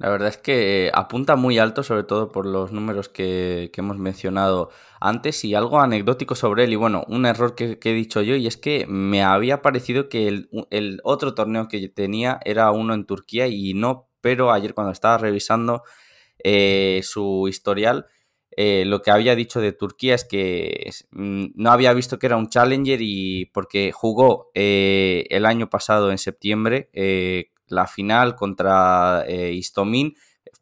La 0.00 0.08
verdad 0.08 0.28
es 0.28 0.38
que 0.38 0.86
eh, 0.86 0.90
apunta 0.94 1.36
muy 1.36 1.58
alto, 1.58 1.82
sobre 1.82 2.04
todo 2.04 2.32
por 2.32 2.46
los 2.46 2.72
números 2.72 3.10
que, 3.10 3.70
hemos 3.76 3.98
mencionado 3.98 4.70
antes 4.98 5.44
y 5.44 5.54
algo 5.54 5.78
anecdótico 5.78 6.34
sobre 6.34 6.64
él. 6.64 6.72
Y 6.72 6.76
bueno, 6.76 7.04
un 7.08 7.26
error 7.26 7.54
que, 7.54 7.78
he 7.82 7.92
dicho 7.92 8.22
yo 8.22 8.34
y 8.34 8.46
es 8.46 8.56
que 8.56 8.86
me 8.88 9.22
había 9.22 9.60
parecido 9.60 10.08
que 10.08 10.26
el, 10.26 11.00
otro 11.04 11.34
torneo 11.34 11.68
que 11.68 11.86
tenía 11.90 12.40
era 12.46 12.70
uno 12.70 12.94
en 12.94 13.04
Turquía 13.04 13.46
y 13.48 13.74
no, 13.74 14.08
pero 14.22 14.52
ayer 14.52 14.72
cuando 14.72 14.92
estaba 14.92 15.18
revisando 15.18 15.82
eh, 16.42 17.02
su 17.04 17.46
historial 17.46 18.06
eh, 18.56 18.84
lo 18.84 19.00
que 19.02 19.10
había 19.10 19.36
dicho 19.36 19.60
de 19.60 19.72
Turquía 19.72 20.14
es 20.14 20.24
que 20.24 20.90
mm, 21.10 21.46
no 21.54 21.70
había 21.70 21.92
visto 21.92 22.18
que 22.18 22.26
era 22.26 22.36
un 22.36 22.48
challenger 22.48 23.00
y 23.02 23.46
porque 23.52 23.92
jugó 23.92 24.50
el 24.54 25.46
año 25.46 25.70
pasado 25.70 26.10
en 26.10 26.18
septiembre 26.18 26.90
eh, 26.92 27.49
la 27.70 27.86
final 27.86 28.36
contra 28.36 29.24
Istomin, 29.28 30.14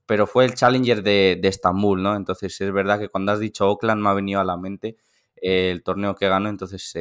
pero 0.06 0.26
fue 0.26 0.44
el 0.44 0.54
challenger 0.54 1.02
de, 1.02 1.40
Estambul, 1.42 2.02
¿no? 2.02 2.14
Entonces 2.16 2.60
es 2.60 2.72
verdad 2.72 2.98
que 2.98 3.08
cuando 3.08 3.32
has 3.32 3.40
dicho 3.40 3.68
Oakland 3.68 4.02
me 4.02 4.08
ha 4.10 4.14
venido 4.14 4.40
a 4.40 4.44
la 4.44 4.56
mente 4.56 4.96
el 5.40 5.82
torneo 5.82 6.14
que 6.16 6.28
ganó, 6.28 6.48
entonces 6.48 6.92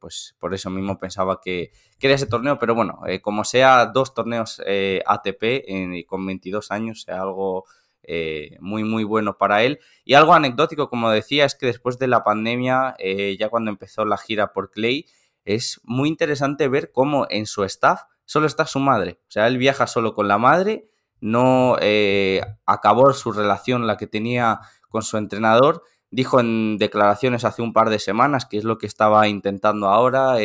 pues 0.00 0.34
por 0.38 0.52
eso 0.52 0.68
mismo 0.70 0.98
pensaba 0.98 1.40
que, 1.40 1.70
que 1.98 2.08
era 2.08 2.16
ese 2.16 2.26
torneo, 2.26 2.58
pero 2.58 2.74
bueno, 2.74 3.00
como 3.22 3.44
sea 3.44 3.86
dos 3.86 4.14
torneos 4.14 4.60
ATP 5.06 6.04
con 6.06 6.26
22 6.26 6.70
años, 6.70 7.02
sea 7.02 7.22
algo 7.22 7.64
eh, 8.06 8.58
muy, 8.60 8.84
muy 8.84 9.04
bueno 9.04 9.38
para 9.38 9.62
él. 9.62 9.80
Y 10.04 10.14
algo 10.14 10.34
anecdótico, 10.34 10.90
como 10.90 11.10
decía, 11.10 11.44
es 11.44 11.54
que 11.54 11.66
después 11.66 11.98
de 11.98 12.06
la 12.06 12.22
pandemia, 12.22 12.94
eh, 12.98 13.36
ya 13.38 13.48
cuando 13.48 13.70
empezó 13.70 14.04
la 14.04 14.18
gira 14.18 14.52
por 14.52 14.70
Clay, 14.70 15.06
es 15.44 15.80
muy 15.84 16.08
interesante 16.08 16.68
ver 16.68 16.92
cómo 16.92 17.26
en 17.30 17.46
su 17.46 17.64
staff 17.64 18.02
solo 18.24 18.46
está 18.46 18.66
su 18.66 18.80
madre. 18.80 19.20
O 19.22 19.30
sea, 19.30 19.46
él 19.46 19.58
viaja 19.58 19.86
solo 19.86 20.14
con 20.14 20.28
la 20.28 20.38
madre, 20.38 20.88
no 21.20 21.76
eh, 21.80 22.42
acabó 22.66 23.12
su 23.12 23.32
relación, 23.32 23.86
la 23.86 23.96
que 23.96 24.06
tenía 24.06 24.60
con 24.88 25.02
su 25.02 25.16
entrenador. 25.16 25.82
Dijo 26.10 26.40
en 26.40 26.78
declaraciones 26.78 27.44
hace 27.44 27.62
un 27.62 27.72
par 27.72 27.90
de 27.90 27.98
semanas 27.98 28.46
que 28.46 28.58
es 28.58 28.64
lo 28.64 28.78
que 28.78 28.86
estaba 28.86 29.26
intentando 29.26 29.88
ahora, 29.88 30.36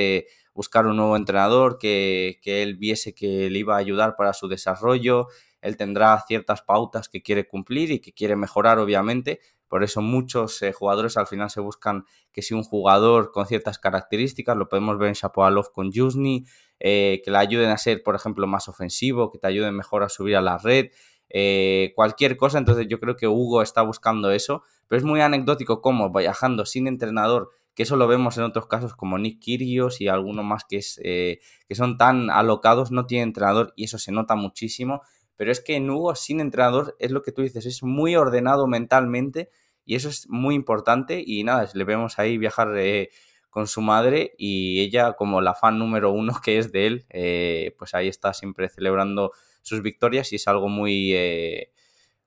buscar 0.53 0.87
un 0.87 0.97
nuevo 0.97 1.15
entrenador 1.15 1.77
que, 1.77 2.39
que 2.41 2.63
él 2.63 2.75
viese 2.75 3.13
que 3.13 3.49
le 3.49 3.59
iba 3.59 3.75
a 3.75 3.79
ayudar 3.79 4.15
para 4.17 4.33
su 4.33 4.47
desarrollo, 4.47 5.27
él 5.61 5.77
tendrá 5.77 6.19
ciertas 6.27 6.61
pautas 6.61 7.09
que 7.09 7.21
quiere 7.21 7.47
cumplir 7.47 7.91
y 7.91 7.99
que 7.99 8.13
quiere 8.13 8.35
mejorar, 8.35 8.79
obviamente. 8.79 9.39
Por 9.69 9.84
eso 9.84 10.01
muchos 10.01 10.62
eh, 10.63 10.73
jugadores 10.73 11.15
al 11.15 11.27
final 11.27 11.49
se 11.49 11.62
buscan 11.62 12.05
que 12.34 12.41
si 12.41 12.55
un 12.55 12.63
jugador 12.63 13.32
con 13.32 13.45
ciertas 13.45 13.77
características, 13.77 14.58
lo 14.58 14.67
podemos 14.67 14.97
ver 14.97 15.10
en 15.10 15.13
Shapovalov 15.13 15.71
con 15.71 15.91
Yuzny, 15.91 16.45
eh, 16.79 17.21
que 17.23 17.32
le 17.32 17.38
ayuden 17.38 17.69
a 17.69 17.77
ser, 17.77 18.01
por 18.01 18.15
ejemplo, 18.15 18.47
más 18.47 18.67
ofensivo, 18.67 19.32
que 19.32 19.38
te 19.38 19.47
ayuden 19.47 19.75
mejor 19.75 20.03
a 20.03 20.10
subir 20.10 20.36
a 20.36 20.41
la 20.41 20.58
red, 20.58 20.88
eh, 21.29 21.93
cualquier 21.95 22.36
cosa. 22.36 22.58
Entonces 22.58 22.88
yo 22.89 22.99
creo 22.99 23.15
que 23.15 23.27
Hugo 23.27 23.62
está 23.62 23.84
buscando 23.84 24.32
eso, 24.32 24.63
pero 24.88 24.97
es 24.97 25.05
muy 25.05 25.21
anecdótico 25.21 25.82
cómo 25.82 26.12
viajando 26.12 26.65
sin 26.65 26.88
entrenador, 26.88 27.51
que 27.75 27.84
eso 27.84 27.95
lo 27.95 28.08
vemos 28.08 28.38
en 28.39 28.45
otros 28.45 28.65
casos 28.65 28.95
como 28.95 29.19
Nick 29.19 29.39
Kyrgios 29.39 30.01
y 30.01 30.08
algunos 30.08 30.43
más 30.43 30.63
que, 30.67 30.77
es, 30.77 30.99
que 31.01 31.75
son 31.75 31.97
tan 31.97 32.32
alocados, 32.32 32.91
no 32.91 33.05
tiene 33.05 33.23
entrenador 33.23 33.71
y 33.75 33.86
eso 33.86 33.99
se 33.99 34.12
nota 34.12 34.36
muchísimo 34.36 35.01
pero 35.39 35.54
es 35.54 35.62
que 35.62 35.78
en 35.78 35.89
Hugo 35.89 36.15
sin 36.15 36.41
entrenador 36.41 36.97
es 36.99 37.12
lo 37.12 37.21
que 37.21 37.32
tú 37.32 37.41
dices, 37.41 37.65
es 37.65 37.82
muy 37.82 38.17
ordenado 38.17 38.67
mentalmente 38.67 39.49
y 39.86 39.95
eso 39.95 40.10
es 40.10 40.28
muy 40.28 40.54
importante 40.54 41.23
y 41.25 41.45
nada, 41.45 41.65
le 41.73 41.86
vemos 41.86 42.19
ahí 42.19 42.38
viajar 42.38 42.78
eh, 42.78 43.10
con 43.49 43.65
su 43.65 43.80
madre 43.80 44.36
y 44.38 44.82
ella 44.82 45.13
como 45.13 45.39
la 45.39 45.56
fan 45.56 45.80
número 45.80 46.12
uno 46.12 46.34
que 46.43 46.58
es 46.58 46.73
de 46.73 46.88
él, 46.88 47.06
eh, 47.10 47.73
pues 47.80 47.93
ahí 47.93 48.10
está 48.10 48.34
siempre 48.34 48.67
celebrando 48.67 49.32
sus 49.62 49.82
victorias 49.82 50.34
y 50.34 50.36
es 50.36 50.47
algo 50.49 50.67
muy... 50.67 51.13
Eh, 51.13 51.71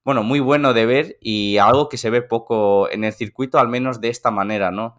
bueno, 0.04 0.22
muy 0.22 0.40
bueno 0.40 0.72
de 0.72 0.86
ver 0.86 1.18
y 1.20 1.58
algo 1.58 1.88
que 1.88 1.96
se 1.96 2.10
ve 2.10 2.22
poco 2.22 2.90
en 2.90 3.04
el 3.04 3.12
circuito, 3.12 3.58
al 3.58 3.68
menos 3.68 4.00
de 4.00 4.08
esta 4.08 4.30
manera, 4.30 4.70
¿no? 4.70 4.96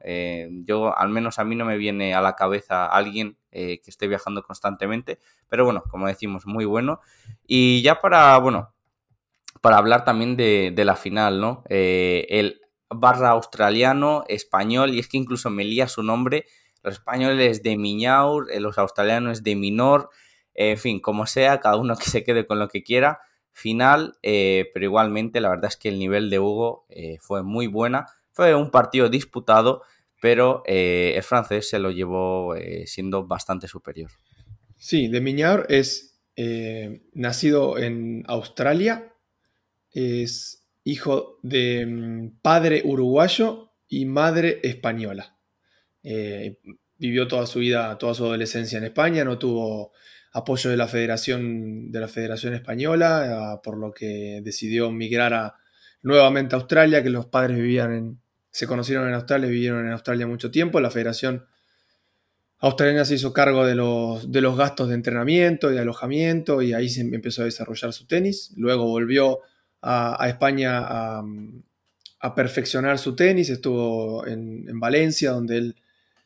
yo, 0.65 0.97
al 0.97 1.09
menos 1.09 1.39
a 1.39 1.43
mí 1.43 1.55
no 1.55 1.65
me 1.65 1.77
viene 1.77 2.13
a 2.13 2.21
la 2.21 2.35
cabeza 2.35 2.85
alguien 2.85 3.37
que 3.51 3.81
esté 3.85 4.07
viajando 4.07 4.43
constantemente, 4.43 5.19
pero 5.49 5.65
bueno, 5.65 5.83
como 5.89 6.07
decimos, 6.07 6.45
muy 6.45 6.65
bueno. 6.65 7.01
Y 7.45 7.81
ya 7.81 7.99
para, 7.99 8.37
bueno, 8.37 8.73
para 9.63 9.77
hablar 9.77 10.03
también 10.03 10.35
de, 10.35 10.73
la 10.83 10.97
final, 10.97 11.39
¿no? 11.39 11.63
Eh, 11.69 12.25
el 12.27 12.59
barra 12.89 13.29
australiano, 13.29 14.25
español, 14.27 14.93
y 14.93 14.99
es 14.99 15.07
que 15.07 15.15
incluso 15.15 15.49
me 15.49 15.63
lía 15.63 15.87
su 15.87 16.03
nombre. 16.03 16.45
Los 16.83 16.95
españoles 16.95 17.63
de 17.63 17.77
Miñaur, 17.77 18.51
eh, 18.51 18.59
los 18.59 18.77
australianos 18.77 19.41
de 19.41 19.55
Minor, 19.55 20.09
en 20.53 20.77
fin, 20.77 20.99
como 20.99 21.25
sea, 21.27 21.61
cada 21.61 21.77
uno 21.77 21.95
que 21.97 22.09
se 22.09 22.25
quede 22.25 22.45
con 22.45 22.59
lo 22.59 22.67
que 22.67 22.83
quiera. 22.83 23.21
Final, 23.53 24.17
eh, 24.23 24.69
pero 24.73 24.85
igualmente 24.85 25.39
la 25.39 25.49
verdad 25.49 25.69
es 25.69 25.77
que 25.77 25.89
el 25.89 25.99
nivel 25.99 26.29
de 26.29 26.39
Hugo 26.39 26.85
fue 27.19 27.43
muy 27.43 27.67
buena. 27.67 28.07
Fue 28.31 28.53
un 28.55 28.71
partido 28.71 29.09
disputado, 29.09 29.83
pero 30.21 30.63
el 30.65 31.21
francés 31.23 31.69
se 31.69 31.79
lo 31.79 31.91
llevó 31.91 32.55
siendo 32.85 33.25
bastante 33.25 33.67
superior. 33.67 34.09
Sí, 34.83 35.07
de 35.07 35.21
Miñaur 35.21 35.65
es 35.69 36.13
eh, 36.35 37.03
nacido 37.13 37.77
en 37.77 38.23
Australia, 38.27 39.13
es 39.91 40.67
hijo 40.83 41.39
de 41.43 41.85
mm, 41.85 42.39
padre 42.41 42.81
uruguayo 42.83 43.71
y 43.87 44.05
madre 44.05 44.59
española. 44.63 45.37
Eh, 46.01 46.57
vivió 46.97 47.27
toda 47.27 47.45
su 47.45 47.59
vida, 47.59 47.97
toda 47.99 48.15
su 48.15 48.25
adolescencia 48.25 48.79
en 48.79 48.85
España, 48.85 49.23
no 49.23 49.37
tuvo 49.37 49.93
apoyo 50.33 50.69
de 50.69 50.77
la 50.77 50.87
Federación, 50.87 51.91
de 51.91 51.99
la 51.99 52.07
Federación 52.07 52.55
Española, 52.55 53.59
por 53.63 53.77
lo 53.77 53.93
que 53.93 54.41
decidió 54.43 54.91
migrar 54.91 55.53
nuevamente 56.01 56.55
a 56.55 56.59
Australia, 56.59 57.03
que 57.03 57.11
los 57.11 57.27
padres 57.27 57.57
vivían 57.57 57.93
en, 57.93 58.21
se 58.49 58.67
conocieron 58.67 59.07
en 59.07 59.13
Australia, 59.13 59.47
vivieron 59.47 59.85
en 59.85 59.91
Australia 59.91 60.27
mucho 60.27 60.49
tiempo. 60.49 60.79
La 60.79 60.89
Federación 60.89 61.45
Australiana 62.59 63.05
se 63.05 63.15
hizo 63.15 63.33
cargo 63.33 63.65
de 63.65 63.75
los, 63.75 64.31
de 64.31 64.41
los 64.41 64.57
gastos 64.57 64.89
de 64.89 64.95
entrenamiento 64.95 65.71
y 65.71 65.75
de 65.75 65.81
alojamiento 65.81 66.61
y 66.61 66.73
ahí 66.73 66.89
se 66.89 67.01
empezó 67.01 67.43
a 67.43 67.45
desarrollar 67.45 67.93
su 67.93 68.07
tenis. 68.07 68.53
Luego 68.55 68.85
volvió 68.85 69.39
a, 69.81 70.27
España 70.29 70.79
a, 70.81 71.23
perfeccionar 72.35 72.97
su 72.99 73.15
tenis, 73.15 73.49
estuvo 73.49 74.25
en, 74.25 74.67
en, 74.69 74.79
Valencia 74.79 75.31
donde 75.31 75.57
él 75.57 75.75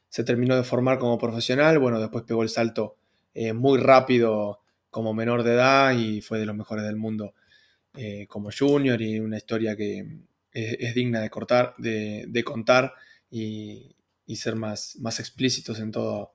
se 0.10 0.24
terminó 0.24 0.56
de 0.56 0.64
formar 0.64 1.00
como 1.00 1.18
profesional. 1.18 1.80
Bueno, 1.80 2.00
después 2.00 2.24
pegó 2.24 2.44
el 2.44 2.50
salto 2.50 2.97
eh, 3.40 3.54
muy 3.54 3.78
rápido 3.78 4.62
como 4.90 5.14
menor 5.14 5.44
de 5.44 5.54
edad 5.54 5.96
y 5.96 6.22
fue 6.22 6.40
de 6.40 6.48
los 6.48 6.56
mejores 6.56 6.84
del 6.86 6.96
mundo 6.96 7.36
eh, 7.96 8.26
como 8.28 8.50
junior 8.52 9.00
y 9.00 9.20
una 9.20 9.38
historia 9.38 9.76
que 9.76 10.22
es, 10.52 10.96
digna 10.96 11.22
de, 11.22 11.30
cortar, 11.30 11.76
de, 11.78 12.44
contar 12.44 12.94
y, 13.30 13.96
ser 14.36 14.56
más, 14.56 14.96
más 15.02 15.20
explícitos 15.20 15.80
en 15.80 15.92
todo, 15.92 16.34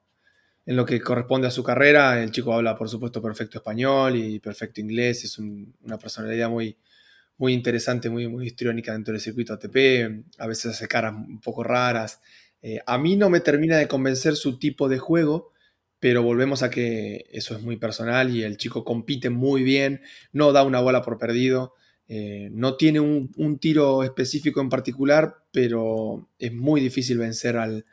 en 0.65 0.77
lo 0.77 0.87
que 0.87 1.01
corresponde 1.01 1.49
a 1.49 1.51
su 1.51 1.65
carrera. 1.65 2.23
El 2.23 2.31
chico 2.31 2.55
habla, 2.55 2.77
por 2.77 2.89
supuesto, 2.89 3.21
perfecto 3.21 3.59
español 3.59 4.15
y 4.15 4.39
perfecto 4.39 4.81
inglés. 4.81 5.25
Es 5.25 5.39
una 5.39 5.99
personalidad 5.99 6.49
muy, 6.49 6.77
muy 7.37 7.53
interesante, 7.53 8.11
muy, 8.11 8.29
muy 8.29 8.47
histriónica 8.47 8.93
dentro 8.93 9.11
del 9.11 9.21
circuito 9.21 9.55
ATP. 9.55 10.25
A 10.39 10.47
veces 10.47 10.67
hace 10.67 10.87
caras 10.87 11.15
un 11.15 11.41
poco 11.41 11.65
raras. 11.65 12.21
Eh, 12.63 12.79
a 12.87 12.97
mí 12.97 13.17
no 13.17 13.29
me 13.29 13.41
termina 13.41 13.77
de 13.77 13.89
convencer 13.89 14.37
su 14.37 14.59
tipo 14.61 14.89
de 14.89 14.99
juego, 14.99 15.52
pero 16.03 16.25
volvemos 16.25 16.65
a 16.65 16.71
que 16.71 17.27
eso 17.31 17.55
es 17.55 17.63
muy 17.63 17.77
personal 17.77 18.35
y 18.35 18.43
el 18.43 18.57
chico 18.57 18.85
compite 18.85 19.31
muy 19.31 19.63
bien, 19.63 20.03
no 20.33 20.51
da 20.51 20.65
una 20.65 20.81
bola 20.81 21.01
por 21.01 21.17
perdido. 21.17 21.75
Eh, 22.09 22.49
no 22.51 22.77
tiene 22.77 22.99
un, 22.99 23.59
tiro 23.61 24.03
específico 24.03 24.61
en 24.61 24.69
particular, 24.69 25.45
pero 25.53 26.29
es 26.41 26.53
muy 26.53 26.81
difícil 26.81 27.19
vencer 27.19 27.57
al, 27.57 27.87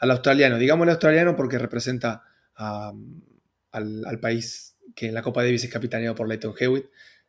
australiano. 0.00 0.58
Digamos 0.58 0.86
el 0.86 0.90
australiano 0.90 1.36
porque 1.36 1.56
representa 1.56 2.24
al, 2.56 4.18
país 4.20 4.76
que 4.96 5.06
en 5.06 5.14
la 5.14 5.22
Copa 5.22 5.44
Davis 5.44 5.62
es 5.62 5.70
capitaneado 5.70 6.16
por 6.16 6.26
Leighton 6.26 6.54
Hewitt. 6.58 6.86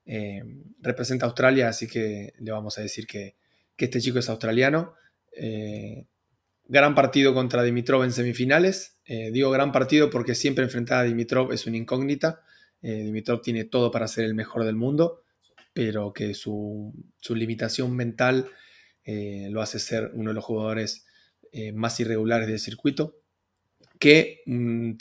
Eh, 0.07 0.41
representa 0.81 1.27
a 1.27 1.29
Australia, 1.29 1.69
así 1.69 1.86
que 1.86 2.34
le 2.39 2.51
vamos 2.51 2.79
a 2.79 2.81
decir 2.81 3.05
que, 3.05 3.36
este 3.77 4.01
chico 4.01 4.17
es 4.17 4.29
australiano. 4.29 4.95
Eh, 5.38 6.07
gran 6.68 6.95
partido 6.95 7.34
contra 7.34 7.64
Dimitrov 7.64 8.03
en 8.03 8.11
semifinales. 8.11 8.99
digo 9.05 9.51
gran 9.51 9.72
partido 9.72 10.09
porque 10.09 10.36
siempre 10.36 10.64
enfrentar 10.64 10.99
a 10.99 11.03
Dimitrov 11.03 11.51
es 11.51 11.68
una 11.68 11.78
incógnita. 11.78 12.41
Dimitrov 12.82 13.41
tiene 13.41 13.66
todo 13.66 13.91
para 13.91 14.07
ser 14.07 14.26
el 14.26 14.34
mejor 14.34 14.64
del 14.64 14.76
mundo 14.76 15.24
pero 15.74 16.14
que 16.14 16.34
su, 16.34 16.93
limitación 17.30 17.95
mental 17.95 18.49
eh, 19.03 19.47
lo 19.49 19.61
hace 19.61 19.80
ser 19.80 20.11
uno 20.14 20.30
de 20.30 20.36
los 20.36 20.45
jugadores 20.45 21.05
eh, 21.51 21.74
más 21.74 21.99
irregulares 21.99 22.47
del 22.47 22.59
circuito. 22.59 23.18
Que 23.99 24.41
mm, 24.45 24.93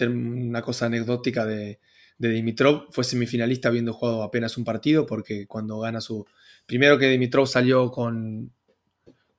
una 0.49 0.63
cosa 0.63 0.87
anecdótica 0.87 1.47
de, 1.47 1.79
Dimitrov 2.19 2.87
fue 2.91 3.03
semifinalista 3.03 3.69
habiendo 3.69 3.93
jugado 3.93 4.23
apenas 4.23 4.57
un 4.57 4.65
partido, 4.65 5.07
porque 5.07 5.47
cuando 5.49 5.81
gana 5.81 6.01
su. 6.01 6.25
Primero 6.67 6.97
que 6.97 7.09
Dimitrov 7.09 7.49
salió 7.49 7.91
con, 7.91 8.53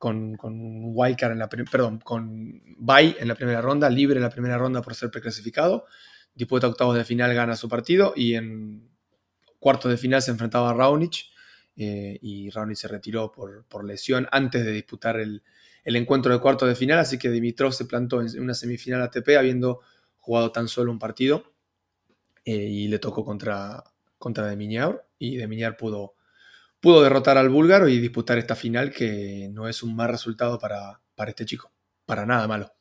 con, 0.03 0.35
con 0.35 0.53
Wildcard 0.93 1.31
en 1.31 1.39
la 1.39 1.47
perdón, 1.47 1.99
con 1.99 2.61
Bay 2.77 3.15
en 3.21 3.29
la 3.29 3.35
primera 3.35 3.61
ronda, 3.61 3.89
libre 3.89 4.17
en 4.17 4.23
la 4.23 4.29
primera 4.29 4.57
ronda 4.57 4.81
por 4.81 4.95
ser 4.95 5.09
preclasificado. 5.09 5.85
Después 6.35 6.59
de 6.59 6.67
octavos 6.67 6.97
de 6.97 7.05
final 7.05 7.33
gana 7.33 7.55
su 7.55 7.69
partido 7.69 8.11
y 8.13 8.33
en 8.33 8.89
cuartos 9.59 9.89
de 9.89 9.97
final 9.97 10.21
se 10.21 10.31
enfrentaba 10.31 10.71
a 10.71 10.73
Raonic 10.73 11.27
eh, 11.77 12.19
y 12.21 12.49
Raonic 12.49 12.75
se 12.75 12.89
retiró 12.89 13.31
por, 13.31 13.85
lesión 13.85 14.27
antes 14.29 14.65
de 14.65 14.73
disputar 14.73 15.21
el, 15.21 15.41
encuentro 15.85 16.33
de 16.33 16.41
cuartos 16.41 16.67
de 16.67 16.75
final, 16.75 16.99
así 16.99 17.17
que 17.17 17.29
Dimitrov 17.29 17.71
se 17.71 17.85
plantó 17.85 18.19
en 18.19 18.41
una 18.41 18.55
semifinal 18.55 19.03
ATP 19.03 19.37
habiendo 19.39 19.79
jugado 20.17 20.51
tan 20.51 20.67
solo 20.67 20.91
un 20.91 20.99
partido 20.99 21.53
eh, 22.43 22.55
y 22.55 22.89
le 22.89 22.99
tocó 22.99 23.23
contra, 23.23 23.81
contra 24.17 24.47
Deminiaur 24.47 25.05
y 25.17 25.37
Deminiaur 25.37 25.77
pudo, 25.77 26.15
pudo 26.83 27.01
derrotar 27.01 27.37
al 27.37 27.47
búlgaro 27.47 27.87
y 27.87 27.97
disputar 27.97 28.37
esta 28.37 28.57
final 28.57 28.91
que 28.91 29.47
no 29.53 29.69
es 29.69 29.83
un 29.83 29.95
mal 29.95 30.09
resultado 30.09 30.59
para, 30.59 30.99
para 31.15 31.29
este 31.29 31.45
chico, 31.45 31.71
para 32.05 32.25
nada 32.25 32.45
malo. 32.45 32.73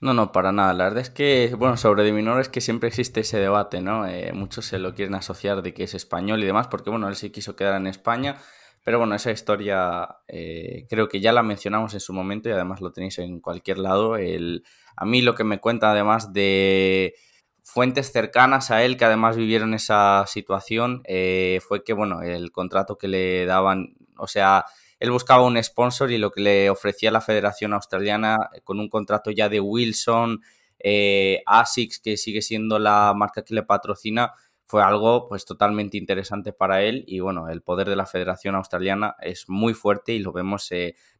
No, 0.00 0.14
no, 0.14 0.32
para 0.32 0.50
nada. 0.50 0.74
La 0.74 0.84
verdad 0.84 0.98
es 0.98 1.10
que, 1.10 1.54
bueno, 1.56 1.76
sobre 1.76 2.02
Diminor 2.02 2.40
es 2.40 2.48
que 2.48 2.60
siempre 2.60 2.88
existe 2.88 3.20
ese 3.20 3.38
debate, 3.38 3.80
¿no? 3.80 4.04
Eh, 4.08 4.32
muchos 4.32 4.64
se 4.64 4.80
lo 4.80 4.96
quieren 4.96 5.14
asociar 5.14 5.62
de 5.62 5.72
que 5.72 5.84
es 5.84 5.94
español 5.94 6.42
y 6.42 6.46
demás, 6.46 6.66
porque, 6.66 6.90
bueno, 6.90 7.08
él 7.08 7.14
sí 7.14 7.30
quiso 7.30 7.54
quedar 7.54 7.76
en 7.76 7.86
España, 7.86 8.36
pero 8.84 8.98
bueno, 8.98 9.14
esa 9.14 9.30
historia 9.30 10.16
eh, 10.26 10.88
creo 10.90 11.08
que 11.08 11.20
ya 11.20 11.32
la 11.32 11.44
mencionamos 11.44 11.94
en 11.94 12.00
su 12.00 12.12
momento 12.12 12.48
y 12.48 12.52
además 12.52 12.80
lo 12.80 12.90
tenéis 12.90 13.20
en 13.20 13.38
cualquier 13.38 13.78
lado. 13.78 14.16
El, 14.16 14.64
a 14.96 15.06
mí 15.06 15.22
lo 15.22 15.36
que 15.36 15.44
me 15.44 15.60
cuenta 15.60 15.92
además 15.92 16.32
de 16.32 17.14
fuentes 17.62 18.12
cercanas 18.12 18.70
a 18.70 18.82
él 18.82 18.96
que 18.96 19.04
además 19.04 19.36
vivieron 19.36 19.74
esa 19.74 20.24
situación 20.26 21.02
eh, 21.04 21.60
fue 21.66 21.84
que, 21.84 21.92
bueno, 21.92 22.22
el 22.22 22.50
contrato 22.52 22.98
que 22.98 23.08
le 23.08 23.46
daban, 23.46 23.94
o 24.18 24.26
sea, 24.26 24.66
él 24.98 25.10
buscaba 25.10 25.44
un 25.44 25.62
sponsor 25.62 26.10
y 26.10 26.18
lo 26.18 26.30
que 26.30 26.40
le 26.40 26.70
ofrecía 26.70 27.10
la 27.10 27.20
Federación 27.20 27.72
Australiana 27.72 28.50
eh, 28.52 28.60
con 28.62 28.78
un 28.78 28.88
contrato 28.88 29.30
ya 29.30 29.48
de 29.48 29.60
Wilson, 29.60 30.42
eh, 30.78 31.42
ASICS, 31.46 32.00
que 32.00 32.16
sigue 32.16 32.42
siendo 32.42 32.78
la 32.78 33.12
marca 33.16 33.42
que 33.44 33.54
le 33.54 33.62
patrocina, 33.62 34.32
fue 34.64 34.82
algo 34.82 35.28
pues 35.28 35.44
totalmente 35.44 35.98
interesante 35.98 36.52
para 36.52 36.82
él. 36.82 37.04
Y 37.06 37.20
bueno, 37.20 37.48
el 37.48 37.62
poder 37.62 37.88
de 37.88 37.96
la 37.96 38.06
Federación 38.06 38.54
Australiana 38.54 39.16
es 39.20 39.48
muy 39.48 39.74
fuerte 39.74 40.12
y 40.12 40.18
lo 40.18 40.32
vemos 40.32 40.70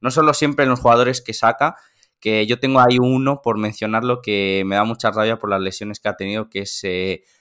no 0.01 0.11
solo 0.11 0.32
siempre 0.32 0.64
en 0.64 0.70
los 0.70 0.80
jugadores 0.80 1.20
que 1.20 1.34
saca, 1.34 1.76
que 2.22 2.46
yo 2.46 2.58
tengo 2.58 2.80
ahí 2.80 2.96
uno 2.98 3.42
por 3.42 3.58
mencionarlo 3.58 4.22
que 4.22 4.62
me 4.64 4.76
da 4.76 4.84
mucha 4.84 5.10
rabia 5.10 5.38
por 5.38 5.50
las 5.50 5.60
lesiones 5.60 6.00
que 6.00 6.08
ha 6.08 6.16
tenido, 6.16 6.48
que 6.48 6.60
es 6.60 6.82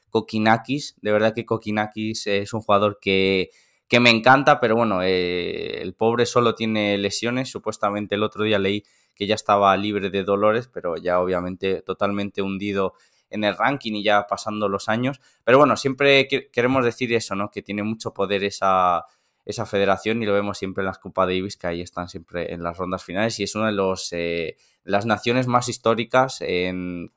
Kokinakis. 0.09 0.97
De 1.01 1.13
verdad 1.13 1.33
que 1.33 1.45
Kokinakis 1.45 2.27
es 2.27 2.53
un 2.53 2.59
jugador 2.59 2.99
que 2.99 3.51
que 3.91 3.99
me 3.99 4.09
encanta, 4.09 4.61
pero 4.61 4.77
bueno, 4.77 5.03
eh, 5.03 5.81
el 5.81 5.93
pobre 5.95 6.25
solo 6.25 6.55
tiene 6.55 6.97
lesiones. 6.97 7.49
Supuestamente 7.49 8.15
el 8.15 8.23
otro 8.23 8.45
día 8.45 8.57
leí 8.57 8.85
que 9.13 9.27
ya 9.27 9.35
estaba 9.35 9.75
libre 9.75 10.09
de 10.09 10.23
dolores, 10.23 10.69
pero 10.69 10.95
ya 10.95 11.19
obviamente 11.19 11.81
totalmente 11.81 12.41
hundido 12.41 12.93
en 13.29 13.43
el 13.43 13.57
ranking 13.57 13.91
y 13.95 14.01
ya 14.01 14.27
pasando 14.27 14.69
los 14.69 14.87
años. 14.87 15.19
Pero 15.43 15.57
bueno, 15.57 15.75
siempre 15.75 16.25
queremos 16.53 16.85
decir 16.85 17.11
eso, 17.13 17.35
¿no? 17.35 17.51
Que 17.51 17.61
tiene 17.61 17.83
mucho 17.83 18.13
poder 18.13 18.45
esa, 18.45 19.03
esa 19.43 19.65
federación 19.65 20.23
y 20.23 20.25
lo 20.25 20.31
vemos 20.31 20.57
siempre 20.57 20.83
en 20.83 20.85
las 20.85 20.97
Copa 20.97 21.25
Davis, 21.25 21.57
que 21.57 21.67
ahí 21.67 21.81
están 21.81 22.07
siempre 22.07 22.53
en 22.53 22.63
las 22.63 22.77
rondas 22.77 23.03
finales 23.03 23.37
y 23.41 23.43
es 23.43 23.55
una 23.55 23.65
de 23.65 23.73
los, 23.73 24.13
eh, 24.13 24.55
las 24.83 25.05
naciones 25.05 25.47
más 25.47 25.69
históricas 25.69 26.43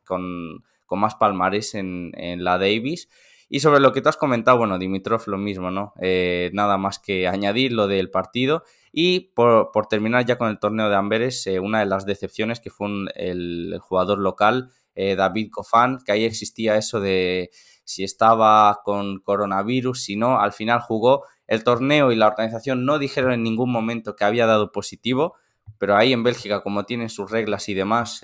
con, 0.05 0.63
más 0.91 1.15
palmares 1.17 1.75
en, 1.75 2.13
la 2.45 2.59
Davis. 2.59 3.09
Y 3.49 3.61
sobre 3.61 3.81
lo 3.81 3.93
que 3.93 4.01
tú 4.01 4.09
has 4.09 4.17
comentado, 4.17 4.59
bueno, 4.59 4.79
Dimitrov 4.79 5.23
lo 5.27 5.39
mismo, 5.39 5.71
¿no? 5.71 5.93
Eh, 6.01 6.51
nada 6.55 6.79
más 6.79 6.99
que 6.99 7.29
añadir 7.29 7.73
lo 7.73 7.87
del 7.87 8.11
partido. 8.11 8.65
Y 8.91 9.33
por, 9.35 9.71
terminar 9.89 10.25
ya 10.25 10.39
con 10.39 10.49
el 10.49 10.59
torneo 10.59 10.89
de 10.89 10.97
Amberes, 10.97 11.47
eh, 11.47 11.61
una 11.61 11.81
de 11.81 11.87
las 11.87 12.07
decepciones 12.07 12.61
que 12.61 12.71
fue 12.71 12.89
el, 13.17 13.77
jugador 13.81 14.19
local, 14.19 14.71
eh, 14.95 15.15
David 15.15 15.51
Kofan, 15.51 15.99
que 16.05 16.13
ahí 16.13 16.25
existía 16.25 16.77
eso 16.77 17.01
de 17.01 17.51
si 17.85 18.03
estaba 18.03 18.81
con 18.83 19.19
coronavirus, 19.21 20.03
si 20.03 20.17
no, 20.17 20.41
al 20.41 20.53
final 20.53 20.81
jugó. 20.81 21.25
El 21.47 21.65
torneo 21.65 22.13
y 22.13 22.17
la 22.17 22.29
organización 22.29 22.87
no 22.87 22.99
dijeron 22.99 23.33
en 23.33 23.43
ningún 23.43 23.71
momento 23.71 24.17
que 24.17 24.25
había 24.25 24.47
dado 24.47 24.73
positivo, 24.73 25.35
pero 25.79 25.97
ahí 25.97 26.13
en 26.13 26.23
Bélgica, 26.23 26.63
como 26.63 26.85
tienen 26.85 27.09
sus 27.09 27.31
reglas 27.31 27.69
y 27.69 27.75
demás, 27.75 28.21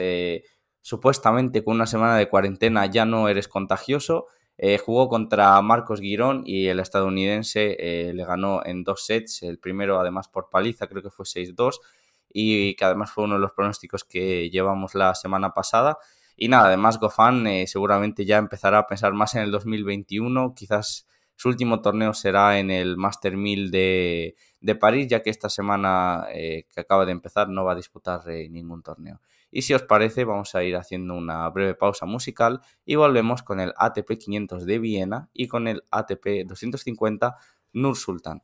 supuestamente 0.80 1.62
con 1.62 1.74
una 1.74 1.86
semana 1.86 2.16
de 2.16 2.28
cuarentena 2.28 2.86
ya 2.86 3.04
no 3.04 3.28
eres 3.28 3.48
contagioso 3.48 4.26
eh, 4.62 4.76
jugó 4.76 5.08
contra 5.08 5.58
Marcos 5.62 6.00
Girón 6.00 6.42
y 6.44 6.66
el 6.66 6.80
estadounidense 6.80 7.76
eh, 7.78 8.12
le 8.12 8.26
ganó 8.26 8.60
en 8.62 8.84
dos 8.84 9.06
sets, 9.06 9.42
el 9.42 9.58
primero 9.58 9.98
además 9.98 10.28
por 10.28 10.50
paliza, 10.50 10.86
creo 10.86 11.02
que 11.02 11.08
fue 11.08 11.24
6-2, 11.24 11.80
y 12.28 12.74
que 12.76 12.84
además 12.84 13.10
fue 13.10 13.24
uno 13.24 13.36
de 13.36 13.40
los 13.40 13.52
pronósticos 13.52 14.04
que 14.04 14.50
llevamos 14.50 14.94
la 14.94 15.14
semana 15.14 15.54
pasada. 15.54 15.96
Y 16.36 16.48
nada, 16.48 16.66
además 16.66 17.00
Gofan 17.00 17.46
eh, 17.46 17.66
seguramente 17.66 18.26
ya 18.26 18.36
empezará 18.36 18.80
a 18.80 18.86
pensar 18.86 19.14
más 19.14 19.34
en 19.34 19.44
el 19.44 19.50
2021, 19.50 20.52
quizás 20.54 21.06
su 21.40 21.48
último 21.48 21.80
torneo 21.80 22.12
será 22.12 22.58
en 22.58 22.70
el 22.70 22.98
Master 22.98 23.34
1000 23.34 23.70
de, 23.70 24.36
de 24.60 24.74
París, 24.74 25.06
ya 25.08 25.22
que 25.22 25.30
esta 25.30 25.48
semana 25.48 26.26
que 26.34 26.66
acaba 26.76 27.06
de 27.06 27.12
empezar 27.12 27.48
no 27.48 27.64
va 27.64 27.72
a 27.72 27.76
disputar 27.76 28.26
ningún 28.26 28.82
torneo. 28.82 29.22
Y 29.50 29.62
si 29.62 29.72
os 29.72 29.82
parece, 29.82 30.26
vamos 30.26 30.54
a 30.54 30.62
ir 30.64 30.76
haciendo 30.76 31.14
una 31.14 31.48
breve 31.48 31.74
pausa 31.74 32.04
musical 32.04 32.60
y 32.84 32.96
volvemos 32.96 33.42
con 33.42 33.58
el 33.58 33.72
ATP 33.78 34.18
500 34.18 34.66
de 34.66 34.78
Viena 34.80 35.30
y 35.32 35.48
con 35.48 35.66
el 35.66 35.82
ATP 35.90 36.44
250 36.46 37.38
Nur 37.72 37.96
Sultan. 37.96 38.42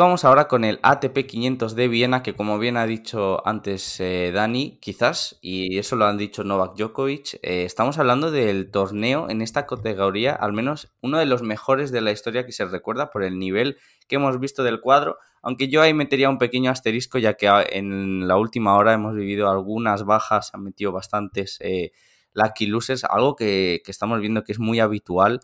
Vamos 0.00 0.24
ahora 0.24 0.48
con 0.48 0.64
el 0.64 0.80
ATP 0.82 1.26
500 1.26 1.74
de 1.74 1.86
Viena, 1.86 2.22
que 2.22 2.34
como 2.34 2.58
bien 2.58 2.78
ha 2.78 2.86
dicho 2.86 3.46
antes 3.46 4.00
eh, 4.00 4.32
Dani, 4.34 4.78
quizás, 4.80 5.38
y 5.42 5.78
eso 5.78 5.94
lo 5.94 6.06
han 6.06 6.16
dicho 6.16 6.42
Novak 6.42 6.74
Djokovic, 6.74 7.34
eh, 7.42 7.64
estamos 7.64 7.98
hablando 7.98 8.30
del 8.30 8.70
torneo 8.70 9.28
en 9.28 9.42
esta 9.42 9.66
categoría, 9.66 10.32
al 10.32 10.54
menos 10.54 10.90
uno 11.02 11.18
de 11.18 11.26
los 11.26 11.42
mejores 11.42 11.92
de 11.92 12.00
la 12.00 12.12
historia 12.12 12.46
que 12.46 12.52
se 12.52 12.64
recuerda 12.64 13.10
por 13.10 13.22
el 13.22 13.38
nivel 13.38 13.76
que 14.08 14.16
hemos 14.16 14.40
visto 14.40 14.64
del 14.64 14.80
cuadro, 14.80 15.18
aunque 15.42 15.68
yo 15.68 15.82
ahí 15.82 15.92
metería 15.92 16.30
un 16.30 16.38
pequeño 16.38 16.70
asterisco, 16.70 17.18
ya 17.18 17.34
que 17.34 17.48
en 17.70 18.26
la 18.26 18.38
última 18.38 18.76
hora 18.76 18.94
hemos 18.94 19.14
vivido 19.14 19.50
algunas 19.50 20.04
bajas, 20.04 20.50
han 20.54 20.64
metido 20.64 20.92
bastantes 20.92 21.58
eh, 21.60 21.92
lucky 22.32 22.66
losers, 22.66 23.04
algo 23.04 23.36
que, 23.36 23.82
que, 23.84 23.90
estamos 23.90 24.18
viendo 24.20 24.44
que 24.44 24.52
es 24.52 24.58
muy 24.58 24.80
habitual 24.80 25.40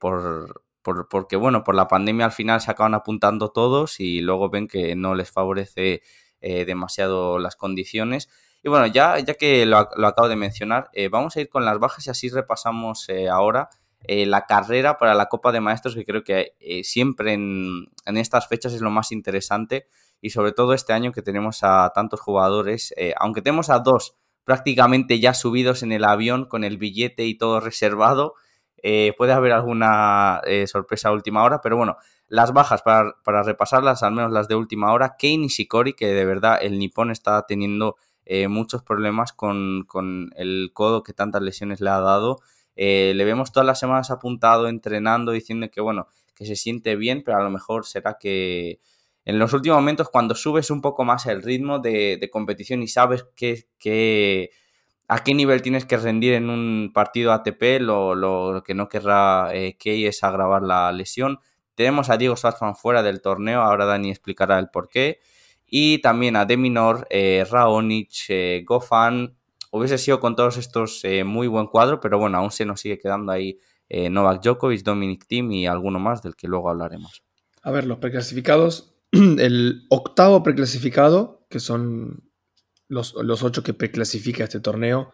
por 0.00 0.63
porque 0.84 1.36
bueno, 1.36 1.64
por 1.64 1.74
la 1.74 1.88
pandemia 1.88 2.26
al 2.26 2.32
final 2.32 2.60
se 2.60 2.70
acaban 2.70 2.94
apuntando 2.94 3.50
todos 3.50 3.98
y 4.00 4.20
luego 4.20 4.50
ven 4.50 4.68
que 4.68 4.94
no 4.94 5.14
les 5.14 5.30
favorece 5.30 6.02
eh, 6.40 6.64
demasiado 6.64 7.38
las 7.38 7.56
condiciones. 7.56 8.28
Y 8.62 8.68
bueno, 8.68 8.86
ya, 8.86 9.18
ya 9.18 9.34
que 9.34 9.66
lo, 9.66 9.78
acabo 9.78 10.28
de 10.28 10.36
mencionar, 10.36 10.90
eh, 10.92 11.08
vamos 11.08 11.36
a 11.36 11.40
ir 11.40 11.48
con 11.48 11.64
las 11.64 11.78
bajas 11.78 12.06
y 12.06 12.10
así 12.10 12.28
repasamos 12.28 13.08
eh, 13.08 13.28
ahora 13.28 13.70
la 14.06 14.44
carrera 14.44 14.98
para 14.98 15.14
la 15.14 15.30
Copa 15.30 15.50
de 15.50 15.62
Maestros, 15.62 15.94
que 15.94 16.04
creo 16.04 16.22
que 16.22 16.52
siempre 16.84 17.32
en, 17.32 17.86
en, 18.04 18.18
estas 18.18 18.46
fechas 18.48 18.74
es 18.74 18.82
lo 18.82 18.90
más 18.90 19.12
interesante 19.12 19.86
y 20.20 20.28
sobre 20.28 20.52
todo 20.52 20.74
este 20.74 20.92
año 20.92 21.10
que 21.10 21.22
tenemos 21.22 21.60
a 21.62 21.90
tantos 21.94 22.20
jugadores, 22.20 22.94
aunque 23.16 23.40
tenemos 23.40 23.70
a 23.70 23.78
dos 23.78 24.14
prácticamente 24.44 25.20
ya 25.20 25.32
subidos 25.32 25.82
en 25.82 25.90
el 25.90 26.04
avión 26.04 26.44
con 26.44 26.64
el 26.64 26.76
billete 26.76 27.24
y 27.24 27.38
todo 27.38 27.60
reservado, 27.60 28.34
eh, 28.86 29.14
puede 29.16 29.32
haber 29.32 29.52
alguna 29.52 30.42
eh, 30.44 30.66
sorpresa 30.66 31.08
a 31.08 31.12
última 31.12 31.42
hora, 31.42 31.62
pero 31.62 31.78
bueno, 31.78 31.96
las 32.28 32.52
bajas 32.52 32.82
para, 32.82 33.14
repasarlas, 33.42 34.02
al 34.02 34.12
menos 34.12 34.30
las 34.30 34.46
de 34.46 34.56
última 34.56 34.92
hora, 34.92 35.16
Kane 35.18 35.46
y 35.46 35.48
Shikori, 35.48 35.94
que 35.94 36.08
de 36.08 36.26
verdad 36.26 36.58
el 36.60 36.78
nipón 36.78 37.10
está 37.10 37.46
teniendo 37.46 37.96
eh, 38.26 38.46
muchos 38.46 38.82
problemas 38.82 39.32
con, 39.32 39.86
el 40.36 40.70
codo 40.74 41.02
que 41.02 41.14
tantas 41.14 41.40
lesiones 41.40 41.80
le 41.80 41.88
ha 41.88 42.00
dado. 42.00 42.40
le 42.76 43.24
vemos 43.24 43.52
todas 43.52 43.66
las 43.66 43.80
semanas 43.80 44.10
apuntado, 44.10 44.68
entrenando, 44.68 45.32
diciendo 45.32 45.70
que 45.70 45.80
bueno, 45.80 46.08
que 46.34 46.44
se 46.44 46.54
siente 46.54 46.94
bien, 46.94 47.22
pero 47.24 47.38
a 47.38 47.42
lo 47.42 47.48
mejor 47.48 47.86
será 47.86 48.18
que 48.20 48.80
en 49.24 49.38
los 49.38 49.54
últimos 49.54 49.78
momentos, 49.78 50.10
cuando 50.10 50.34
subes 50.34 50.70
un 50.70 50.82
poco 50.82 51.04
más 51.06 51.24
el 51.24 51.42
ritmo 51.42 51.78
de, 51.78 52.18
de 52.20 52.28
competición 52.28 52.82
y 52.82 52.88
sabes 52.88 53.24
que, 53.34 53.66
que 53.78 54.50
a 55.08 55.22
qué 55.22 55.34
nivel 55.34 55.62
tienes 55.62 55.84
que 55.84 55.96
rendir 55.96 56.34
en 56.34 56.50
un 56.50 56.90
partido 56.94 57.32
ATP, 57.32 57.80
lo, 57.80 58.62
que 58.64 58.74
no 58.74 58.88
querrá 58.88 59.50
eh, 59.52 59.76
Key 59.78 60.06
es 60.06 60.24
agravar 60.24 60.62
la 60.62 60.90
lesión. 60.92 61.38
Tenemos 61.74 62.08
a 62.08 62.16
Diego 62.16 62.36
Schwartzman 62.36 62.76
fuera 62.76 63.02
del 63.02 63.20
torneo, 63.20 63.60
ahora 63.60 63.84
Dani 63.84 64.10
explicará 64.10 64.58
el 64.58 64.68
porqué. 64.68 65.20
Y 65.66 65.98
también 65.98 66.36
a 66.36 66.44
Deminor, 66.44 67.06
eh, 67.10 67.44
Raonic, 67.50 68.12
eh, 68.28 68.62
Gofan. 68.66 69.36
Hubiese 69.70 69.98
sido 69.98 70.20
con 70.20 70.36
todos 70.36 70.56
estos 70.56 71.04
eh, 71.04 71.24
muy 71.24 71.48
buen 71.48 71.66
cuadro, 71.66 72.00
pero 72.00 72.18
bueno, 72.18 72.38
aún 72.38 72.52
se 72.52 72.64
nos 72.64 72.80
sigue 72.80 72.98
quedando 72.98 73.32
ahí 73.32 73.58
Novak 73.90 74.42
Djokovic, 74.42 74.82
Dominic 74.82 75.26
Thiem 75.26 75.52
y 75.52 75.66
alguno 75.66 76.00
más 76.00 76.22
del 76.22 76.34
que 76.34 76.48
luego 76.48 76.70
hablaremos. 76.70 77.22
A 77.62 77.70
ver, 77.70 77.86
los 77.86 77.98
preclasificados. 77.98 78.96
El 79.12 79.86
octavo 79.88 80.42
preclasificado, 80.42 81.46
que 81.48 81.60
son 81.60 82.24
los, 82.88 83.14
ocho 83.16 83.62
que 83.62 83.74
preclasifica 83.74 84.44
este 84.44 84.60
torneo. 84.60 85.12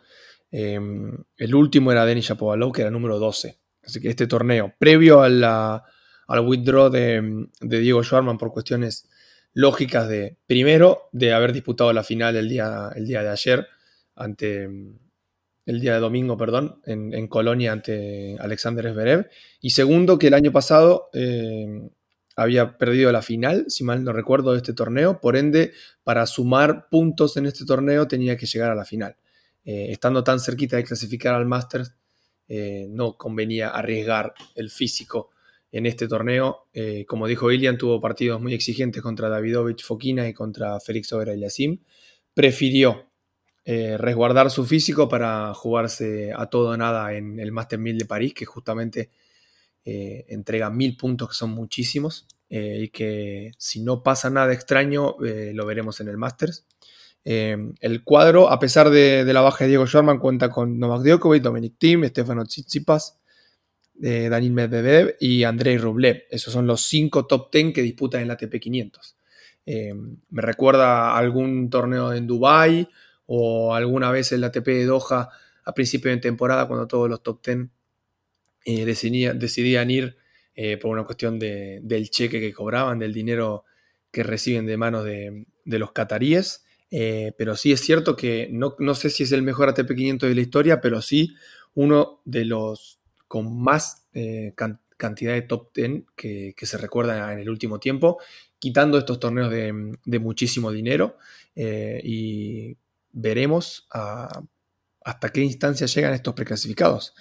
Em, 0.51 1.17
el 1.37 1.55
último 1.55 1.93
era 1.93 2.05
Denis 2.05 2.27
Shapovalov, 2.27 2.73
que 2.73 2.83
era 2.83 2.91
número 2.91 3.19
12. 3.19 3.59
Así 3.83 4.01
que 4.01 4.09
este 4.09 4.27
torneo, 4.27 4.75
previo 4.79 5.23
a 5.23 5.85
al 6.31 6.41
withdraw 6.47 6.91
de, 6.91 7.49
Diego 7.61 8.05
Schwarman 8.05 8.39
por 8.39 8.53
cuestiones 8.53 9.09
lógicas 9.53 10.09
de, 10.09 10.37
primero, 10.47 11.09
de 11.13 11.33
haber 11.33 11.53
disputado 11.53 11.93
la 11.93 12.05
final 12.05 12.37
el 12.37 12.49
día, 12.49 12.91
el 12.95 13.07
día 13.07 13.23
de 13.23 13.31
ayer, 13.31 13.67
ante 14.15 14.69
el 15.67 15.81
día 15.81 15.95
de 15.95 16.01
domingo, 16.01 16.37
perdón, 16.37 16.81
en, 16.85 17.27
Colonia 17.27 17.73
ante 17.73 18.37
Alexander 18.39 18.93
Zverev, 18.93 19.29
y 19.61 19.71
segundo, 19.71 20.19
que 20.19 20.29
el 20.29 20.35
año 20.35 20.53
pasado 20.53 21.11
em, 21.13 21.91
había 22.41 22.79
perdido 22.79 23.13
la 23.13 23.21
final, 23.21 23.67
si 23.69 23.85
mal 23.85 24.03
no 24.03 24.15
recuerdo, 24.15 24.53
de 24.53 24.57
este 24.57 24.73
torneo. 24.73 25.21
Por 25.21 25.37
ende, 25.37 25.73
para 26.03 26.25
sumar 26.25 26.89
puntos 26.89 27.37
en 27.37 27.45
este 27.45 27.67
torneo 27.67 28.09
tenía 28.09 28.39
que 28.39 28.47
llegar 28.47 28.71
a 28.71 28.75
la 28.75 28.87
final. 28.87 29.17
Eh, 29.63 29.89
estando 29.91 30.25
tan 30.25 30.41
cerquita 30.41 30.79
de 30.79 30.85
clasificar 30.85 31.35
al 31.35 31.45
Masters, 31.45 31.95
eh, 32.49 32.87
no 32.89 33.19
convenía 33.19 33.69
arriesgar 33.69 34.33
el 34.55 34.71
físico 34.71 35.33
en 35.71 35.85
este 35.85 36.09
torneo. 36.09 36.69
Eh, 36.73 37.05
como 37.07 37.27
dijo 37.27 37.53
Ilian, 37.53 37.77
tuvo 37.77 38.01
partidos 38.01 38.41
muy 38.41 38.55
exigentes 38.55 39.03
contra 39.03 39.29
Davidovich 39.29 39.85
Fokina 39.85 40.27
y 40.27 40.33
contra 40.33 40.81
Félix 40.81 41.13
Obera 41.13 41.35
Yassim. 41.35 41.79
Prefirió 42.33 43.07
resguardar 43.67 44.51
su 44.51 44.65
físico 44.65 45.09
para 45.09 45.55
jugarse 45.55 46.33
a 46.35 46.47
todo 46.47 46.71
o 46.71 46.77
nada 46.77 47.15
en 47.15 47.39
el 47.39 47.53
Master 47.53 47.79
1000 47.79 47.99
de 47.99 48.05
París, 48.05 48.35
que 48.35 48.45
justamente 48.45 49.11
eh, 49.85 50.27
entrega 50.29 50.69
mil 50.69 50.95
puntos 50.97 51.31
que 51.31 51.35
son 51.35 51.51
muchísimos 51.51 52.27
eh, 52.51 52.81
y 52.83 52.89
que 52.89 53.53
si 53.57 53.81
no 53.81 54.03
pasa 54.03 54.29
nada 54.29 54.53
extraño 54.53 55.17
eh, 55.25 55.53
lo 55.55 55.65
veremos 55.65 56.01
en 56.01 56.09
el 56.09 56.19
Masters. 56.19 56.67
el 57.25 58.05
cuadro, 58.05 58.51
a 58.51 58.59
pesar 58.59 58.91
de, 58.91 59.25
la 59.25 59.41
baja 59.41 59.65
de 59.65 59.69
Diego 59.69 59.87
Schwarman, 59.87 60.19
cuenta 60.19 60.51
con 60.51 60.79
Novak 60.79 61.03
Djokovic, 61.03 61.43
Dominic 61.43 61.75
Thiem, 61.79 62.05
Stefano 62.09 62.45
Tsitsipas, 62.45 63.19
Daniel 63.95 64.53
Medvedev 64.53 65.17
y 65.21 65.45
Andrei 65.45 65.77
Rublev. 65.77 66.25
Esos 66.31 66.53
son 66.53 66.67
los 66.67 66.83
cinco 66.83 67.27
top 67.27 67.51
ten 67.51 67.73
que 67.73 67.83
disputan 67.83 68.23
en 68.23 68.29
la 68.29 68.35
ATP 68.35 68.59
500. 68.59 69.17
me 69.67 70.43
recuerda 70.43 71.17
algún 71.17 71.69
torneo 71.71 72.13
en 72.13 72.27
Dubai 72.27 72.89
o 73.27 73.75
alguna 73.75 74.11
vez 74.11 74.33
en 74.33 74.41
la 74.43 74.49
ATP 74.49 74.67
de 74.67 74.87
Doha 74.87 75.29
a 75.65 75.75
principio 75.75 76.11
de 76.11 76.17
temporada 76.19 76.67
cuando 76.67 76.87
todos 76.87 77.09
los 77.09 77.23
top 77.23 77.43
ten 77.43 77.71
eh, 78.65 78.85
decidían 78.85 79.91
ir 79.91 80.17
eh, 80.55 80.77
por 80.77 80.91
una 80.91 81.05
cuestión 81.05 81.39
del 81.39 82.11
cheque 82.11 82.41
que 82.41 82.53
cobraban, 82.53 82.99
del 82.99 83.15
dinero 83.15 83.65
que 84.11 84.23
reciben 84.23 84.67
de 84.67 84.77
manos 84.77 85.05
de, 85.05 85.47
los 85.65 85.93
cataríes. 85.93 86.65
Eh, 86.91 87.33
pero 87.39 87.57
sí 87.57 87.73
es 87.73 87.81
cierto 87.81 88.17
que 88.17 88.49
no, 88.51 88.95
sé 88.95 89.11
si 89.11 89.23
es 89.23 89.33
el 89.33 89.43
mejor 89.43 89.69
ATP 89.69 89.95
500 89.95 90.29
de 90.29 90.35
la 90.35 90.41
historia, 90.41 90.81
pero 90.81 91.01
sí 91.01 91.35
uno 91.75 92.21
de 92.25 92.45
los 92.45 92.99
con 93.29 93.57
más 93.63 94.09
cantidad 94.97 95.35
de 95.35 95.43
top 95.43 95.73
10 95.73 96.03
que, 96.17 96.55
se 96.61 96.77
recuerda 96.77 97.33
en 97.33 97.39
el 97.39 97.49
último 97.49 97.79
tiempo, 97.79 98.19
quitando 98.59 98.99
estos 98.99 99.21
torneos 99.21 99.51
de, 99.51 100.19
muchísimo 100.19 100.73
dinero 100.73 101.17
y 101.55 102.77
veremos 103.13 103.89
hasta 103.91 105.29
qué 105.33 105.43
instancia 105.43 105.87
llegan 105.87 106.13
estos 106.13 106.35
preclasificados. 106.35 107.15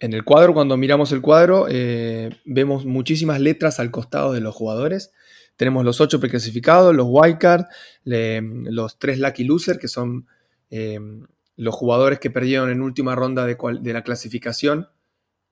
En 0.00 0.12
el 0.12 0.24
cuadro, 0.24 0.54
cuando 0.54 0.76
miramos 0.76 1.10
el 1.10 1.20
cuadro, 1.20 1.66
eh, 1.68 2.30
vemos 2.44 2.84
muchísimas 2.84 3.40
letras 3.40 3.80
al 3.80 3.90
costado 3.90 4.32
de 4.32 4.40
los 4.40 4.54
jugadores. 4.54 5.12
Tenemos 5.56 5.84
los 5.84 6.00
ocho 6.00 6.20
preclasificados, 6.20 6.94
los 6.94 7.06
wildcard, 7.08 7.64
los 8.04 8.98
tres 9.00 9.18
lucky 9.18 9.42
losers, 9.42 9.78
que 9.80 9.88
son 9.88 10.28
eh, 10.70 11.00
los 11.56 11.74
jugadores 11.74 12.20
que 12.20 12.30
perdieron 12.30 12.70
en 12.70 12.80
última 12.80 13.16
ronda 13.16 13.44
de, 13.44 13.92
la 13.92 14.04
clasificación 14.04 14.88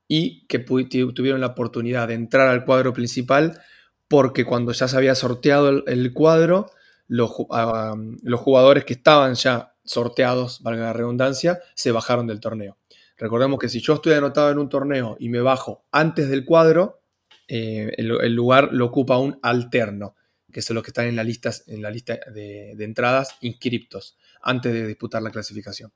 y 0.07 0.47
que 0.47 0.61
tuvieron 0.61 1.41
la 1.41 1.49
oportunidad 1.49 2.07
de 2.07 2.15
entrar 2.15 2.47
al 2.47 2.65
cuadro 2.65 2.93
principal 2.93 3.61
porque 4.07 4.45
cuando 4.45 4.71
ya 4.71 4.87
se 4.87 4.97
había 4.97 5.17
sorteado 5.17 5.85
el, 5.85 6.13
cuadro, 6.13 6.71
los, 7.09 7.33
ah, 7.51 7.97
los 8.23 8.41
jugadores 8.41 8.85
que 8.85 8.93
estaban 8.93 9.35
ya 9.35 9.75
sorteados, 9.83 10.63
valga 10.63 10.85
la 10.85 10.93
redundancia, 10.93 11.59
se 11.75 11.91
bajaron 11.91 12.29
del 12.29 12.39
torneo. 12.39 12.77
Recordemos 13.17 13.59
que 13.59 13.69
si 13.69 13.81
yo 13.81 13.95
estoy 13.95 14.15
anotado 14.15 14.51
en 14.51 14.59
un 14.59 14.69
torneo 14.69 15.17
y 15.19 15.29
me 15.29 15.41
bajo 15.41 15.85
antes 15.91 16.29
del 16.29 16.45
cuadro, 16.45 17.01
eh, 17.49 17.93
el, 17.97 18.35
lugar 18.35 18.71
lo 18.73 18.87
ocupa 18.87 19.19
un 19.19 19.39
alterno, 19.43 20.17
que 20.53 20.63
son 20.63 20.75
los 20.75 20.85
que 20.85 20.91
están 20.91 21.07
en 21.07 21.17
la 21.17 21.25
lista, 21.25 21.51
en 21.67 21.83
la 21.83 21.91
lista 21.91 22.19
de, 22.33 22.73
entradas 22.79 23.37
inscriptos 23.41 24.17
antes 24.43 24.73
de 24.73 24.87
disputar 24.87 25.23
la 25.23 25.31
clasificación. 25.31 25.93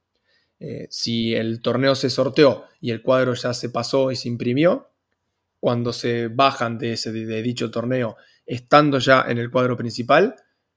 Eh, 0.59 0.87
si 0.91 1.35
el 1.35 1.61
torneo 1.61 1.95
se 1.95 2.11
sorteó 2.11 2.65
y 2.81 2.91
el 2.91 3.03
cuadro 3.03 3.35
ya 3.35 3.55
se 3.55 3.71
pasó 3.71 4.11
y 4.11 4.17
se 4.17 4.29
imprimió, 4.29 4.91
cuando 5.59 5.93
se 5.93 6.29
bajan 6.29 6.79
de, 6.79 6.95
ese, 6.95 7.13
de 7.13 7.43
dicho 7.43 7.71
torneo, 7.71 8.17
estando 8.47 8.99
ya 8.99 9.25
en 9.29 9.39
el 9.39 9.51
cuadro 9.51 9.77
principal, 9.77 10.37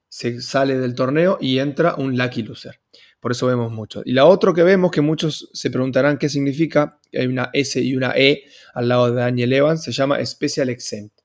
se 0.09 0.41
sale 0.41 0.77
del 0.77 0.93
torneo 0.93 1.37
y 1.39 1.59
entra 1.59 1.95
un 1.95 2.17
lucky 2.17 2.43
loser. 2.43 2.81
Por 3.23 3.31
eso 3.31 3.47
vemos 3.47 3.71
mucho. 3.71 4.01
Y 4.03 4.11
la 4.11 4.25
otra 4.25 4.51
que 4.51 4.63
vemos, 4.63 4.91
que 4.91 4.99
muchos 4.99 5.49
se 5.53 5.71
preguntarán 5.71 6.17
qué 6.17 6.27
significa, 6.27 6.99
hay 7.13 7.25
una 7.25 7.51
S 7.53 7.79
y 7.79 7.95
una 7.95 8.11
E 8.17 8.43
al 8.73 8.89
lado 8.89 9.09
de 9.09 9.21
Daniel 9.21 9.53
Evans, 9.53 9.81
se 9.81 9.93
llama 9.93 10.23
Special 10.25 10.67
Exempt. 10.67 11.21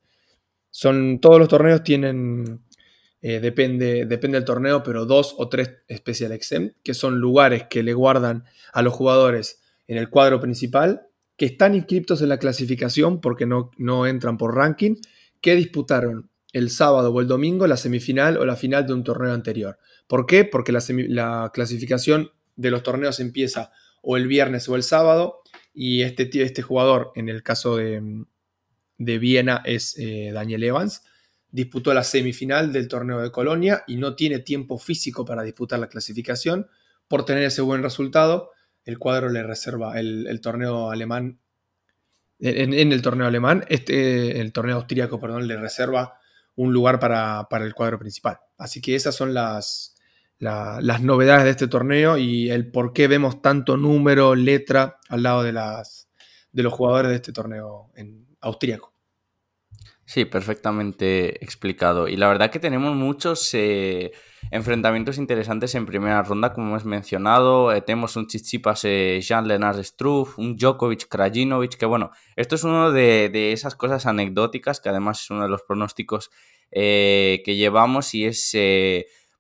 Son, 0.71 1.19
todos 1.19 1.41
los 1.41 1.49
torneos 1.49 1.83
tienen, 1.83 2.61
eh, 3.21 3.41
depende, 3.41 4.07
depende 4.07 4.39
del 4.39 4.45
torneo, 4.45 4.85
pero 4.85 5.07
dos 5.07 5.35
o 5.39 5.49
tres 5.49 5.73
Special 5.93 6.31
Exempt, 6.31 6.77
que 6.85 6.95
son 6.95 7.19
lugares 7.19 7.65
que 7.69 7.83
le 7.83 7.95
guardan 7.95 8.45
a 8.73 8.83
los 8.83 8.95
jugadores 8.95 9.61
en 9.89 9.99
el 9.99 10.09
cuadro 10.09 10.39
principal, 10.39 11.09
que 11.37 11.47
están 11.47 11.75
inscriptos 11.75 12.23
en 12.23 12.29
la 12.29 12.39
clasificación 12.39 13.21
porque 13.21 13.45
no, 13.45 13.73
no 13.77 14.07
entran 14.07 14.39
por 14.39 14.55
ranking, 14.55 14.95
que 15.41 15.57
disputaron 15.57 16.28
el 16.53 16.71
sábado 16.71 17.13
o 17.13 17.21
el 17.21 17.29
domingo 17.29 17.67
la 17.67 17.77
semifinal 17.77 18.37
o 18.39 18.45
la 18.45 18.57
final 18.57 18.87
de 18.87 18.95
un 18.95 19.05
torneo 19.05 19.33
anterior. 19.33 19.79
¿Por 20.07 20.27
qué? 20.27 20.45
Porque 20.45 20.73
la, 20.73 21.51
clasificación 21.53 22.31
de 22.57 22.71
los 22.71 22.83
torneos 22.83 23.21
empieza 23.21 23.71
o 24.03 24.17
el 24.17 24.27
viernes 24.27 24.69
o 24.69 24.77
el 24.77 24.83
sábado 24.83 25.43
y 25.75 26.03
este, 26.03 26.31
este 26.43 26.63
jugador, 26.63 27.13
en 27.15 27.29
el 27.29 27.43
caso 27.43 27.77
de, 27.77 28.27
Viena, 28.97 29.63
es 29.65 29.97
eh, 29.99 30.31
Daniel 30.33 30.65
Evans, 30.65 31.03
disputó 31.51 31.95
la 31.95 32.05
semifinal 32.05 32.73
del 32.73 32.89
torneo 32.89 33.21
de 33.21 33.31
Colonia 33.31 33.85
y 33.87 33.97
no 33.97 34.17
tiene 34.17 34.41
tiempo 34.41 34.79
físico 34.79 35.25
para 35.25 35.43
disputar 35.43 35.79
la 35.79 35.89
clasificación. 35.89 36.69
Por 37.07 37.25
tener 37.25 37.45
ese 37.45 37.63
buen 37.63 37.83
resultado, 37.83 38.51
el 38.85 38.99
cuadro 38.99 39.29
le 39.29 39.43
reserva 39.43 39.99
el, 39.99 40.41
torneo 40.43 40.91
alemán. 40.91 41.41
En, 42.41 42.73
el 42.73 43.03
torneo 43.03 43.27
alemán, 43.27 43.65
este, 43.69 44.41
el 44.41 44.53
torneo 44.53 44.77
austríaco, 44.77 45.19
perdón, 45.21 45.47
le 45.47 45.57
reserva 45.57 46.18
un 46.59 46.73
lugar 46.73 46.99
para, 46.99 47.47
el 47.53 47.75
cuadro 47.75 48.01
principal. 48.01 48.41
Así 48.59 48.81
que 48.81 48.97
esas 48.97 49.15
son 49.15 49.33
las, 49.33 49.95
las 50.41 51.01
novedades 51.01 51.45
de 51.45 51.51
este 51.51 51.69
torneo 51.69 52.19
y 52.19 52.51
el 52.51 52.73
por 52.73 52.93
qué 52.93 53.07
vemos 53.07 53.41
tanto 53.41 53.77
número, 53.77 54.35
letra 54.35 54.99
al 55.09 55.23
lado 55.23 55.45
de, 55.45 55.53
las, 55.53 56.11
de 56.51 56.65
los 56.65 56.73
jugadores 56.73 57.11
de 57.11 57.15
este 57.15 57.33
torneo 57.33 57.93
en 57.95 58.27
austríaco. 58.41 58.93
Sí, 60.09 60.25
perfectamente 60.25 61.45
explicado. 61.45 62.09
Y 62.09 62.17
la 62.17 62.29
verdad 62.29 62.51
que 62.51 62.59
tenemos 62.59 62.97
muchos 62.97 63.53
eh, 63.53 64.13
enfrentamientos 64.51 65.19
interesantes 65.19 65.75
en 65.75 65.85
primera 65.85 66.23
ronda, 66.23 66.55
como 66.55 66.69
hemos 66.69 66.87
mencionado. 66.87 67.75
Eh, 67.75 67.83
tenemos 67.83 68.17
un 68.17 68.27
Chichipas 68.27 68.87
eh, 68.87 69.21
Jean-Lenard 69.21 69.85
Struff, 69.85 70.39
un 70.39 70.57
Djokovic 70.57 71.09
Krajinovic, 71.09 71.77
que 71.77 71.85
bueno, 71.85 72.11
esto 72.37 72.55
es 72.55 72.65
uno 72.65 72.91
de, 72.91 73.53
esas 73.53 73.75
cosas 73.75 74.07
anecdóticas, 74.07 74.81
que 74.81 74.89
además 74.89 75.21
es 75.21 75.31
uno 75.31 75.43
de 75.43 75.51
los 75.51 75.61
pronósticos 75.61 76.31
que 76.71 77.43
llevamos 77.45 78.15
y 78.15 78.25
es... 78.25 78.57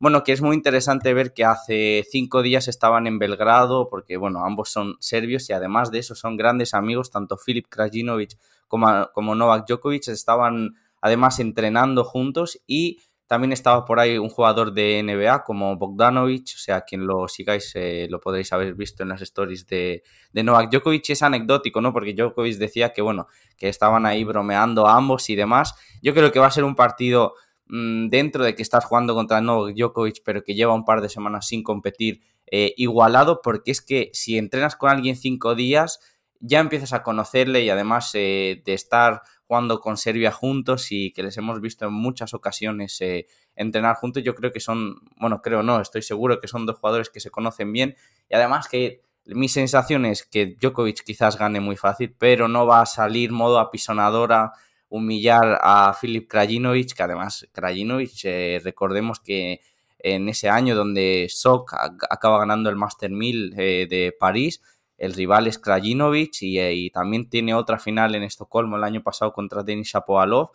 bueno, 0.01 0.23
que 0.23 0.33
es 0.33 0.43
muy 0.43 0.55
interesante 0.55 1.13
ver 1.13 1.35
que 1.35 1.45
hace 1.45 2.07
cinco 2.09 2.43
días 2.43 2.69
estaban 2.69 3.07
en 3.07 3.19
Belgrado, 3.19 3.89
porque 3.89 4.17
bueno, 4.17 4.45
ambos 4.45 4.71
son 4.71 4.97
serbios 5.01 5.51
y 5.51 5.53
además 5.53 5.91
de 5.91 5.99
eso 5.99 6.15
son 6.15 6.37
grandes 6.37 6.75
amigos, 6.75 7.11
tanto 7.11 7.37
Filip 7.37 7.67
Krajinovic 7.69 8.39
como, 8.69 9.35
Novak 9.35 9.67
Djokovic 9.67 10.09
estaban 10.09 10.77
además 11.01 11.41
entrenando 11.41 12.05
juntos 12.05 12.61
y 12.67 13.01
también 13.27 13.53
estaba 13.53 13.85
por 13.85 14.01
ahí 14.01 14.17
un 14.17 14.31
jugador 14.31 14.73
de 14.73 15.03
NBA 15.03 15.45
como 15.45 15.77
Bogdanovic, 15.77 16.55
o 16.55 16.59
sea, 16.59 16.81
quien 16.83 17.07
lo 17.07 17.29
sigáis 17.29 17.73
eh, 17.75 18.07
lo 18.09 18.21
podréis 18.21 18.53
haber 18.55 18.75
visto 18.75 19.03
en 19.03 19.11
las 19.11 19.21
stories 19.21 19.67
de, 19.67 20.03
de, 20.33 20.43
Novak 20.43 20.71
Djokovic. 20.71 21.11
Es 21.11 21.23
anecdótico, 21.23 21.83
¿no? 21.83 21.93
Porque 21.93 22.15
Djokovic 22.15 22.57
decía 22.57 22.95
que, 22.95 23.03
bueno, 23.03 23.27
que 23.59 23.69
estaban 23.69 24.07
ahí 24.07 24.25
bromeando 24.25 24.87
ambos 24.87 25.29
y 25.29 25.37
demás. 25.37 25.75
Yo 26.01 26.15
creo 26.15 26.33
que 26.33 26.39
va 26.39 26.47
a 26.47 26.51
ser 26.51 26.65
un 26.65 26.75
partido 26.75 27.35
mm, 27.69 28.09
dentro 28.09 28.45
de 28.45 28.55
que 28.55 28.63
estás 28.63 28.85
jugando 28.85 29.15
contra 29.15 29.41
Novak 29.41 29.75
Djokovic, 29.75 30.23
pero 30.25 30.43
que 30.43 30.55
lleva 30.55 30.75
un 30.75 30.85
par 30.85 31.01
de 31.01 31.09
semanas 31.09 31.47
sin 31.47 31.63
competir, 31.63 32.21
eh, 32.51 32.75
igualado, 32.77 33.41
porque 33.43 33.71
es 33.71 33.83
que 33.83 34.11
si 34.15 34.39
entrenas 34.39 34.77
con 34.77 34.91
alguien 34.91 35.17
cinco 35.17 35.55
días 35.55 36.01
ya 36.41 36.61
empiezas 36.61 36.93
a 36.93 37.03
conocerle 37.03 37.63
y 37.63 37.71
además 37.71 38.11
eh, 38.15 38.63
de 38.65 38.75
estar 38.75 39.23
jugando 39.47 39.81
con 39.81 39.97
Serbia 39.97 40.31
juntos 40.31 40.93
y 40.93 41.13
que 41.13 41.23
les 41.23 41.37
hemos 41.37 41.61
visto 41.61 41.87
en 41.87 41.93
muchas 41.93 42.35
ocasiones 42.35 43.01
eh, 43.01 43.27
entrenar 43.57 43.97
juntos, 43.97 44.23
yo 44.23 44.35
creo 44.35 44.53
que 44.53 44.61
son, 44.61 45.01
bueno, 45.17 45.43
creo 45.43 45.63
no, 45.63 45.81
estoy 45.81 46.03
seguro 46.03 46.41
que 46.41 46.49
son 46.49 46.67
dos 46.67 46.79
jugadores 46.79 47.11
que 47.11 47.21
se 47.21 47.31
conocen 47.31 47.73
bien 47.73 47.97
y 48.29 48.35
además 48.35 48.69
que 48.69 49.01
mi 49.27 49.49
sensación 49.49 50.07
es 50.07 50.25
que 50.25 50.57
Djokovic 50.61 51.03
quizás 51.05 51.39
gane 51.39 51.61
muy 51.61 51.77
fácil, 51.77 52.15
pero 52.19 52.49
no 52.49 52.67
va 52.67 52.81
a 52.81 52.87
salir 52.87 53.33
modo 53.33 53.59
apisonadora, 53.59 54.53
humillar 54.89 55.59
a 55.63 55.95
Filip 55.95 56.29
Krajinovic, 56.29 56.95
que 56.95 57.03
además 57.03 57.49
Krajinovic, 57.53 58.25
eh, 58.25 58.61
recordemos 58.65 59.21
que 59.21 59.61
en 59.99 60.29
ese 60.29 60.49
año 60.49 60.77
donde 60.77 61.27
Sok 61.29 61.75
acaba 62.09 62.39
ganando 62.39 62.71
el 62.71 62.77
Master 62.77 63.11
1000 63.11 63.51
de 63.51 64.17
París, 64.19 64.63
el 64.99 65.15
rival 65.15 65.47
es 65.47 65.59
Krajinovic 65.59 66.43
eh, 66.43 66.75
y, 66.75 66.91
también 66.91 67.31
tiene 67.31 67.55
otra 67.55 67.79
final 67.79 68.17
en 68.17 68.25
Estocolmo 68.25 68.77
el 68.77 68.85
año 68.85 69.03
pasado 69.03 69.33
contra 69.33 69.63
Denis 69.63 69.93
Shapovalov. 69.93 70.51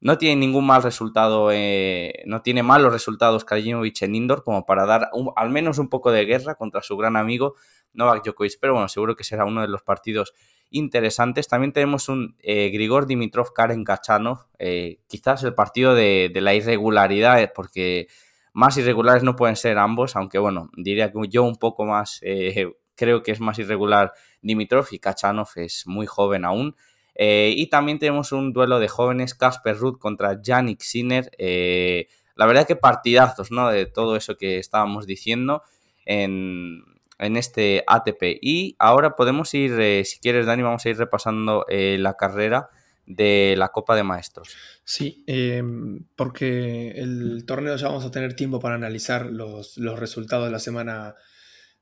No 0.00 0.18
tiene 0.18 0.36
ningún 0.36 0.66
mal 0.66 0.82
resultado, 0.82 1.50
eh, 1.52 2.24
no 2.26 2.42
tiene 2.42 2.62
malos 2.62 2.92
resultados 2.92 3.44
Krajinovic 3.44 4.02
en 4.02 4.16
indoor 4.16 4.44
como 4.44 4.66
para 4.66 4.84
dar 4.84 5.10
al 5.36 5.50
menos 5.50 5.78
un 5.78 5.88
poco 5.88 6.10
de 6.10 6.24
guerra 6.26 6.56
contra 6.56 6.82
su 6.82 6.96
gran 6.96 7.16
amigo 7.16 7.54
Novak 7.94 8.24
Djokovic. 8.24 8.58
Pero 8.60 8.74
bueno, 8.74 8.88
seguro 8.88 9.16
que 9.16 9.24
será 9.24 9.44
uno 9.44 9.62
de 9.62 9.68
los 9.68 9.82
partidos 9.82 10.34
interesantes. 10.70 11.48
También 11.48 11.72
tenemos 11.72 12.08
un 12.08 12.36
eh, 12.40 12.70
Grigor 12.70 13.06
Dimitrov 13.06 13.52
Karen 13.52 13.84
Kachanov, 13.84 14.46
quizás 15.06 15.42
el 15.44 15.54
partido 15.54 15.94
de, 15.94 16.30
de, 16.32 16.40
la 16.40 16.54
irregularidad, 16.54 17.52
porque 17.54 18.08
más 18.52 18.76
irregulares 18.76 19.22
no 19.22 19.36
pueden 19.36 19.56
ser 19.56 19.78
ambos, 19.78 20.16
aunque 20.16 20.38
bueno, 20.38 20.70
diría 20.76 21.12
que 21.12 21.18
yo 21.28 21.44
un 21.44 21.56
poco 21.56 21.84
más 21.84 22.20
creo 22.96 23.22
que 23.22 23.32
es 23.32 23.40
más 23.40 23.58
irregular 23.58 24.12
Dimitrov 24.42 24.86
y 24.90 24.98
Kachanov 24.98 25.48
es 25.56 25.86
muy 25.86 26.06
joven 26.06 26.44
aún. 26.44 26.74
Eh, 27.14 27.54
y 27.56 27.68
también 27.68 27.98
tenemos 27.98 28.32
un 28.32 28.52
duelo 28.52 28.78
de 28.78 28.88
jóvenes, 28.88 29.34
Casper 29.34 29.76
Ruth 29.76 29.98
contra 29.98 30.40
Yannick 30.42 30.80
Sinner. 30.80 31.30
Eh, 31.38 32.08
la 32.34 32.46
verdad 32.46 32.66
que 32.66 32.76
partidazos, 32.76 33.50
¿no? 33.50 33.70
De 33.70 33.86
todo 33.86 34.16
eso 34.16 34.36
que 34.36 34.58
estábamos 34.58 35.06
diciendo 35.06 35.62
en, 36.04 36.82
este 37.18 37.84
ATP. 37.86 38.38
Y 38.40 38.76
ahora 38.78 39.16
podemos 39.16 39.52
ir, 39.54 39.72
eh, 39.80 40.04
si 40.04 40.18
quieres, 40.18 40.46
Dani, 40.46 40.62
vamos 40.62 40.84
a 40.84 40.88
ir 40.88 40.96
repasando 40.96 41.64
la 41.68 42.14
carrera 42.14 42.70
de 43.06 43.54
la 43.56 43.68
Copa 43.68 43.94
de 43.94 44.02
Maestros. 44.02 44.48
Sí, 44.84 45.24
em, 45.26 46.04
porque 46.16 46.90
el 46.90 47.44
torneo 47.46 47.76
ya 47.76 47.88
vamos 47.88 48.04
a 48.04 48.10
tener 48.10 48.34
tiempo 48.34 48.58
para 48.58 48.74
analizar 48.74 49.26
los, 49.26 49.78
los 49.78 49.98
resultados 49.98 50.46
de 50.46 50.50
la 50.50 50.58
semana 50.58 51.14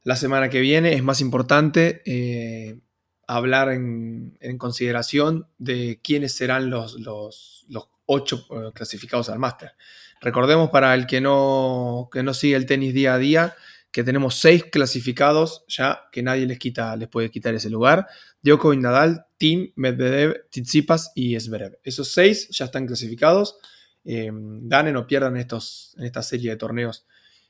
la 0.05 0.17
semana 0.17 0.51
que 0.51 0.61
viene 0.61 0.93
es 0.93 1.03
más 1.03 1.23
importante 1.23 2.03
eh, 2.05 2.79
hablar 3.27 3.71
en, 3.71 4.37
consideración 4.59 5.49
de 5.57 5.99
quiénes 6.05 6.37
serán 6.37 6.69
los, 6.71 7.01
los, 7.01 7.63
ocho 8.07 8.47
eh, 8.51 8.71
clasificados 8.75 9.31
al 9.31 9.39
máster. 9.39 9.73
Recordemos 10.21 10.69
para 10.69 10.95
el 10.95 11.07
que 11.07 11.23
no, 11.23 12.11
que 12.13 12.23
no 12.23 12.35
sigue 12.35 12.55
el 12.55 12.67
tenis 12.67 12.93
día 12.93 13.15
a 13.15 13.19
día 13.19 13.55
que 13.95 14.03
tenemos 14.03 14.35
seis 14.35 14.65
clasificados 14.65 15.65
ya 15.69 16.09
que 16.11 16.21
nadie 16.21 16.47
les, 16.47 16.59
quita, 16.59 16.97
les 16.97 17.07
puede 17.07 17.31
quitar 17.31 17.55
ese 17.55 17.71
lugar. 17.71 18.09
Djokovic, 18.43 18.81
Nadal, 18.81 19.27
Tim, 19.37 19.71
Medvedev, 19.77 20.49
Tsitsipas 20.51 21.13
y 21.15 21.39
Zverev. 21.39 21.79
Esos 21.85 22.09
seis 22.13 22.49
ya 22.49 22.65
están 22.65 22.89
clasificados. 22.89 23.57
Eh, 24.05 24.33
ganen 24.33 24.97
o 24.97 25.07
pierdan 25.07 25.37
estos, 25.37 25.95
en 25.97 26.07
esta 26.07 26.25
serie 26.25 26.51
de 26.51 26.57
torneos, 26.57 27.07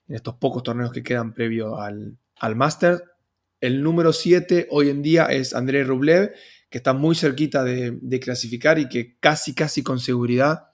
en 0.06 0.16
estos 0.16 0.34
pocos 0.34 0.62
torneos 0.62 0.92
que 0.92 1.02
quedan 1.02 1.32
previo 1.32 1.78
al, 1.78 2.18
al 2.36 2.56
máster. 2.56 3.02
El 3.58 3.82
número 3.82 4.12
7 4.12 4.68
hoy 4.70 4.90
en 4.90 5.00
día 5.00 5.24
es 5.24 5.54
André 5.54 5.82
Rublev, 5.82 6.34
que 6.68 6.76
está 6.76 6.92
muy 6.92 7.14
cerquita 7.14 7.64
de, 7.64 8.20
clasificar 8.20 8.78
y 8.78 8.90
que 8.90 9.16
casi, 9.18 9.54
casi 9.54 9.82
con 9.82 9.98
seguridad 9.98 10.72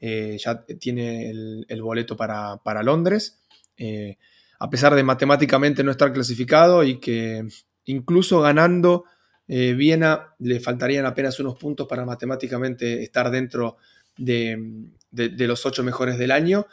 eh, 0.00 0.36
ya 0.44 0.64
tiene 0.80 1.30
el, 1.30 1.80
boleto 1.80 2.16
para, 2.16 2.82
Londres. 2.82 3.40
Eh, 3.76 4.18
a 4.62 4.70
pesar 4.70 4.94
de 4.94 5.02
matemáticamente 5.02 5.82
no 5.82 5.90
estar 5.90 6.12
clasificado 6.12 6.84
y 6.84 7.00
que 7.00 7.44
incluso 7.86 8.40
ganando 8.40 9.06
eh, 9.48 9.72
Viena 9.72 10.36
le 10.38 10.60
faltarían 10.60 11.04
apenas 11.04 11.40
unos 11.40 11.58
puntos 11.58 11.88
para 11.88 12.04
matemáticamente 12.04 13.02
estar 13.02 13.32
dentro 13.32 13.76
de, 14.16 14.86
los 15.10 15.66
ocho 15.66 15.82
mejores 15.82 16.16
del 16.16 16.30
año, 16.30 16.68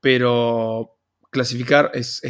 pero 0.00 0.96
clasificar, 1.28 1.90
es, 1.92 2.22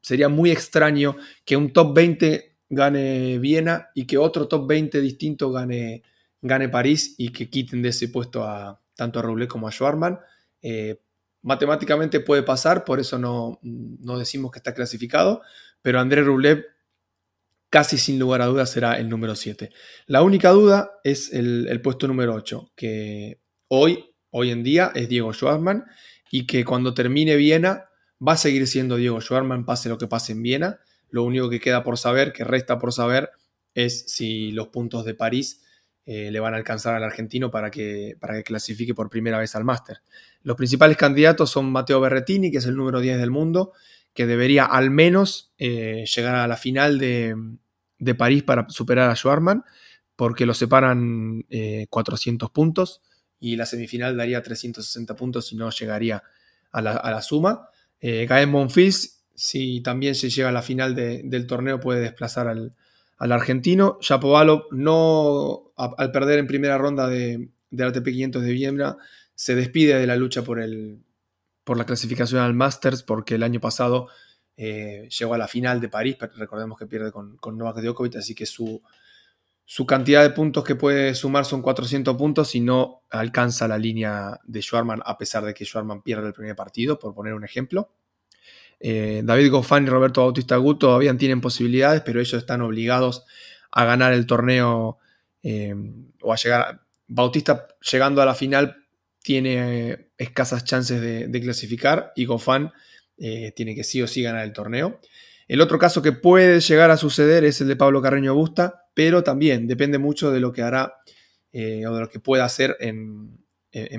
sería 0.00 0.30
muy 0.30 0.50
extraño 0.50 1.18
que 1.44 1.58
un 1.58 1.74
top 1.74 1.94
20 1.94 2.56
gane 2.70 3.38
Viena 3.40 3.90
y 3.94 4.06
que 4.06 4.16
otro 4.16 4.48
top 4.48 4.66
20 4.66 5.02
distinto 5.02 5.52
gane, 5.52 6.02
gane 6.40 6.70
París 6.70 7.14
y 7.18 7.28
que 7.28 7.50
quiten 7.50 7.82
de 7.82 7.90
ese 7.90 8.08
puesto 8.08 8.42
a 8.42 8.80
tanto 8.94 9.18
a 9.18 9.22
Rublev 9.22 9.48
como 9.48 9.68
a 9.68 9.70
Schwarman. 9.70 10.18
Eh, 10.62 10.98
matemáticamente 11.42 12.20
puede 12.20 12.42
pasar, 12.42 12.84
por 12.84 13.00
eso 13.00 13.18
no, 13.18 13.58
no, 13.62 14.18
decimos 14.18 14.50
que 14.50 14.58
está 14.58 14.74
clasificado, 14.74 15.42
pero 15.82 16.00
André 16.00 16.22
Rublev 16.22 16.66
casi 17.70 17.98
sin 17.98 18.18
lugar 18.18 18.42
a 18.42 18.46
dudas 18.46 18.70
será 18.70 18.98
el 18.98 19.08
número 19.08 19.36
7. 19.36 19.70
La 20.06 20.22
única 20.22 20.50
duda 20.50 20.90
es 21.04 21.32
el, 21.32 21.80
puesto 21.82 22.08
número 22.08 22.34
8, 22.34 22.72
que 22.74 23.40
hoy, 23.68 24.12
hoy 24.30 24.50
en 24.50 24.62
día 24.62 24.92
es 24.94 25.08
Diego 25.08 25.32
Schwarman 25.32 25.84
y 26.30 26.46
que 26.46 26.64
cuando 26.64 26.94
termine 26.94 27.36
Viena 27.36 27.90
Va 28.26 28.32
a 28.32 28.36
seguir 28.36 28.66
siendo 28.66 28.96
Diego 28.96 29.20
Schwarman, 29.20 29.64
pase 29.64 29.88
lo 29.88 29.96
que 29.96 30.06
pase 30.06 30.32
en 30.32 30.42
Viena. 30.42 30.80
Lo 31.08 31.24
único 31.24 31.48
que 31.48 31.58
queda 31.58 31.82
por 31.82 31.96
saber, 31.96 32.32
que 32.32 32.44
resta 32.44 32.78
por 32.78 32.92
saber, 32.92 33.30
es 33.74 34.04
si 34.12 34.52
los 34.52 34.68
puntos 34.68 35.06
de 35.06 35.14
París 35.14 35.62
eh, 36.06 36.30
le 36.30 36.40
van 36.40 36.54
a 36.54 36.56
alcanzar 36.56 36.94
al 36.94 37.04
argentino 37.04 37.50
para 37.50 37.70
que, 37.70 38.16
para 38.18 38.34
que 38.34 38.42
clasifique 38.42 38.94
por 38.94 39.10
primera 39.10 39.38
vez 39.38 39.54
al 39.54 39.64
máster. 39.64 40.02
Los 40.42 40.56
principales 40.56 40.96
candidatos 40.96 41.50
son 41.50 41.70
Mateo 41.70 42.00
Berretini, 42.00 42.50
que 42.50 42.58
es 42.58 42.66
el 42.66 42.76
número 42.76 43.00
10 43.00 43.18
del 43.18 43.30
mundo, 43.30 43.72
que 44.14 44.26
debería 44.26 44.64
al 44.64 44.90
menos 44.90 45.52
eh, 45.58 46.04
llegar 46.14 46.34
a 46.36 46.48
la 46.48 46.56
final 46.56 46.98
de, 46.98 47.36
París 48.16 48.42
para 48.42 48.68
superar 48.68 49.10
a 49.10 49.16
Schwarman, 49.16 49.62
porque 50.16 50.46
lo 50.46 50.54
separan 50.54 51.44
400 51.88 52.48
eh, 52.48 52.52
puntos 52.52 53.02
y 53.38 53.56
la 53.56 53.66
semifinal 53.66 54.16
daría 54.16 54.42
360 54.42 55.14
puntos 55.16 55.52
y 55.52 55.56
no 55.56 55.70
llegaría 55.70 56.22
a 56.72 56.82
la, 56.82 57.22
suma. 57.22 57.68
Eh, 58.00 58.26
Gael 58.26 58.48
Monfils, 58.48 59.22
si 59.34 59.80
también 59.80 60.14
se 60.14 60.30
llega 60.30 60.48
a 60.48 60.52
la 60.52 60.62
final 60.62 60.94
del 60.94 61.46
torneo, 61.46 61.80
puede 61.80 62.00
desplazar 62.00 62.48
al, 62.48 62.74
argentino. 63.20 63.98
Shapovalov, 64.00 64.64
no, 64.72 65.72
al 65.76 66.10
perder 66.10 66.38
en 66.38 66.46
primera 66.46 66.78
ronda 66.78 67.06
de, 67.06 67.50
del 67.70 67.88
ATP 67.88 68.04
500 68.04 68.42
de 68.42 68.52
Viena, 68.52 68.96
se 69.34 69.54
despide 69.54 69.98
de 69.98 70.06
la 70.06 70.16
lucha 70.16 70.42
por, 70.42 70.60
el, 70.60 71.02
por 71.64 71.76
la 71.76 71.84
clasificación 71.84 72.40
al 72.40 72.54
Masters, 72.54 73.02
porque 73.02 73.36
el 73.36 73.42
año 73.42 73.60
pasado 73.60 74.08
eh, 74.56 75.08
llegó 75.18 75.34
a 75.34 75.38
la 75.38 75.48
final 75.48 75.80
de 75.80 75.88
París, 75.88 76.16
pero 76.18 76.32
recordemos 76.36 76.78
que 76.78 76.86
pierde 76.86 77.12
con, 77.12 77.36
con 77.36 77.56
Novak 77.56 77.78
Djokovic, 77.78 78.16
así 78.16 78.34
que 78.34 78.46
su, 78.46 78.82
su 79.64 79.86
cantidad 79.86 80.22
de 80.22 80.30
puntos 80.30 80.64
que 80.64 80.74
puede 80.74 81.14
sumar 81.14 81.44
son 81.44 81.62
400 81.62 82.16
puntos 82.16 82.54
y 82.54 82.60
no 82.60 83.02
alcanza 83.08 83.68
la 83.68 83.78
línea 83.78 84.40
de 84.44 84.60
Schwarman, 84.60 85.00
a 85.04 85.16
pesar 85.16 85.44
de 85.44 85.54
que 85.54 85.64
Schwarman 85.64 86.02
pierde 86.02 86.26
el 86.26 86.32
primer 86.32 86.56
partido, 86.56 86.98
por 86.98 87.14
poner 87.14 87.34
un 87.34 87.44
ejemplo. 87.44 87.90
Eh, 88.80 89.20
David 89.24 89.50
Goffin 89.50 89.84
y 89.84 89.90
Roberto 89.90 90.22
Bautista 90.22 90.56
Gut 90.56 90.80
todavía 90.80 91.16
tienen 91.16 91.40
posibilidades, 91.40 92.00
pero 92.00 92.18
ellos 92.20 92.34
están 92.34 92.62
obligados 92.62 93.24
a 93.70 93.84
ganar 93.84 94.12
el 94.12 94.26
torneo 94.26 94.98
eh, 95.42 95.74
o 96.22 96.32
a 96.32 96.36
llegar. 96.36 96.80
Bautista 97.06 97.68
llegando 97.90 98.22
a 98.22 98.26
la 98.26 98.34
final 98.34 98.76
tiene 99.22 100.10
escasas 100.16 100.64
chances 100.64 101.00
de, 101.00 101.40
clasificar 101.40 102.12
y 102.16 102.24
Goffin 102.24 102.70
eh, 103.18 103.52
tiene 103.54 103.74
que 103.74 103.84
sí 103.84 104.00
o 104.00 104.06
sí 104.06 104.22
ganar 104.22 104.44
el 104.44 104.52
torneo. 104.52 105.00
El 105.46 105.60
otro 105.60 105.78
caso 105.78 106.00
que 106.00 106.12
puede 106.12 106.60
llegar 106.60 106.90
a 106.90 106.96
suceder 106.96 107.44
es 107.44 107.60
el 107.60 107.68
de 107.68 107.76
Pablo 107.76 108.00
Carreño 108.00 108.34
Busta, 108.34 108.86
pero 108.94 109.22
también 109.24 109.66
depende 109.66 109.98
mucho 109.98 110.30
de 110.30 110.40
lo 110.40 110.52
que 110.52 110.62
hará 110.62 110.94
eh, 111.52 111.84
o 111.86 111.94
de 111.94 112.00
lo 112.02 112.08
que 112.08 112.20
pueda 112.20 112.44
hacer 112.44 112.76
en, 112.80 113.36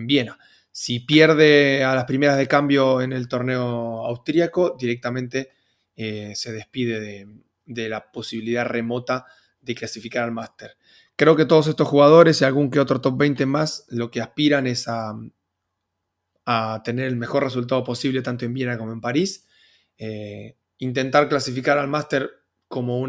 Viena. 0.07 0.37
Si 0.71 1.01
pierde 1.01 1.83
a 1.83 1.93
las 1.95 2.05
primeras 2.05 2.37
de 2.37 2.47
cambio 2.47 3.01
en 3.01 3.11
el 3.11 3.27
torneo 3.27 4.05
austríaco, 4.05 4.77
directamente 4.79 5.49
eh, 5.95 6.31
se 6.35 6.53
despide 6.53 7.25
de, 7.65 7.89
la 7.89 8.11
posibilidad 8.11 8.65
remota 8.65 9.25
de 9.59 9.75
clasificar 9.75 10.23
al 10.23 10.31
máster. 10.31 10.77
Creo 11.15 11.35
que 11.35 11.45
todos 11.45 11.67
estos 11.67 11.87
jugadores 11.87 12.41
y 12.41 12.45
algún 12.45 12.71
que 12.71 12.79
otro 12.79 13.01
top 13.01 13.17
20 13.17 13.45
más 13.45 13.85
lo 13.89 14.09
que 14.09 14.21
aspiran 14.21 14.65
es 14.65 14.87
a, 14.87 15.13
tener 16.83 17.07
el 17.07 17.15
mejor 17.15 17.43
resultado 17.43 17.83
posible 17.83 18.21
tanto 18.21 18.43
en 18.43 18.53
Viena 18.53 18.77
como 18.77 18.91
en 18.91 18.99
París. 18.99 19.47
Eh, 19.97 20.57
intentar 20.79 21.29
clasificar 21.29 21.77
al 21.77 21.87
máster 21.87 22.29
como, 22.67 23.07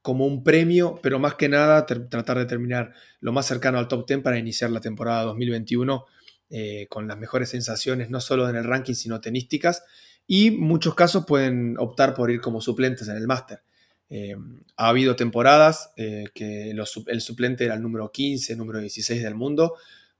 como 0.00 0.26
un 0.26 0.42
premio, 0.42 0.98
pero 1.02 1.18
más 1.18 1.34
que 1.34 1.48
nada 1.48 1.84
tratar 1.84 2.38
de 2.38 2.46
terminar 2.46 2.94
lo 3.20 3.32
más 3.32 3.46
cercano 3.46 3.78
al 3.78 3.88
top 3.88 4.06
10 4.06 4.20
para 4.20 4.38
iniciar 4.38 4.70
la 4.70 4.80
temporada 4.80 5.24
2021 5.24 6.06
eh, 6.50 6.86
con 6.88 7.08
las 7.08 7.18
mejores 7.18 7.48
sensaciones, 7.48 8.10
no 8.10 8.20
solo 8.20 8.48
en 8.48 8.56
el 8.56 8.64
ranking, 8.64 8.94
sino 8.94 9.20
tenísticas. 9.20 9.84
Y 10.26 10.50
muchos 10.50 10.94
casos 10.94 11.24
pueden 11.26 11.76
optar 11.78 12.14
por 12.14 12.30
ir 12.30 12.40
como 12.40 12.60
suplentes 12.60 13.08
en 13.08 13.16
el 13.16 13.26
máster. 13.26 13.62
Eh, 14.10 14.36
ha 14.76 14.88
habido 14.88 15.16
temporadas 15.16 15.92
eh, 15.96 16.24
que 16.34 16.70
el 16.70 17.20
suplente 17.20 17.64
era 17.64 17.74
el 17.74 17.82
número 17.82 18.10
15, 18.10 18.56
número 18.56 18.80
16 18.80 19.22
del 19.22 19.34
mundo, 19.34 19.76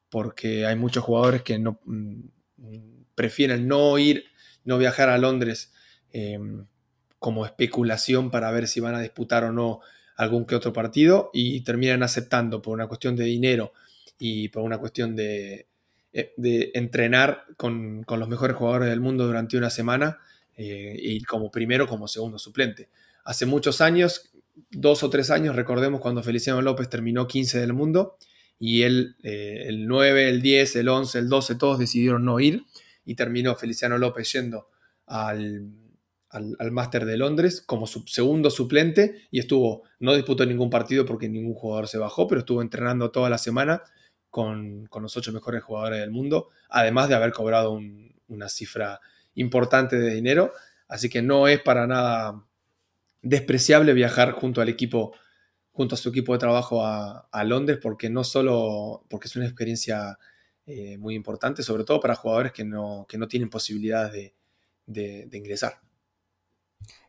porque 0.09 0.67
hay 0.67 0.77
muchos 0.77 1.05
jugadores 1.05 1.43
que 1.43 1.59
mm, 1.59 2.29
prefieren 3.15 3.69
no 3.69 3.99
ir, 3.99 4.25
no 4.65 4.79
viajar 4.79 5.09
a 5.09 5.19
Londres 5.19 5.73
Em, 6.13 6.67
como 7.21 7.45
especulación 7.45 8.31
para 8.31 8.51
ver 8.51 8.67
si 8.67 8.81
van 8.81 8.95
a 8.95 9.01
disputar 9.01 9.45
o 9.45 9.53
no 9.53 9.81
algún 10.17 10.47
que 10.47 10.55
otro 10.55 10.73
partido 10.73 11.31
y 11.35 11.61
terminan 11.61 12.03
aceptando 12.03 12.63
por 12.63 12.73
una 12.75 12.87
cuestión 12.89 13.15
de 13.15 13.25
dinero 13.25 13.73
y 14.19 14.49
por 14.49 14.63
una 14.63 14.79
cuestión 14.79 15.15
de, 15.15 15.69
de 16.13 16.73
entrenar 16.75 17.45
con, 17.57 18.03
con, 18.03 18.19
los 18.19 18.29
mejores 18.29 18.57
jugadores 18.57 18.89
del 18.89 19.01
mundo 19.01 19.27
durante 19.27 19.57
una 19.57 19.71
semana 19.71 20.19
eh, 20.57 20.95
y 21.01 21.23
como 21.23 21.51
primero 21.51 21.87
como 21.87 22.07
segundo 22.07 22.39
suplente. 22.39 22.91
Hace 23.25 23.47
muchos 23.47 23.81
años, 23.81 24.31
dos 24.71 25.03
o 25.03 25.09
tres 25.09 25.31
años, 25.31 25.57
recordemos 25.57 26.01
cuando 26.01 26.23
Feliciano 26.23 26.61
López 26.61 26.91
terminó 26.91 27.27
15 27.27 27.61
del 27.61 27.73
mundo 27.73 28.19
y 28.59 28.83
él, 28.83 29.17
eh, 29.23 29.65
el 29.69 29.87
9, 29.87 30.29
el 30.29 30.43
10, 30.43 30.77
el 30.77 30.89
11, 30.89 31.19
el 31.19 31.29
12, 31.31 31.55
todos 31.55 31.79
decidieron 31.79 32.27
no 32.27 32.41
ir 32.41 32.65
y 33.07 33.15
terminó 33.15 33.57
Feliciano 33.57 33.97
López 33.97 34.31
yendo 34.33 34.69
al, 35.07 35.71
al, 36.29 36.71
Máster 36.71 37.07
de 37.07 37.17
Londres 37.17 37.63
como 37.63 37.87
segundo 37.87 38.51
suplente 38.51 39.23
y 39.31 39.39
estuvo, 39.39 39.85
no 39.99 40.15
disputó 40.15 40.45
ningún 40.45 40.69
partido 40.69 41.07
porque 41.07 41.29
ningún 41.29 41.55
jugador 41.55 41.89
se 41.89 41.97
bajó, 41.97 42.29
pero 42.29 42.41
estuvo 42.41 42.61
entrenando 42.61 43.11
toda 43.11 43.31
la 43.31 43.39
semana 43.39 43.83
con, 44.31 44.89
los 44.91 45.17
ocho 45.17 45.33
mejores 45.33 45.63
jugadores 45.63 46.01
del 46.01 46.11
mundo, 46.11 46.49
además 46.69 47.09
de 47.09 47.15
haber 47.17 47.33
cobrado 47.33 47.79
una 48.29 48.49
cifra 48.49 49.01
importante 49.35 49.99
de 49.99 50.15
dinero. 50.15 50.53
Así 50.89 51.09
que 51.09 51.23
no 51.23 51.49
es 51.49 51.61
para 51.61 51.87
nada 51.87 52.45
despreciable 53.23 53.93
viajar 53.93 54.33
junto 54.33 54.61
al 54.61 54.69
equipo, 54.69 55.13
junto 55.73 55.95
a 55.95 55.99
su 55.99 56.09
equipo 56.09 56.33
de 56.33 56.39
trabajo 56.39 56.85
a, 56.85 57.45
Londres, 57.45 57.79
porque 57.83 58.09
no 58.11 58.25
solo, 58.25 59.05
porque 59.09 59.29
es 59.29 59.37
una 59.37 59.47
experiencia 59.47 60.19
eh, 60.67 60.97
muy 60.99 61.15
importante, 61.15 61.63
sobre 61.63 61.85
todo 61.85 62.01
para 62.01 62.15
jugadores 62.15 62.53
que 62.53 62.65
no, 62.65 63.07
no 63.13 63.29
tienen 63.29 63.51
posibilidades 63.51 64.33
de 64.87 65.29
ingresar. 65.33 65.81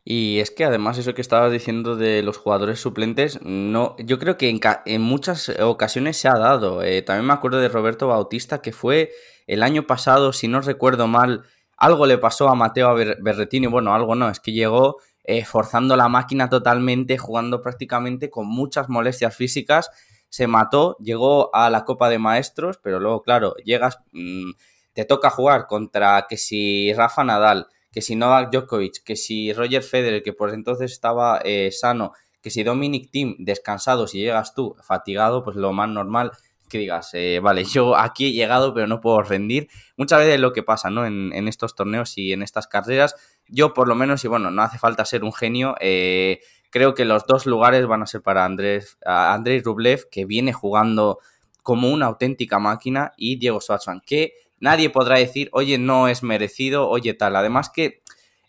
Y 0.04 0.40
es 0.40 0.50
que 0.50 0.64
además 0.64 0.98
eso 0.98 1.14
que 1.14 1.20
estabas 1.20 1.52
diciendo 1.52 1.94
de 1.94 2.22
los 2.22 2.36
jugadores 2.36 2.80
suplentes, 2.80 3.40
no, 3.42 3.94
yo 3.98 4.18
creo 4.18 4.36
que 4.36 4.48
en, 4.84 5.00
muchas 5.00 5.48
ocasiones 5.60 6.16
se 6.16 6.28
ha 6.28 6.34
dado. 6.34 6.82
Eh, 6.82 7.02
también 7.02 7.26
me 7.26 7.32
acuerdo 7.32 7.60
de 7.60 7.68
Roberto 7.68 8.08
Bautista, 8.08 8.60
que 8.60 8.72
fue 8.72 9.12
el 9.46 9.62
año 9.62 9.86
pasado, 9.86 10.32
si 10.32 10.48
no 10.48 10.60
recuerdo 10.60 11.06
mal, 11.06 11.44
algo 11.76 12.06
le 12.06 12.18
pasó 12.18 12.48
a 12.48 12.54
Mateo 12.56 12.94
Berretini. 12.94 13.68
Bueno, 13.68 13.94
algo 13.94 14.16
no, 14.16 14.28
es 14.28 14.40
que 14.40 14.52
llegó 14.52 14.98
eh, 15.24 15.44
forzando 15.44 15.96
la 15.96 16.08
máquina 16.08 16.48
totalmente, 16.48 17.16
jugando 17.16 17.62
prácticamente 17.62 18.28
con 18.28 18.46
muchas 18.48 18.88
molestias 18.88 19.36
físicas. 19.36 19.90
Se 20.28 20.48
mató, 20.48 20.96
llegó 20.98 21.54
a 21.54 21.70
la 21.70 21.84
Copa 21.84 22.08
de 22.08 22.18
Maestros, 22.18 22.78
pero 22.82 22.98
luego, 22.98 23.22
claro, 23.22 23.54
llegas, 23.64 23.98
mm, 24.12 24.52
te 24.94 25.04
toca 25.04 25.30
jugar 25.30 25.66
contra 25.68 26.26
que 26.28 26.36
si 26.36 26.92
Rafa 26.92 27.22
Nadal 27.22 27.68
que 27.92 28.00
si 28.00 28.16
Novak 28.16 28.50
Djokovic, 28.50 29.04
que 29.04 29.16
si 29.16 29.52
Roger 29.52 29.82
Federer, 29.82 30.22
que 30.22 30.32
por 30.32 30.52
entonces 30.52 30.90
estaba 30.90 31.40
eh, 31.44 31.70
sano, 31.70 32.12
que 32.40 32.50
si 32.50 32.64
Dominic 32.64 33.10
Thiem 33.10 33.36
descansado, 33.38 34.06
si 34.06 34.18
llegas 34.18 34.54
tú 34.54 34.74
fatigado, 34.82 35.44
pues 35.44 35.56
lo 35.56 35.72
más 35.72 35.88
normal 35.88 36.32
que 36.68 36.78
digas, 36.78 37.10
eh, 37.12 37.38
vale, 37.40 37.64
yo 37.72 37.96
aquí 37.96 38.28
he 38.28 38.32
llegado 38.32 38.72
pero 38.72 38.86
no 38.86 39.00
puedo 39.00 39.22
rendir. 39.22 39.68
Muchas 39.96 40.20
veces 40.20 40.40
lo 40.40 40.52
que 40.52 40.62
pasa, 40.62 40.90
¿no? 40.90 41.06
En, 41.06 41.46
estos 41.46 41.74
torneos 41.74 42.16
y 42.16 42.32
en 42.32 42.42
estas 42.42 42.66
carreras, 42.66 43.14
yo 43.46 43.74
por 43.74 43.86
lo 43.86 43.94
menos, 43.94 44.24
y 44.24 44.28
bueno, 44.28 44.50
no 44.50 44.62
hace 44.62 44.78
falta 44.78 45.04
ser 45.04 45.22
un 45.22 45.32
genio, 45.32 45.76
eh, 45.80 46.40
creo 46.70 46.94
que 46.94 47.04
los 47.04 47.26
dos 47.26 47.44
lugares 47.44 47.86
van 47.86 48.02
a 48.02 48.06
ser 48.06 48.22
para 48.22 48.46
Andrés, 48.46 48.96
Andrés 49.04 49.62
Rublev, 49.62 50.08
que 50.10 50.24
viene 50.24 50.54
jugando 50.54 51.18
como 51.62 51.90
una 51.90 52.06
auténtica 52.06 52.58
máquina, 52.58 53.12
y 53.18 53.36
Diego 53.36 53.60
Schwartzman, 53.60 54.00
que 54.00 54.32
nadie 54.62 54.90
podrá 54.90 55.18
decir, 55.18 55.50
oye, 55.52 55.76
no 55.76 56.08
es 56.08 56.22
merecido, 56.22 56.88
oye, 56.88 57.12
tal. 57.14 57.34
Además 57.34 57.68
que 57.68 58.00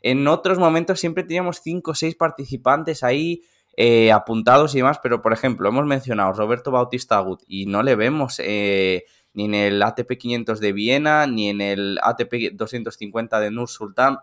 en 0.01 0.27
otros 0.27 0.59
momentos 0.59 0.99
siempre 0.99 1.23
teníamos 1.23 1.59
cinco 1.61 1.91
o 1.91 1.95
seis 1.95 2.15
participantes 2.15 3.03
ahí 3.03 3.41
eh, 3.75 4.11
apuntados 4.11 4.75
y 4.75 4.77
demás, 4.77 4.99
pero 5.01 5.23
por 5.23 5.33
ejemplo, 5.33 5.67
hemos 5.67 5.85
mencionado 5.85 6.31
Roberto 6.33 6.69
Bautista 6.69 7.17
Agut 7.17 7.41
y 7.47 7.65
no 7.65 7.81
le 7.81 7.95
vemos 7.95 8.39
eh, 8.43 9.05
ni 9.33 9.45
en 9.45 9.55
el 9.55 9.81
ATP 9.81 10.11
500 10.17 10.59
de 10.59 10.71
Viena, 10.71 11.25
ni 11.25 11.49
en 11.49 11.61
el 11.61 11.99
ATP 12.03 12.53
250 12.53 13.39
de 13.39 13.49
Nur 13.49 13.67
Sultan. 13.67 14.19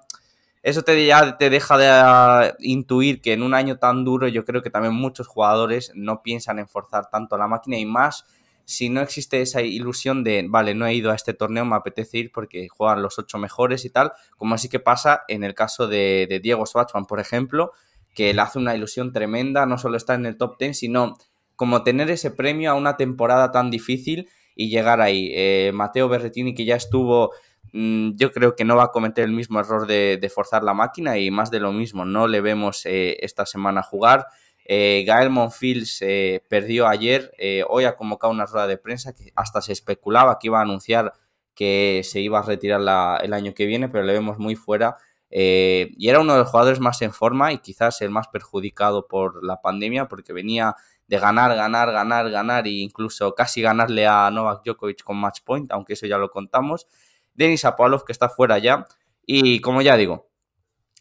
Eso 0.62 0.82
te, 0.82 1.04
ya 1.04 1.38
te 1.38 1.50
deja 1.50 1.76
de 1.76 2.54
intuir 2.60 3.20
que 3.20 3.32
en 3.32 3.42
un 3.42 3.52
año 3.52 3.78
tan 3.78 4.04
duro 4.04 4.28
yo 4.28 4.44
creo 4.44 4.62
que 4.62 4.70
también 4.70 4.94
muchos 4.94 5.26
jugadores 5.26 5.90
no 5.96 6.22
piensan 6.22 6.60
en 6.60 6.68
forzar 6.68 7.10
tanto 7.10 7.36
la 7.36 7.48
máquina 7.48 7.78
y 7.78 7.86
más 7.86 8.26
si 8.70 8.88
no 8.88 9.00
existe 9.00 9.42
esa 9.42 9.62
ilusión 9.62 10.22
de, 10.22 10.46
vale, 10.48 10.76
no 10.76 10.86
he 10.86 10.94
ido 10.94 11.10
a 11.10 11.16
este 11.16 11.34
torneo, 11.34 11.64
me 11.64 11.74
apetece 11.74 12.18
ir 12.18 12.30
porque 12.30 12.68
juegan 12.68 13.02
los 13.02 13.18
ocho 13.18 13.36
mejores 13.36 13.84
y 13.84 13.90
tal, 13.90 14.12
como 14.36 14.54
así 14.54 14.68
que 14.68 14.78
pasa 14.78 15.22
en 15.26 15.42
el 15.42 15.54
caso 15.54 15.88
de, 15.88 16.38
Diego 16.40 16.64
Schwartzman, 16.66 17.06
por 17.06 17.18
ejemplo, 17.18 17.72
que 18.14 18.32
le 18.32 18.40
hace 18.40 18.60
una 18.60 18.76
ilusión 18.76 19.12
tremenda, 19.12 19.66
no 19.66 19.76
solo 19.76 19.96
estar 19.96 20.16
en 20.16 20.24
el 20.24 20.36
top 20.36 20.56
ten, 20.56 20.74
sino 20.74 21.16
como 21.56 21.82
tener 21.82 22.10
ese 22.12 22.30
premio 22.30 22.70
a 22.70 22.74
una 22.74 22.96
temporada 22.96 23.50
tan 23.50 23.72
difícil 23.72 24.28
y 24.54 24.70
llegar 24.70 25.00
ahí. 25.00 25.32
Eh, 25.34 25.72
Mateo 25.74 26.08
Berretini, 26.08 26.54
que 26.54 26.64
ya 26.64 26.76
estuvo, 26.76 27.32
mm, 27.72 28.10
yo 28.14 28.30
creo 28.30 28.54
que 28.54 28.64
no 28.64 28.76
va 28.76 28.84
a 28.84 28.92
cometer 28.92 29.24
el 29.24 29.32
mismo 29.32 29.58
error 29.58 29.88
de, 29.88 30.32
forzar 30.32 30.62
la 30.62 30.74
máquina 30.74 31.18
y 31.18 31.32
más 31.32 31.50
de 31.50 31.58
lo 31.58 31.72
mismo, 31.72 32.04
no 32.04 32.28
le 32.28 32.40
vemos 32.40 32.86
eh, 32.86 33.16
esta 33.20 33.46
semana 33.46 33.82
jugar. 33.82 34.26
Eh, 34.64 35.04
Gael 35.06 35.30
Monfils 35.30 36.00
eh, 36.02 36.42
perdió 36.48 36.86
ayer, 36.86 37.32
eh, 37.38 37.64
hoy 37.68 37.84
ha 37.84 37.96
convocado 37.96 38.32
una 38.32 38.46
rueda 38.46 38.66
de 38.66 38.78
prensa 38.78 39.14
que 39.14 39.32
hasta 39.34 39.60
se 39.60 39.72
especulaba 39.72 40.38
que 40.38 40.48
iba 40.48 40.58
a 40.58 40.62
anunciar 40.62 41.12
que 41.54 42.02
se 42.04 42.20
iba 42.20 42.38
a 42.38 42.42
retirar 42.42 42.80
el 43.22 43.32
año 43.34 43.52
que 43.52 43.66
viene, 43.66 43.88
pero 43.88 44.04
le 44.04 44.12
vemos 44.12 44.38
muy 44.38 44.54
fuera 44.54 44.96
y 45.28 46.08
era 46.08 46.20
uno 46.20 46.32
de 46.32 46.38
los 46.40 46.48
jugadores 46.48 46.80
más 46.80 47.02
en 47.02 47.12
forma 47.12 47.52
y 47.52 47.58
quizás 47.58 48.00
el 48.00 48.10
más 48.10 48.28
perjudicado 48.28 49.06
por 49.08 49.44
la 49.44 49.60
pandemia 49.60 50.08
porque 50.08 50.32
venía 50.32 50.74
de 51.06 51.18
ganar, 51.18 51.54
ganar, 51.56 51.90
ganar, 51.90 52.30
ganar 52.30 52.66
e 52.68 52.70
incluso 52.70 53.34
casi 53.34 53.60
ganarle 53.60 54.06
a 54.06 54.30
Novak 54.30 54.62
Djokovic 54.64 55.02
con 55.02 55.16
match 55.16 55.40
point, 55.44 55.70
aunque 55.72 55.94
eso 55.94 56.06
ya 56.06 56.16
lo 56.16 56.30
contamos. 56.30 56.86
Denis 57.34 57.64
Apolov 57.64 58.04
que 58.04 58.12
está 58.12 58.28
fuera 58.28 58.58
ya 58.58 58.86
y 59.26 59.60
como 59.60 59.82
ya 59.82 59.96
digo, 59.96 60.29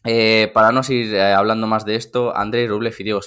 eh, 0.04 0.50
para 0.54 0.72
no 0.72 0.82
seguir 0.82 1.14
eh, 1.14 1.32
hablando 1.32 1.66
más 1.66 1.84
de 1.84 1.94
esto, 1.94 2.34
Andrei 2.34 2.66
Rublev 2.66 2.94
y 2.98 3.04
Diego 3.04 3.20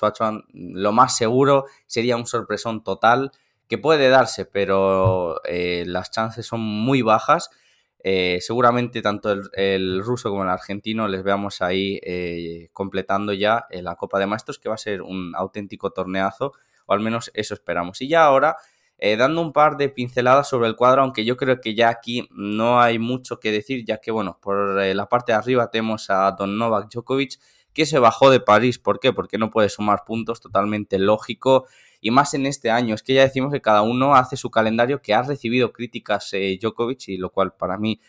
lo 0.53 0.91
más 0.91 1.15
seguro 1.15 1.65
sería 1.86 2.17
un 2.17 2.26
sorpresón 2.26 2.84
total 2.84 3.32
que 3.67 3.78
puede 3.78 4.09
darse, 4.09 4.45
pero 4.45 5.41
eh, 5.45 5.84
las 5.86 6.11
chances 6.11 6.45
son 6.45 6.61
muy 6.61 7.01
bajas. 7.01 7.49
seguramente 8.39 9.01
tanto 9.01 9.34
el, 9.53 10.03
ruso 10.03 10.30
como 10.30 10.43
el 10.43 10.49
argentino 10.49 11.07
les 11.07 11.24
veamos 11.24 11.61
ahí 11.61 11.99
completando 12.74 13.34
ya 13.34 13.65
la 13.69 13.95
Copa 13.95 14.19
de 14.19 14.28
Maestros, 14.28 14.59
que 14.59 14.69
va 14.69 14.76
a 14.76 14.78
ser 14.78 15.01
un 15.01 15.34
auténtico 15.36 15.91
torneazo, 15.91 16.53
o 16.86 16.93
al 16.93 16.99
menos 16.99 17.32
eso 17.34 17.53
esperamos. 17.53 18.01
Y 18.01 18.09
ya 18.09 18.26
ahora 18.26 18.57
eh, 18.99 19.17
dando 19.17 19.41
un 19.41 19.51
par 19.51 19.75
de 19.75 19.89
pinceladas 19.89 20.47
sobre 20.47 20.67
el 20.69 20.75
cuadro, 20.75 21.01
aunque 21.01 21.25
yo 21.25 21.35
creo 21.35 21.59
que 21.59 21.75
ya 21.75 21.89
aquí 21.89 22.27
no 22.31 22.79
hay 22.79 22.99
mucho 22.99 23.39
que 23.39 23.51
decir, 23.51 23.83
ya 23.85 23.97
que, 23.97 24.11
bueno, 24.11 24.37
por 24.41 24.79
eh, 24.81 24.93
la 24.93 25.09
parte 25.09 25.33
de 25.33 25.37
arriba 25.37 25.69
tenemos 25.69 26.09
a 26.09 26.31
Don 26.31 26.57
Novak 26.57 26.89
Djokovic, 26.89 27.39
que 27.73 27.85
se 27.85 27.99
bajó 27.99 28.29
de 28.29 28.39
París. 28.39 28.79
¿Por 28.79 28.99
qué? 28.99 29.11
Porque 29.11 29.37
no 29.37 29.49
puede 29.49 29.67
sumar 29.67 30.03
puntos, 30.05 30.39
totalmente 30.39 30.99
lógico. 30.99 31.65
Y 31.99 32.11
más 32.11 32.33
en 32.33 32.45
este 32.45 32.69
año, 32.71 32.95
es 32.95 33.03
que 33.03 33.13
ya 33.13 33.23
decimos 33.23 33.51
que 33.51 33.61
cada 33.61 33.81
uno 33.81 34.15
hace 34.15 34.37
su 34.37 34.49
calendario, 34.51 35.01
que 35.01 35.13
ha 35.13 35.21
recibido 35.23 35.73
críticas 35.73 36.29
eh, 36.33 36.57
Djokovic, 36.61 37.09
y 37.09 37.17
lo 37.17 37.29
cual 37.31 37.53
para 37.53 37.77
mí, 37.77 37.99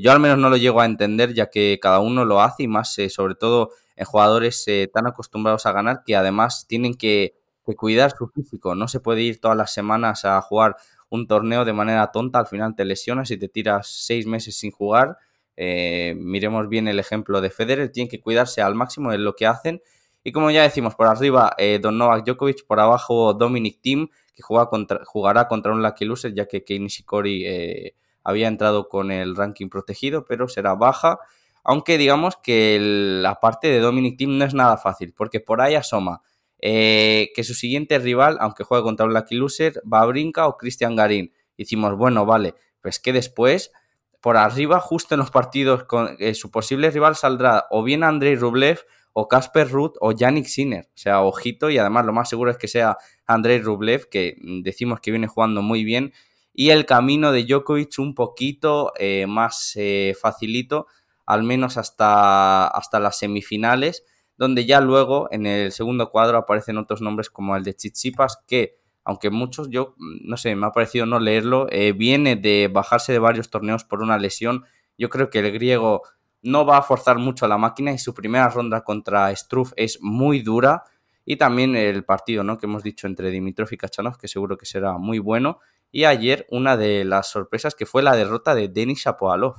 yo 0.00 0.12
al 0.12 0.20
menos 0.20 0.38
no 0.38 0.48
lo 0.48 0.56
llego 0.56 0.80
a 0.80 0.86
entender, 0.86 1.34
ya 1.34 1.50
que 1.50 1.78
cada 1.80 1.98
uno 1.98 2.24
lo 2.24 2.40
hace, 2.40 2.62
y 2.62 2.68
más 2.68 2.96
sobre 3.10 3.34
todo 3.34 3.70
en 3.96 4.04
jugadores 4.06 4.64
tan 4.92 5.08
acostumbrados 5.08 5.66
a 5.66 5.72
ganar, 5.72 6.02
que 6.06 6.14
además 6.14 6.66
tienen 6.68 6.94
que 6.94 7.34
que 7.66 7.76
cuidar 7.76 8.12
su 8.16 8.28
físico. 8.28 8.74
No 8.74 8.88
se 8.88 9.00
puede 9.00 9.22
ir 9.22 9.40
todas 9.40 9.56
las 9.56 9.72
semanas 9.72 10.24
a 10.24 10.40
jugar 10.40 10.76
un 11.08 11.26
torneo 11.26 11.64
de 11.64 11.72
manera 11.72 12.10
tonta, 12.12 12.38
al 12.38 12.46
final 12.46 12.74
te 12.74 12.84
lesionas 12.84 13.30
y 13.30 13.36
te 13.36 13.48
tiras 13.48 13.88
seis 13.88 14.26
meses 14.26 14.56
sin 14.56 14.70
jugar. 14.70 15.18
Eh, 15.56 16.14
miremos 16.18 16.68
bien 16.68 16.88
el 16.88 16.98
ejemplo 16.98 17.40
de 17.40 17.50
Federer, 17.50 17.90
tiene 17.90 18.08
que 18.08 18.20
cuidarse 18.20 18.62
al 18.62 18.74
máximo 18.74 19.10
de 19.10 19.18
lo 19.18 19.34
que 19.34 19.46
hacen. 19.46 19.82
Y 20.22 20.32
como 20.32 20.50
ya 20.50 20.62
decimos, 20.62 20.94
por 20.94 21.06
arriba 21.06 21.54
eh, 21.58 21.78
Don 21.80 21.98
Novak 21.98 22.24
Djokovic, 22.24 22.66
por 22.66 22.80
abajo 22.80 23.34
Dominic 23.34 23.80
Thiem, 23.80 24.08
que 24.34 24.42
juega 24.42 24.66
contra, 24.68 25.04
jugará 25.04 25.48
contra 25.48 25.72
un 25.72 25.82
Lucky 25.82 26.04
Loser, 26.04 26.34
ya 26.34 26.46
que 26.46 26.64
Kei 26.64 26.78
Nishikori 26.80 27.46
eh, 27.46 27.94
había 28.24 28.48
entrado 28.48 28.88
con 28.88 29.12
el 29.12 29.36
ranking 29.36 29.68
protegido, 29.68 30.24
pero 30.24 30.48
será 30.48 30.74
baja. 30.74 31.18
Aunque 31.62 31.98
digamos 31.98 32.36
que 32.36 32.78
la 32.80 33.36
parte 33.40 33.68
de 33.68 33.78
Dominic 33.78 34.18
Thiem 34.18 34.36
no 34.36 34.44
es 34.44 34.54
nada 34.54 34.76
fácil, 34.76 35.14
porque 35.16 35.40
por 35.40 35.60
ahí 35.60 35.74
asoma 35.74 36.22
eh, 36.58 37.32
que 37.34 37.44
su 37.44 37.54
siguiente 37.54 37.98
rival, 37.98 38.38
aunque 38.40 38.64
juegue 38.64 38.82
contra 38.82 39.06
un 39.06 39.14
Lucky 39.14 39.34
Loser, 39.36 39.82
va 39.92 40.00
a 40.00 40.06
Brinca 40.06 40.46
o 40.46 40.56
Cristian 40.56 40.96
Garín. 40.96 41.32
Hicimos, 41.56 41.96
bueno, 41.96 42.24
vale, 42.24 42.54
pues 42.80 42.98
que 42.98 43.12
después, 43.12 43.72
por 44.20 44.36
arriba, 44.36 44.80
justo 44.80 45.14
en 45.14 45.20
los 45.20 45.30
partidos, 45.30 45.84
con, 45.84 46.16
eh, 46.18 46.34
su 46.34 46.50
posible 46.50 46.90
rival 46.90 47.16
saldrá 47.16 47.66
o 47.70 47.82
bien 47.82 48.04
Andrei 48.04 48.36
Rublev, 48.36 48.80
o 49.12 49.28
Casper 49.28 49.70
Ruth, 49.70 49.94
o 50.00 50.12
Yannick 50.12 50.46
Sinner. 50.46 50.88
O 50.88 50.98
sea, 50.98 51.22
ojito, 51.22 51.70
y 51.70 51.78
además 51.78 52.04
lo 52.04 52.12
más 52.12 52.28
seguro 52.28 52.50
es 52.50 52.58
que 52.58 52.68
sea 52.68 52.98
Andrei 53.26 53.60
Rublev, 53.60 54.08
que 54.10 54.36
decimos 54.62 55.00
que 55.00 55.10
viene 55.10 55.26
jugando 55.26 55.62
muy 55.62 55.84
bien. 55.84 56.12
Y 56.52 56.70
el 56.70 56.84
camino 56.84 57.32
de 57.32 57.44
Djokovic 57.44 57.98
un 57.98 58.14
poquito 58.14 58.92
eh, 58.98 59.26
más 59.26 59.74
facilito, 60.20 60.86
al 61.24 61.44
menos 61.44 61.78
hasta, 61.78 62.66
hasta 62.66 63.00
las 63.00 63.18
semifinales 63.18 64.04
donde 64.36 64.66
ya 64.66 64.80
luego 64.80 65.28
en 65.30 65.46
el 65.46 65.72
segundo 65.72 66.10
cuadro 66.10 66.38
aparecen 66.38 66.78
otros 66.78 67.00
nombres 67.00 67.30
como 67.30 67.56
el 67.56 67.64
de 67.64 67.74
Chichipas, 67.74 68.38
que 68.46 68.78
aunque 69.06 69.30
muchos, 69.30 69.70
yo 69.70 69.94
mm, 69.98 70.28
no 70.28 70.36
sé, 70.36 70.54
me 70.56 70.66
ha 70.66 70.72
parecido 70.72 71.06
no 71.06 71.20
leerlo, 71.20 71.68
eh, 71.70 71.92
viene 71.92 72.36
de 72.36 72.68
bajarse 72.68 73.12
de 73.12 73.20
varios 73.20 73.50
torneos 73.50 73.84
por 73.84 74.02
una 74.02 74.18
lesión. 74.18 74.64
Yo 74.98 75.08
creo 75.08 75.30
que 75.30 75.38
el 75.38 75.52
griego 75.52 76.02
no 76.42 76.66
va 76.66 76.78
a 76.78 76.82
forzar 76.82 77.18
mucho 77.18 77.44
a 77.44 77.48
la 77.48 77.56
máquina 77.56 77.92
y 77.92 77.98
su 77.98 78.14
primera 78.14 78.48
ronda 78.48 78.82
contra 78.82 79.34
Struff 79.34 79.72
es 79.76 80.00
muy 80.02 80.40
dura. 80.42 80.82
Y 81.24 81.36
también 81.36 81.76
el 81.76 82.04
partido 82.04 82.44
¿no? 82.44 82.58
que 82.58 82.66
hemos 82.66 82.82
dicho 82.82 83.06
entre 83.06 83.30
Dimitrov 83.30 83.68
y 83.72 83.76
Kachanov, 83.76 84.16
que 84.18 84.28
seguro 84.28 84.56
que 84.56 84.66
será 84.66 84.98
muy 84.98 85.18
bueno. 85.18 85.60
Y 85.90 86.04
ayer 86.04 86.46
una 86.50 86.76
de 86.76 87.04
las 87.04 87.28
sorpresas 87.28 87.74
que 87.74 87.86
fue 87.86 88.02
la 88.02 88.14
derrota 88.16 88.54
de 88.54 88.68
Denis 88.68 89.00
Shapovalov. 89.04 89.54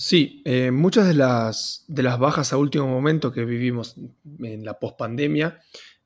Sí, 0.00 0.40
eh, 0.46 0.70
muchas 0.70 1.06
de 1.06 1.12
las, 1.12 1.84
de 1.86 2.02
las 2.02 2.18
bajas 2.18 2.54
a 2.54 2.56
último 2.56 2.86
momento 2.86 3.32
que 3.32 3.44
vivimos 3.44 3.96
en 4.42 4.64
la 4.64 4.78
pospandemia, 4.78 5.60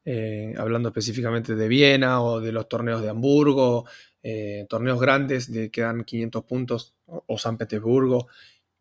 eh, 0.04 0.52
hablando 0.58 0.88
específicamente 0.88 1.54
de 1.54 1.68
Viena 1.68 2.20
o 2.20 2.40
de 2.40 2.50
los 2.50 2.68
torneos 2.68 3.02
de 3.02 3.10
Hamburgo, 3.10 3.86
eh, 4.20 4.66
torneos 4.68 5.00
grandes 5.00 5.52
de 5.52 5.70
que 5.70 5.82
dan 5.82 6.02
500 6.02 6.42
puntos, 6.42 6.96
o, 7.06 7.38
San 7.38 7.56
Petersburgo, 7.56 8.26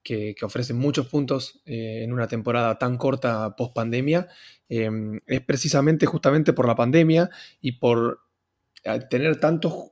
que, 0.01 0.35
ofrecen 0.41 0.77
muchos 0.77 1.05
puntos 1.05 1.61
en 1.65 2.11
una 2.11 2.27
temporada 2.27 2.79
tan 2.79 2.97
corta 2.97 3.55
pospandemia, 3.55 4.27
es 4.67 5.41
precisamente 5.45 6.07
justamente 6.07 6.53
por 6.53 6.65
la 6.65 6.73
pandemia 6.73 7.29
y 7.61 7.73
por 7.73 8.21
tener 9.11 9.39
tantos 9.39 9.91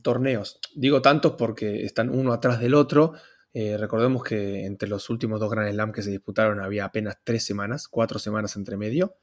torneos. 0.00 0.58
Digo 0.74 1.02
tantos 1.02 1.32
porque 1.32 1.84
están 1.84 2.08
uno 2.08 2.32
atrás 2.32 2.60
del 2.60 2.72
otro 2.72 3.12
eh, 3.56 3.76
recordemos 3.78 4.24
que 4.24 4.66
entre 4.66 4.88
los 4.88 5.08
últimos 5.10 5.38
dos 5.38 5.48
Grand 5.48 5.70
Slam 5.70 5.92
que 5.92 6.02
se 6.02 6.10
disputaron 6.10 6.60
había 6.60 6.86
apenas 6.86 7.18
tres 7.22 7.44
semanas, 7.44 7.86
cuatro 7.86 8.18
semanas 8.18 8.56
entre 8.56 8.76
medio, 8.76 9.14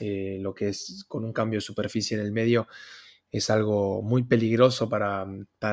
eh, 0.00 0.38
lo 0.40 0.54
que 0.54 0.68
es 0.68 1.04
con 1.06 1.24
un 1.24 1.32
cambio 1.32 1.58
de 1.58 1.62
superficie 1.62 2.18
en 2.18 2.24
el 2.24 2.32
medio 2.32 2.66
es 3.30 3.48
algo 3.48 4.02
muy 4.02 4.24
peligroso 4.24 4.88
para, 4.88 5.24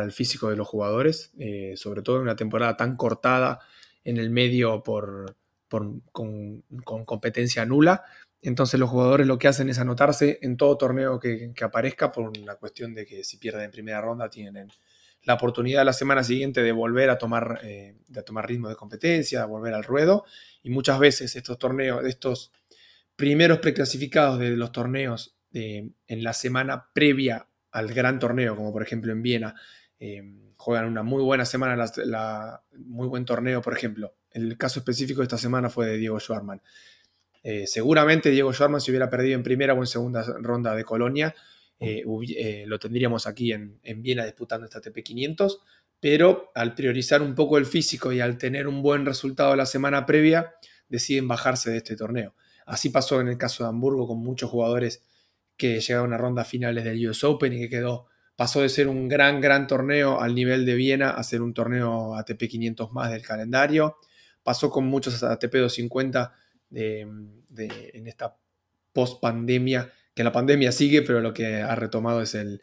el 0.04 0.12
físico 0.12 0.52
de 0.52 0.56
los 0.56 0.68
jugadores, 0.68 1.32
eh, 1.40 1.74
sobre 1.76 2.04
todo 2.04 2.18
en 2.18 2.24
una 2.24 2.36
temporada 2.36 2.78
tan 2.78 2.96
cortada 2.98 3.60
en 4.04 4.18
el 4.18 4.30
medio 4.30 4.84
por, 4.84 5.36
con, 5.68 6.64
competencia 6.84 7.66
nula. 7.66 8.04
Entonces 8.44 8.80
los 8.80 8.92
jugadores 8.92 9.26
lo 9.26 9.40
que 9.40 9.48
hacen 9.48 9.70
es 9.70 9.80
anotarse 9.80 10.38
en 10.44 10.56
todo 10.58 10.78
torneo 10.78 11.20
que, 11.20 11.52
que 11.56 11.64
aparezca 11.64 12.12
por 12.12 12.32
una 12.38 12.56
cuestión 12.56 12.94
de 12.94 13.08
que 13.08 13.24
si 13.24 13.38
pierden 13.38 13.64
en 13.64 13.72
primera 13.72 14.02
ronda 14.02 14.30
tienen 14.30 14.70
la 15.24 15.36
oportunidad 15.36 15.86
la 15.86 15.94
semana 15.94 16.24
siguiente 16.24 16.62
de 16.62 16.72
volver 16.72 17.10
a 17.10 17.18
tomar, 17.18 17.60
eh, 17.64 17.96
de 18.08 18.24
tomar 18.24 18.48
ritmo 18.48 18.70
de 18.70 18.76
competencia, 18.76 19.42
de 19.42 19.46
volver 19.46 19.74
al 19.74 19.84
ruedo. 19.84 20.26
Y 20.62 20.70
muchas 20.70 21.00
veces 21.00 21.36
estos 21.36 21.58
torneos, 21.58 22.06
estos 22.06 22.52
primeros 23.16 23.60
preclasificados 23.60 24.40
de 24.40 24.52
los 24.52 24.72
torneos 24.72 25.36
en 25.56 26.24
la 26.24 26.34
semana 26.34 26.90
previa 26.94 27.48
al 27.74 27.94
gran 27.94 28.20
torneo, 28.20 28.56
como 28.56 28.72
por 28.72 28.82
ejemplo 28.82 29.12
en 29.12 29.22
Viena, 29.22 29.56
eh, 30.00 30.24
juegan 30.58 30.86
una 30.86 31.04
muy 31.04 31.24
buena 31.24 31.46
semana, 31.46 31.86
la, 32.06 32.64
muy 32.78 33.08
buen 33.08 33.26
torneo, 33.26 33.62
por 33.62 33.76
ejemplo. 33.76 34.16
El 34.32 34.58
caso 34.58 34.80
específico 34.80 35.22
de 35.22 35.26
esta 35.26 35.38
semana 35.38 35.70
fue 35.70 35.88
de 35.88 35.98
Diego 35.98 36.20
Schwarman. 36.20 36.62
Eh, 37.42 37.68
seguramente 37.68 38.30
Diego 38.30 38.54
Schwarman 38.54 38.80
se 38.80 38.92
hubiera 38.92 39.10
perdido 39.10 39.36
en 39.36 39.44
primera 39.44 39.74
o 39.74 39.78
en 39.78 39.88
segunda 39.88 40.24
ronda 40.40 40.76
de 40.76 40.84
Colonia, 40.86 41.36
eh, 41.80 42.04
eh, 42.38 42.64
lo 42.68 42.80
tendríamos 42.80 43.28
aquí 43.28 43.52
en, 43.52 43.80
Viena 44.02 44.26
disputando 44.26 44.66
esta 44.66 44.82
TP500, 44.82 45.60
pero 46.00 46.52
al 46.56 46.76
priorizar 46.76 47.22
un 47.22 47.36
poco 47.36 47.58
el 47.58 47.66
físico 47.66 48.12
y 48.12 48.20
al 48.20 48.38
tener 48.38 48.68
un 48.68 48.82
buen 48.82 49.06
resultado 49.06 49.56
la 49.56 49.66
semana 49.66 50.06
previa, 50.06 50.54
deciden 50.88 51.28
bajarse 51.28 51.72
de 51.72 51.78
este 51.78 51.96
torneo. 51.96 52.36
Así 52.66 52.90
pasó 52.90 53.20
en 53.20 53.28
el 53.28 53.38
caso 53.38 53.64
de 53.64 53.70
Hamburgo 53.70 54.08
con 54.08 54.20
muchos 54.20 54.50
jugadores 54.50 55.04
que 55.58 55.80
llegaron 55.80 56.14
a 56.14 56.18
rondas 56.18 56.48
finales 56.48 56.84
del 56.84 57.08
US 57.10 57.24
Open 57.24 57.54
y 57.54 57.60
que 57.60 57.70
quedó, 57.70 58.08
pasó 58.36 58.62
de 58.62 58.70
ser 58.70 58.88
un 58.88 59.08
gran, 59.08 59.42
gran 59.42 59.68
torneo 59.68 60.20
al 60.22 60.36
nivel 60.36 60.66
de 60.66 60.76
Viena 60.76 61.12
a 61.12 61.24
ser 61.24 61.42
un 61.42 61.54
torneo 61.54 62.16
ATP 62.16 62.48
500 62.50 62.92
más 62.92 63.12
del 63.12 63.22
calendario. 63.22 63.98
Pasó 64.42 64.70
con 64.70 64.86
muchos 64.86 65.22
ATP 65.22 65.54
250 65.56 66.34
en 66.72 68.08
esta 68.08 68.38
post 68.94 69.22
pandemia 69.22 69.92
que 70.14 70.24
la 70.24 70.32
pandemia 70.32 70.72
sigue, 70.72 71.02
pero 71.02 71.22
lo 71.22 71.34
que 71.34 71.62
ha 71.62 71.76
retomado 71.76 72.22
es 72.22 72.36
el, 72.36 72.62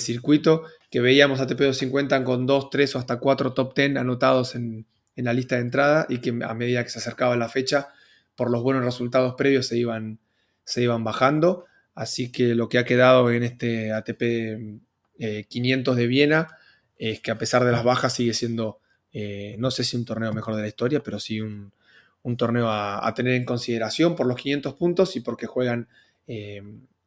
circuito, 0.00 0.64
que 0.90 1.00
veíamos 1.00 1.40
a 1.40 1.46
TP250 1.46 2.24
con 2.24 2.46
2, 2.46 2.70
3 2.70 2.96
o 2.96 2.98
hasta 2.98 3.18
4 3.18 3.54
top 3.54 3.74
10 3.74 3.96
anotados 3.96 4.54
en, 4.54 4.86
la 5.16 5.32
lista 5.32 5.56
de 5.56 5.62
entrada 5.62 6.06
y 6.08 6.18
que 6.18 6.30
a 6.30 6.54
medida 6.54 6.84
que 6.84 6.90
se 6.90 7.00
acercaba 7.00 7.36
la 7.36 7.48
fecha, 7.48 7.88
por 8.36 8.50
los 8.50 8.62
buenos 8.62 8.84
resultados 8.84 9.34
previos 9.36 9.66
se 9.66 9.76
iban, 9.76 10.20
se 10.64 10.82
iban 10.82 11.02
bajando. 11.02 11.64
Así 11.94 12.30
que 12.30 12.54
lo 12.54 12.68
que 12.68 12.78
ha 12.78 12.84
quedado 12.84 13.28
en 13.32 13.42
este 13.42 13.92
ATP 13.92 14.78
500 15.48 15.96
eh, 15.96 16.00
de 16.00 16.06
Viena 16.06 16.48
es 16.96 17.20
que 17.20 17.32
a 17.32 17.38
pesar 17.38 17.64
de 17.64 17.72
las 17.72 17.82
bajas 17.82 18.12
sigue 18.12 18.32
siendo, 18.32 18.78
eh, 19.12 19.56
no 19.58 19.72
sé 19.72 19.82
si 19.82 19.96
un 19.96 20.04
torneo 20.04 20.32
mejor 20.32 20.54
de 20.54 20.62
la 20.62 20.68
historia, 20.68 21.02
pero 21.02 21.18
sí 21.18 21.40
un, 21.40 21.72
torneo 22.36 22.68
a, 22.68 23.08
a, 23.08 23.14
tener 23.14 23.32
en 23.32 23.46
consideración 23.46 24.14
por 24.14 24.26
los 24.26 24.36
500 24.36 24.74
puntos 24.74 25.16
y 25.16 25.20
porque 25.20 25.46
juegan 25.46 25.88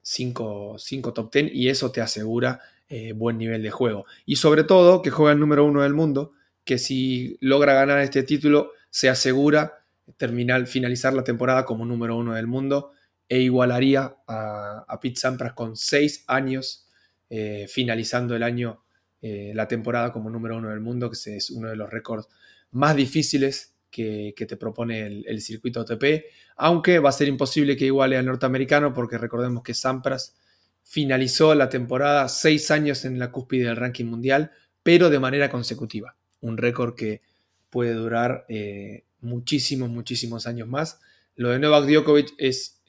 5 0.02 0.78
eh, 0.78 1.02
top 1.14 1.34
10 1.34 1.52
y 1.54 1.70
eso 1.70 1.92
te 1.92 2.02
asegura 2.02 2.60
eh, 2.90 3.14
buen 3.14 3.38
nivel 3.38 3.64
de 3.64 3.72
juego. 3.72 4.06
Y 4.26 4.36
sobre 4.36 4.64
todo 4.64 5.02
que 5.02 5.12
juega 5.12 5.32
el 5.32 5.40
número 5.40 5.66
uno 5.66 5.84
del 5.84 5.94
mundo, 5.94 6.34
que 6.66 6.78
si 6.78 7.38
logra 7.40 7.74
ganar 7.74 8.00
este 8.00 8.24
título 8.24 8.72
se 8.90 9.10
asegura 9.10 9.86
terminar, 10.18 10.68
finalizar 10.68 11.14
la 11.14 11.24
temporada 11.24 11.66
como 11.66 11.86
número 11.86 12.18
uno 12.18 12.34
del 12.34 12.48
mundo 12.48 12.92
e 13.30 13.40
igualaría 13.40 14.16
a, 14.28 14.86
a 14.88 15.00
Pete 15.00 15.20
Sampras 15.20 15.54
con 15.54 15.78
seis 15.78 16.26
años 16.28 16.88
eh, 17.34 17.66
finalizando 17.70 18.36
el 18.36 18.44
año, 18.44 18.84
eh, 19.22 19.54
la 19.56 19.66
temporada 19.66 20.12
como 20.12 20.30
número 20.30 20.58
uno 20.58 20.70
del 20.70 20.82
mundo, 20.82 21.10
que 21.10 21.38
es 21.38 21.50
uno 21.50 21.70
de 21.70 21.78
los 21.78 21.90
récords 21.90 22.28
más 22.72 22.94
difíciles 22.94 23.74
que, 23.92 24.34
te 24.36 24.58
propone 24.58 25.06
el, 25.06 25.42
circuito 25.42 25.82
ATP, 25.82 26.26
aunque 26.56 27.00
va 27.00 27.10
a 27.10 27.14
ser 27.14 27.28
imposible 27.28 27.76
que 27.76 27.86
iguale 27.86 28.18
al 28.18 28.26
norteamericano 28.26 28.94
porque 28.94 29.18
recordemos 29.18 29.64
que 29.64 29.74
Sampras 29.74 30.36
finalizó 30.84 31.54
la 31.54 31.70
temporada 31.70 32.28
seis 32.30 32.72
años 32.72 33.06
en 33.06 33.20
la 33.20 33.32
cúspide 33.32 33.66
del 33.66 33.76
ranking 33.76 34.06
mundial, 34.06 34.52
pero 34.82 35.10
de 35.10 35.20
manera 35.20 35.50
consecutiva, 35.50 36.16
un 36.40 36.58
récord 36.58 36.96
que 36.96 37.22
puede 37.70 37.94
durar 37.94 38.46
eh, 38.50 39.04
muchísimos, 39.20 39.90
muchísimos 39.90 40.48
años 40.48 40.68
más. 40.68 41.00
Lo 41.36 41.50
de 41.50 41.60
Novak 41.60 41.86
Djokovic 41.86 42.34
es 42.38 42.82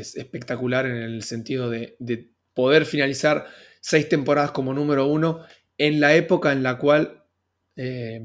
es 0.00 0.16
espectacular 0.16 0.86
en 0.86 0.96
el 0.96 1.22
sentido 1.22 1.70
de, 1.70 1.96
poder 2.52 2.86
finalizar 2.86 3.46
seis 3.80 4.08
temporadas 4.08 4.52
como 4.52 4.72
número 4.72 5.08
uno 5.08 5.40
en 5.76 5.98
la 5.98 6.14
época 6.14 6.52
en 6.52 6.62
la 6.62 6.78
cual 6.78 7.24
eh, 7.74 8.22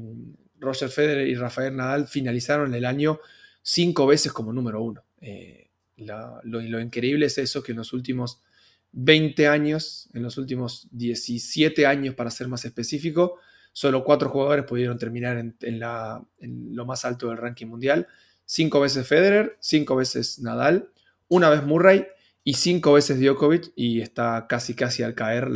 Roger 0.60 0.90
Federer 0.90 1.26
y 1.26 1.34
Rafael 1.34 1.74
Nadal 1.74 2.06
finalizaron 2.06 2.74
el 2.74 2.84
año 2.84 3.20
cinco 3.62 4.06
veces 4.06 4.32
como 4.32 4.52
número 4.52 4.82
uno. 4.82 5.02
Eh, 5.20 5.70
lo, 5.96 6.80
increíble 6.80 7.26
es 7.26 7.38
eso, 7.38 7.62
que 7.62 7.72
en 7.72 7.78
los 7.78 7.92
últimos 7.92 8.40
20 8.92 9.48
años, 9.48 10.08
en 10.14 10.22
los 10.22 10.38
últimos 10.38 10.88
17 10.92 11.86
años 11.86 12.14
para 12.14 12.30
ser 12.30 12.48
más 12.48 12.64
específico, 12.64 13.38
solo 13.72 14.02
cuatro 14.04 14.30
jugadores 14.30 14.64
pudieron 14.64 14.98
terminar 14.98 15.38
en, 15.38 15.80
lo 16.74 16.86
más 16.86 17.04
alto 17.04 17.28
del 17.28 17.38
ranking 17.38 17.66
mundial. 17.66 18.06
Cinco 18.44 18.80
veces 18.80 19.06
Federer, 19.06 19.56
cinco 19.60 19.96
veces 19.96 20.40
Nadal 20.40 20.90
una 21.28 21.48
vez 21.48 21.62
Murray 21.62 22.06
y 22.42 22.54
cinco 22.54 22.94
veces 22.94 23.20
Djokovic 23.20 23.72
y 23.76 24.00
está 24.00 24.46
casi 24.48 24.74
casi 24.74 25.04
al 25.04 25.14
caer 25.14 25.48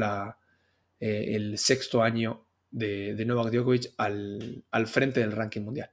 eh, 1.00 1.34
el 1.34 1.58
sexto 1.58 2.02
año 2.02 2.46
de, 2.74 3.24
Novak 3.24 3.52
Djokovic 3.52 3.94
al, 3.96 4.86
frente 4.86 5.20
del 5.20 5.32
ranking 5.32 5.62
mundial. 5.62 5.90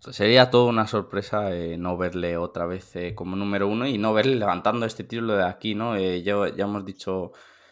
Sería 0.00 0.50
toda 0.50 0.68
una 0.68 0.88
sorpresa 0.88 1.54
eh, 1.54 1.76
no 1.78 1.96
verle 1.96 2.36
otra 2.36 2.66
vez 2.66 2.96
eh, 2.96 3.14
como 3.14 3.36
número 3.36 3.68
uno 3.68 3.86
y 3.86 3.98
no 3.98 4.12
verle 4.12 4.34
levantando 4.34 4.84
este 4.84 5.04
título 5.04 5.36
de 5.36 5.44
aquí, 5.44 5.76
¿no? 5.76 5.96
ya, 5.96 6.48
ya, 6.48 6.64
hemos 6.64 6.84
dicho 6.84 7.30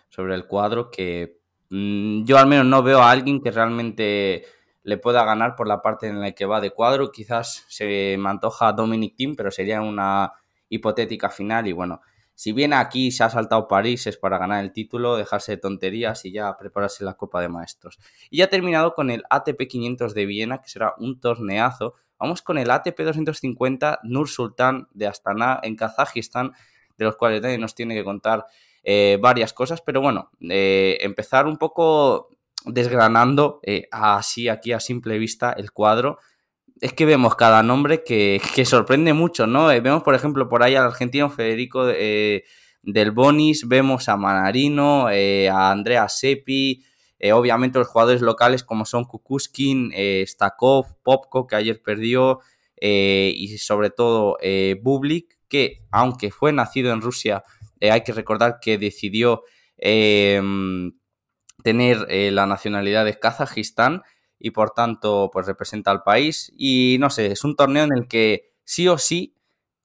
sobre 0.08 0.36
el 0.36 0.46
cuadro 0.46 0.92
que 0.92 1.40
mm, 1.70 2.22
yo 2.24 2.38
al 2.38 2.46
menos 2.46 2.66
no 2.66 2.84
veo 2.84 3.00
a 3.00 3.10
alguien 3.10 3.42
que 3.42 3.50
realmente 3.50 4.44
le 4.84 4.96
pueda 4.96 5.24
ganar 5.24 5.56
por 5.56 5.66
la 5.66 5.82
parte 5.82 6.06
en 6.06 6.20
la 6.20 6.30
que 6.32 6.46
va 6.46 6.60
de 6.60 6.70
cuadro. 6.70 7.10
Quizás 7.10 7.64
se 7.68 8.16
me 8.16 8.28
antoja 8.28 8.72
Dominic 8.72 9.16
Thiem, 9.16 9.34
pero 9.34 9.50
sería 9.50 9.80
una 9.82 10.32
hipotética 10.68 11.30
final 11.30 11.66
y 11.66 11.72
bueno, 11.72 12.00
si 12.40 12.52
viene 12.52 12.76
aquí 12.76 13.10
se 13.10 13.22
ha 13.22 13.28
saltado 13.28 13.68
París 13.68 14.06
es 14.06 14.16
para 14.16 14.38
ganar 14.38 14.64
el 14.64 14.72
título, 14.72 15.14
dejarse 15.18 15.52
de 15.52 15.58
tonterías 15.58 16.24
y 16.24 16.32
ya 16.32 16.56
prepararse 16.56 17.04
la 17.04 17.12
Copa 17.12 17.42
de 17.42 17.50
Maestros. 17.50 17.98
Y 18.30 18.38
ya 18.38 18.48
terminado 18.48 18.94
con 18.94 19.10
el 19.10 19.24
ATP 19.28 19.68
500 19.68 20.14
de 20.14 20.24
Viena, 20.24 20.62
que 20.62 20.70
será 20.70 20.94
un 20.96 21.20
torneazo. 21.20 21.96
Vamos 22.18 22.40
con 22.40 22.56
el 22.56 22.70
ATP 22.70 22.98
250 22.98 24.00
Nur 24.04 24.26
Sultan 24.26 24.88
de 24.94 25.06
Astana 25.06 25.60
en 25.62 25.76
Kazajistán, 25.76 26.52
de 26.96 27.04
los 27.04 27.16
cuales 27.16 27.42
nadie 27.42 27.58
nos 27.58 27.74
tiene 27.74 27.94
que 27.94 28.04
contar 28.04 28.46
eh, 28.84 29.18
varias 29.20 29.52
cosas, 29.52 29.82
pero 29.82 30.00
bueno, 30.00 30.30
eh, 30.40 30.96
empezar 31.02 31.46
un 31.46 31.58
poco 31.58 32.30
desgranando 32.64 33.60
eh, 33.62 33.86
así 33.92 34.48
aquí 34.48 34.72
a 34.72 34.80
simple 34.80 35.18
vista 35.18 35.52
el 35.52 35.72
cuadro 35.72 36.18
es 36.80 36.94
que 36.94 37.04
vemos 37.04 37.36
cada 37.36 37.62
nombre 37.62 38.02
que, 38.04 38.40
sorprende 38.64 39.12
mucho, 39.12 39.46
¿no? 39.46 39.70
Eh, 39.70 39.80
vemos, 39.80 40.02
por 40.02 40.14
ejemplo, 40.14 40.48
por 40.48 40.62
ahí 40.62 40.74
al 40.74 40.86
argentino 40.86 41.28
Federico 41.28 41.88
eh, 41.88 42.44
del 42.82 43.10
Bonis, 43.10 43.68
vemos 43.68 44.08
a 44.08 44.16
Manarino, 44.16 45.10
eh, 45.10 45.50
a 45.50 45.70
Andrea 45.70 46.08
Seppi, 46.08 46.82
obviamente 47.34 47.78
los 47.78 47.88
jugadores 47.88 48.22
locales 48.22 48.64
como 48.64 48.86
son 48.86 49.04
Kukuskin, 49.04 49.92
Stakov, 50.26 50.86
Popko, 51.02 51.46
que 51.46 51.56
ayer 51.56 51.82
perdió, 51.82 52.40
y 52.80 53.58
sobre 53.58 53.90
todo 53.90 54.38
Bublik, 54.80 55.36
que 55.46 55.82
aunque 55.90 56.30
fue 56.30 56.54
nacido 56.54 56.94
en 56.94 57.02
Rusia, 57.02 57.44
hay 57.82 58.00
que 58.04 58.14
recordar 58.14 58.56
que 58.58 58.78
decidió 58.78 59.42
tener 61.62 62.06
la 62.32 62.46
nacionalidad 62.46 63.04
de 63.04 63.18
Kazajistán 63.18 64.02
y 64.40 64.50
por 64.50 64.70
tanto 64.70 65.30
pues 65.32 65.46
representa 65.46 65.90
al 65.90 66.02
país. 66.02 66.52
Y 66.56 66.96
no 66.98 67.10
sé, 67.10 67.26
es 67.26 67.44
un 67.44 67.54
torneo 67.54 67.84
en 67.84 67.92
el 67.92 68.08
que 68.08 68.52
sí 68.64 68.88
o 68.88 68.98
sí 68.98 69.36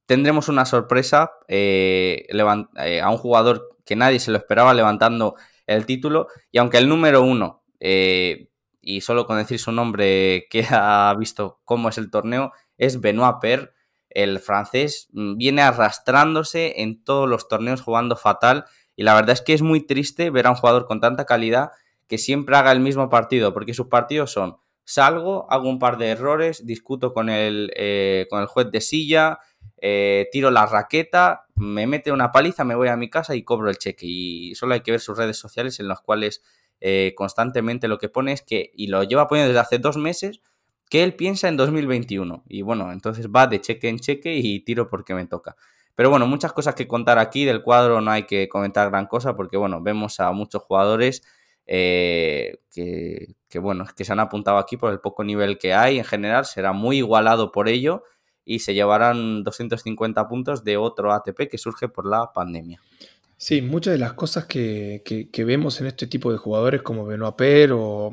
tendremos 0.06 0.48
una 0.48 0.66
sorpresa 0.66 1.34
eh, 1.48 2.26
eh, 2.30 3.02
a 3.02 3.10
un 3.10 3.18
jugador 3.18 3.78
que 3.86 3.96
nadie 3.96 4.20
se 4.20 4.32
lo 4.32 4.38
esperaba 4.38 4.74
levantando 4.74 5.36
el 5.68 5.86
título. 5.86 6.28
Y 6.52 6.58
aunque 6.58 6.78
el 6.78 6.88
número 6.90 7.22
uno 7.22 7.64
eh, 7.80 8.50
y 8.82 9.02
solo 9.02 9.28
con 9.28 9.38
decir 9.38 9.60
su 9.60 9.72
nombre 9.72 10.48
que 10.50 10.66
ha 10.70 11.14
visto 11.20 11.60
cómo 11.66 11.90
es 11.90 11.98
el 11.98 12.10
torneo 12.10 12.54
es 12.78 13.02
Benoit 13.02 13.38
Per 13.42 13.74
el 14.10 14.40
francés 14.40 15.10
mm, 15.12 15.36
viene 15.36 15.62
arrastrándose 15.62 16.82
en 16.82 17.04
todos 17.04 17.28
los 17.28 17.48
torneos 17.48 17.82
jugando 17.82 18.16
fatal. 18.16 18.66
Y 18.96 19.04
la 19.04 19.14
verdad 19.14 19.32
es 19.32 19.42
que 19.42 19.54
es 19.54 19.62
muy 19.62 19.86
triste 19.86 20.30
ver 20.30 20.48
a 20.48 20.52
un 20.52 20.56
jugador 20.56 20.86
con 20.86 21.02
tanta 21.02 21.26
calidad 21.26 21.72
que 22.08 22.18
siempre 22.18 22.56
haga 22.56 22.72
el 22.72 22.80
mismo 22.80 23.10
partido, 23.10 23.54
porque 23.54 23.74
sus 23.74 23.88
partidos 23.88 24.32
son 24.32 24.58
salgo, 24.84 25.48
hago 25.50 25.68
un 25.68 25.80
par 25.80 25.98
de 25.98 26.10
errores, 26.10 26.66
discuto 26.66 27.14
con 27.14 27.30
el, 27.30 27.72
eh, 27.76 28.28
con 28.30 28.42
el 28.42 28.48
juez 28.48 28.72
de 28.72 28.82
silla, 28.82 29.40
eh, 29.82 30.30
tiro 30.32 30.52
la 30.52 30.66
raqueta, 30.66 31.46
me 31.56 31.88
mete 31.88 32.12
una 32.12 32.32
paliza, 32.32 32.64
me 32.64 32.76
voy 32.76 32.88
a 32.88 32.96
mi 32.96 33.10
casa 33.10 33.36
y 33.36 33.44
cobro 33.44 33.70
el 33.70 33.78
cheque. 33.78 34.06
Y 34.08 34.56
solo 34.56 34.76
hay 34.76 34.82
que 34.82 34.92
ver 34.92 35.00
sus 35.00 35.18
redes 35.18 35.38
sociales 35.38 35.80
en 35.80 35.88
las 35.88 36.02
cuales 36.02 36.44
eh, 36.80 37.14
constantemente 37.16 37.88
lo 37.88 37.98
que 37.98 38.10
pone 38.10 38.32
es 38.32 38.42
que, 38.42 38.72
y 38.76 38.88
lo 38.88 39.04
lleva 39.04 39.28
poniendo 39.28 39.50
desde 39.50 39.62
hace 39.62 39.80
dos 39.80 39.98
meses, 39.98 40.42
que 40.90 41.04
él 41.04 41.16
piensa 41.16 41.48
en 41.48 41.58
2021. 41.58 42.44
Y 42.48 42.62
bueno, 42.62 42.92
entonces 42.92 43.28
va 43.28 43.48
de 43.48 43.60
cheque 43.60 43.90
en 43.90 44.00
cheque 44.00 44.36
y 44.36 44.60
tiro 44.62 44.88
porque 44.88 45.16
me 45.16 45.26
toca. 45.26 45.56
Pero 45.96 46.10
bueno, 46.10 46.28
muchas 46.28 46.54
cosas 46.54 46.76
que 46.76 46.88
contar 46.88 47.18
aquí 47.18 47.46
del 47.46 47.64
cuadro, 47.64 48.02
no 48.02 48.12
hay 48.12 48.24
que 48.24 48.50
comentar 48.50 48.90
gran 48.90 49.08
cosa 49.08 49.36
porque 49.36 49.58
bueno, 49.58 49.82
vemos 49.82 50.20
a 50.20 50.32
muchos 50.32 50.62
jugadores 50.64 51.24
eh, 51.66 52.60
que, 52.74 53.60
bueno, 53.60 53.86
que 53.96 54.06
se 54.06 54.12
han 54.12 54.20
apuntado 54.20 54.58
aquí 54.58 54.78
por 54.78 54.92
el 54.92 55.00
poco 55.00 55.24
nivel 55.24 55.58
que 55.58 55.74
hay 55.74 55.98
en 55.98 56.04
general, 56.04 56.46
será 56.46 56.74
muy 56.74 56.98
igualado 56.98 57.52
por 57.52 57.68
ello 57.70 58.04
y 58.44 58.60
se 58.60 58.74
llevarán 58.74 59.44
250 59.44 60.28
puntos 60.28 60.64
de 60.64 60.78
otro 60.78 61.14
ATP 61.14 61.50
que 61.50 61.58
surge 61.58 61.88
por 61.88 62.06
la 62.06 62.32
pandemia. 62.34 62.80
Sí, 63.38 63.62
muchas 63.62 63.94
de 63.94 63.98
las 63.98 64.14
cosas 64.14 64.46
que, 64.46 65.02
vemos 65.46 65.82
en 65.82 65.88
este 65.88 66.08
tipo 66.08 66.32
de 66.32 66.38
jugadores 66.38 66.82
como 66.82 67.06
Benoit 67.06 67.36
Per 67.36 67.72
o, 67.74 68.12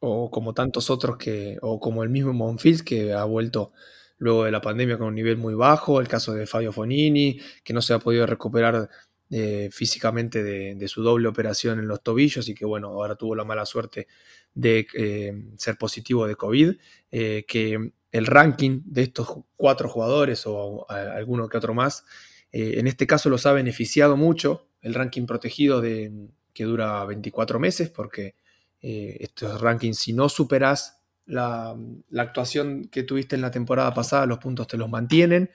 o, 0.00 0.30
como 0.30 0.52
tantos 0.52 0.90
otros 0.90 1.16
que, 1.16 1.58
o 1.62 1.80
como 1.80 2.02
el 2.02 2.10
mismo 2.10 2.32
Monfils 2.32 2.82
que 2.82 3.12
ha 3.12 3.24
vuelto 3.24 3.72
luego 4.18 4.44
de 4.44 4.50
la 4.50 4.60
pandemia 4.60 4.98
con 4.98 5.08
un 5.08 5.14
nivel 5.14 5.36
muy 5.36 5.54
bajo, 5.54 6.00
el 6.00 6.08
caso 6.08 6.34
de 6.34 6.46
Fabio 6.46 6.72
Fonini, 6.72 7.40
que 7.64 7.72
no 7.72 7.80
se 7.80 7.94
ha 7.94 7.98
podido 7.98 8.26
recuperar 8.26 8.88
eh, 9.30 9.68
físicamente 9.70 10.42
de, 10.42 10.88
su 10.88 11.02
doble 11.02 11.28
operación 11.28 11.78
en 11.78 11.86
los 11.86 12.02
tobillos 12.02 12.48
y 12.48 12.54
que 12.54 12.64
bueno, 12.64 12.88
ahora 12.88 13.14
tuvo 13.14 13.34
la 13.34 13.44
mala 13.44 13.66
suerte 13.66 14.06
de 14.54 14.86
eh, 14.94 15.34
ser 15.58 15.76
positivo 15.76 16.26
de 16.26 16.34
COVID, 16.34 16.76
eh, 17.12 17.44
que 17.46 17.92
el 18.10 18.26
ranking 18.26 18.80
de 18.86 19.02
estos 19.02 19.28
cuatro 19.54 19.90
jugadores 19.90 20.44
o 20.46 20.90
alguno 20.90 21.46
que 21.46 21.58
otro 21.58 21.74
más, 21.74 22.06
en 22.50 22.86
este 22.86 23.06
caso 23.06 23.28
los 23.28 23.44
ha 23.44 23.52
beneficiado 23.52 24.16
mucho, 24.16 24.66
el 24.80 24.94
ranking 24.94 25.26
protegido 25.26 25.82
de, 25.82 26.10
que 26.54 26.64
dura 26.64 27.04
24 27.04 27.58
meses, 27.60 27.90
porque 27.90 28.34
estos 28.80 29.60
rankings, 29.60 29.98
si 29.98 30.14
no 30.14 30.30
superas 30.30 31.02
la, 31.26 31.76
la 32.08 32.22
actuación 32.22 32.88
que 32.88 33.02
tuviste 33.02 33.36
en 33.36 33.42
la 33.42 33.50
temporada 33.50 33.92
pasada, 33.92 34.24
los 34.24 34.38
puntos 34.38 34.66
te 34.66 34.78
los 34.78 34.88
mantienen. 34.88 35.50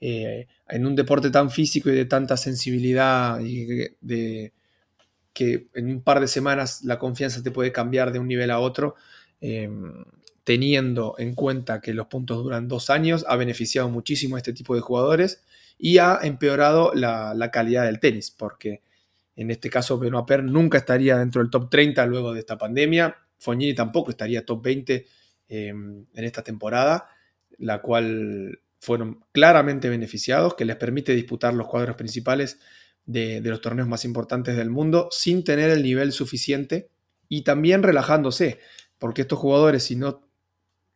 Eh, 0.00 0.46
en 0.68 0.86
un 0.86 0.94
deporte 0.94 1.30
tan 1.30 1.50
físico 1.50 1.88
y 1.88 1.94
de 1.94 2.04
tanta 2.04 2.36
sensibilidad 2.36 3.40
y 3.40 3.64
de, 4.00 4.52
que 5.32 5.68
en 5.74 5.90
un 5.90 6.02
par 6.02 6.20
de 6.20 6.28
semanas 6.28 6.84
la 6.84 6.98
confianza 6.98 7.42
te 7.42 7.50
puede 7.50 7.72
cambiar 7.72 8.12
de 8.12 8.18
un 8.18 8.28
nivel 8.28 8.50
a 8.50 8.58
otro, 8.58 8.94
em, 9.40 10.04
teniendo 10.44 11.14
en 11.18 11.34
cuenta 11.34 11.80
que 11.80 11.94
los 11.94 12.06
puntos 12.08 12.42
duran 12.42 12.68
dos 12.68 12.90
años, 12.90 13.24
ha 13.28 13.36
beneficiado 13.36 13.88
muchísimo 13.88 14.36
a 14.36 14.38
este 14.38 14.52
tipo 14.52 14.74
de 14.74 14.80
jugadores 14.80 15.42
y 15.78 15.98
ha 15.98 16.18
empeorado 16.22 16.92
la, 16.94 17.50
calidad 17.52 17.84
del 17.84 18.00
tenis, 18.00 18.30
porque 18.30 18.82
en 19.34 19.50
este 19.50 19.70
caso 19.70 19.98
Benoit 19.98 20.26
Per 20.26 20.44
nunca 20.44 20.78
estaría 20.78 21.18
dentro 21.18 21.42
del 21.42 21.50
top 21.50 21.70
30 21.70 22.06
luego 22.06 22.32
de 22.32 22.40
esta 22.40 22.56
pandemia, 22.58 23.16
Fognini 23.38 23.74
tampoco 23.74 24.10
estaría 24.10 24.44
top 24.44 24.62
20 24.62 25.06
em, 25.48 26.06
en 26.14 26.24
esta 26.24 26.42
temporada, 26.42 27.08
la 27.58 27.80
cual 27.82 28.60
fueron 28.86 29.24
claramente 29.32 29.88
beneficiados, 29.88 30.54
que 30.54 30.64
les 30.64 30.76
permite 30.76 31.12
disputar 31.12 31.52
los 31.52 31.66
cuadros 31.66 31.96
principales 31.96 32.60
de, 33.04 33.40
los 33.40 33.60
torneos 33.60 33.88
más 33.88 34.04
importantes 34.04 34.56
del 34.56 34.70
mundo 34.70 35.08
sin 35.10 35.42
tener 35.42 35.70
el 35.70 35.82
nivel 35.82 36.12
suficiente 36.12 36.88
y 37.28 37.42
también 37.42 37.82
relajándose, 37.82 38.60
porque 39.00 39.22
estos 39.22 39.40
jugadores 39.40 39.82
si 39.82 39.96
no 39.96 40.22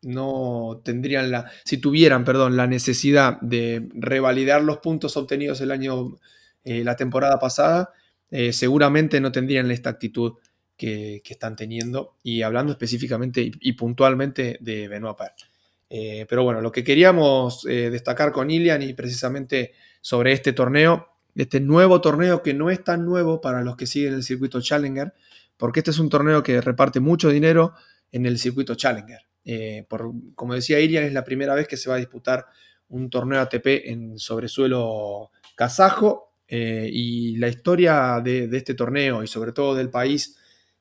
no 0.03 0.81
tendrían 0.85 1.33
la, 1.33 1.51
si 1.65 1.79
tuvieran, 1.79 2.25
perdón, 2.25 2.57
la 2.57 2.69
necesidad 2.69 3.41
de 3.41 3.89
revalidar 3.93 4.63
los 4.63 4.79
puntos 4.79 5.17
obtenidos 5.17 5.61
el 5.61 5.73
año, 5.73 6.17
eh, 6.63 6.85
la 6.85 6.95
temporada 6.95 7.41
pasada, 7.41 7.91
eh, 8.31 8.53
seguramente 8.53 9.21
no 9.21 9.33
tendrían 9.33 9.71
esta 9.71 9.91
actitud 9.91 10.35
que, 10.77 11.21
están 11.29 11.57
teniendo. 11.57 12.17
Y 12.23 12.41
hablando 12.41 12.73
específicamente 12.73 13.51
y, 13.61 13.73
puntualmente 13.73 14.57
de 14.61 14.89
Benoit 14.89 15.19
Paire. 15.19 15.50
Eh, 15.91 16.25
pero 16.29 16.45
bueno, 16.45 16.61
lo 16.61 16.73
que 16.73 16.85
queríamos 16.85 17.65
destacar 17.65 18.33
con 18.33 18.51
Ilian 18.51 18.81
y 18.83 18.95
precisamente 18.95 19.73
sobre 20.01 20.33
este 20.33 20.53
torneo, 20.53 21.09
este 21.35 21.61
nuevo 21.61 22.01
torneo 22.01 22.43
que 22.43 22.55
no 22.55 22.71
es 22.71 22.83
tan 22.83 23.05
nuevo 23.05 23.41
para 23.41 23.63
los 23.63 23.77
que 23.77 23.87
siguen 23.87 24.15
el 24.15 24.23
circuito 24.23 24.61
Challenger, 24.61 25.13
porque 25.57 25.81
este 25.81 25.91
es 25.91 25.99
un 25.99 26.09
torneo 26.09 26.43
que 26.43 26.61
reparte 26.61 27.01
mucho 27.01 27.29
dinero 27.29 27.75
en 28.13 28.27
el 28.27 28.39
circuito 28.39 28.75
Challenger. 28.75 29.21
Eh, 29.45 29.85
por, 29.89 30.13
como 30.35 30.55
decía 30.55 30.81
Irian, 30.81 31.05
es 31.05 31.13
la 31.13 31.25
primera 31.25 31.55
vez 31.55 31.67
que 31.67 31.77
se 31.77 31.89
va 31.89 31.97
a 31.97 31.99
disputar 31.99 32.47
un 32.89 33.11
torneo 33.11 33.41
ATP 33.41 33.67
en 33.87 34.19
sobresuelo 34.19 35.31
kazajo 35.55 36.35
eh, 36.49 36.89
y 36.93 37.37
la 37.37 37.49
historia 37.49 38.21
de, 38.23 38.49
este 38.53 38.75
torneo 38.75 39.23
y 39.23 39.27
sobre 39.27 39.53
todo 39.53 39.75
del 39.75 39.91
país 39.91 40.37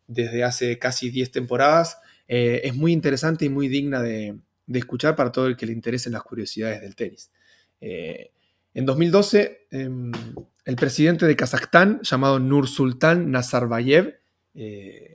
desde 0.07 0.43
hace 0.43 0.79
casi 0.79 1.11
10 1.11 1.31
temporadas 1.31 1.99
eh, 2.27 2.61
es 2.63 2.75
muy 2.75 2.91
interesante 2.91 3.45
y 3.45 3.49
muy 3.49 3.67
digna 3.67 4.01
de, 4.01 4.37
escuchar 4.77 5.15
para 5.15 5.31
todo 5.31 5.47
el 5.47 5.57
que 5.57 5.65
le 5.65 5.73
interesen 5.73 6.13
las 6.13 6.23
curiosidades 6.23 6.81
del 6.81 6.95
tenis. 6.95 7.31
en 7.81 8.85
2012, 8.85 9.67
em, 9.71 10.11
el 10.65 10.75
presidente 10.75 11.25
de 11.25 11.35
Kazajstán, 11.35 12.01
llamado 12.03 12.39
Nursultan 12.39 13.31
Nazarbayev, 13.31 14.19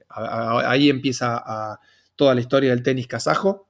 ahí 0.08 0.90
empieza 0.90 1.78
toda 2.16 2.34
la 2.34 2.40
historia 2.40 2.70
del 2.70 2.82
tenis 2.82 3.06
kazajo 3.06 3.68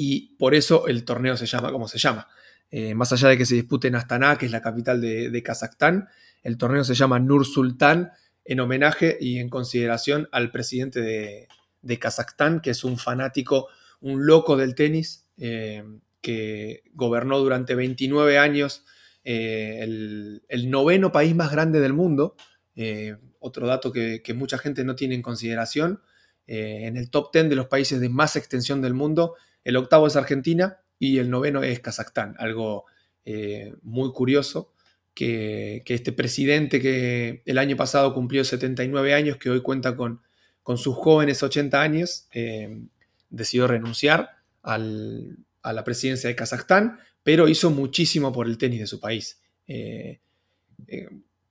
y 0.00 0.36
por 0.36 0.54
eso 0.54 0.86
el 0.86 1.04
torneo 1.04 1.36
se 1.36 1.46
llama 1.46 1.72
como 1.72 1.88
se 1.88 1.98
llama. 1.98 2.28
Eh, 2.70 2.94
más 2.94 3.12
allá 3.12 3.28
de 3.28 3.38
que 3.38 3.46
se 3.46 3.54
dispute 3.54 3.88
en 3.88 3.94
Astana, 3.94 4.36
que 4.36 4.46
es 4.46 4.52
la 4.52 4.60
capital 4.60 5.00
de, 5.00 5.42
Kazajstán, 5.42 6.08
el 6.42 6.58
torneo 6.58 6.84
se 6.84 6.94
llama 6.94 7.18
Nur 7.18 7.46
Sultan 7.46 8.12
en 8.44 8.60
homenaje 8.60 9.16
y 9.20 9.38
en 9.38 9.48
consideración 9.48 10.28
al 10.32 10.50
presidente 10.50 11.00
de, 11.00 11.98
Kazajstán, 11.98 12.60
que 12.60 12.70
es 12.70 12.84
un 12.84 12.98
fanático, 12.98 13.68
un 14.00 14.26
loco 14.26 14.56
del 14.56 14.74
tenis, 14.74 15.26
eh, 15.38 15.84
que 16.20 16.82
gobernó 16.92 17.38
durante 17.38 17.74
29 17.74 18.38
años 18.38 18.84
eh, 19.24 19.80
el, 19.82 20.70
noveno 20.70 21.12
país 21.12 21.34
más 21.34 21.50
grande 21.50 21.80
del 21.80 21.92
mundo. 21.92 22.36
otro 23.40 23.66
dato 23.66 23.92
que, 23.92 24.34
mucha 24.34 24.58
gente 24.58 24.84
no 24.84 24.94
tiene 24.94 25.14
en 25.14 25.22
consideración. 25.22 26.00
Eh, 26.48 26.86
en 26.86 26.96
el 26.96 27.10
top 27.10 27.30
10 27.32 27.50
de 27.50 27.56
los 27.56 27.66
países 27.66 28.00
de 28.00 28.08
más 28.08 28.34
extensión 28.34 28.80
del 28.80 28.94
mundo, 28.94 29.36
el 29.64 29.76
octavo 29.76 30.06
es 30.06 30.16
Argentina 30.16 30.78
y 30.98 31.18
el 31.18 31.28
noveno 31.28 31.62
es 31.62 31.78
Kazajstán. 31.80 32.34
Algo 32.38 32.86
eh, 33.26 33.74
muy 33.82 34.10
curioso 34.12 34.72
que, 35.12 35.82
este 35.86 36.12
presidente 36.12 36.80
que 36.80 37.42
el 37.44 37.58
año 37.58 37.76
pasado 37.76 38.14
cumplió 38.14 38.44
79 38.44 39.12
años, 39.12 39.36
que 39.36 39.50
hoy 39.50 39.60
cuenta 39.60 39.94
con, 39.94 40.22
sus 40.76 40.96
jóvenes 40.96 41.42
80 41.42 41.80
años, 41.80 42.28
eh, 42.32 42.82
decidió 43.30 43.66
renunciar 43.66 44.36
a 44.62 44.78
la 44.78 45.84
presidencia 45.84 46.28
de 46.28 46.36
Kazajstán, 46.36 46.98
pero 47.22 47.48
hizo 47.48 47.70
muchísimo 47.70 48.32
por 48.32 48.46
el 48.46 48.58
tenis 48.58 48.80
de 48.80 48.86
su 48.86 49.00
país. 49.00 49.40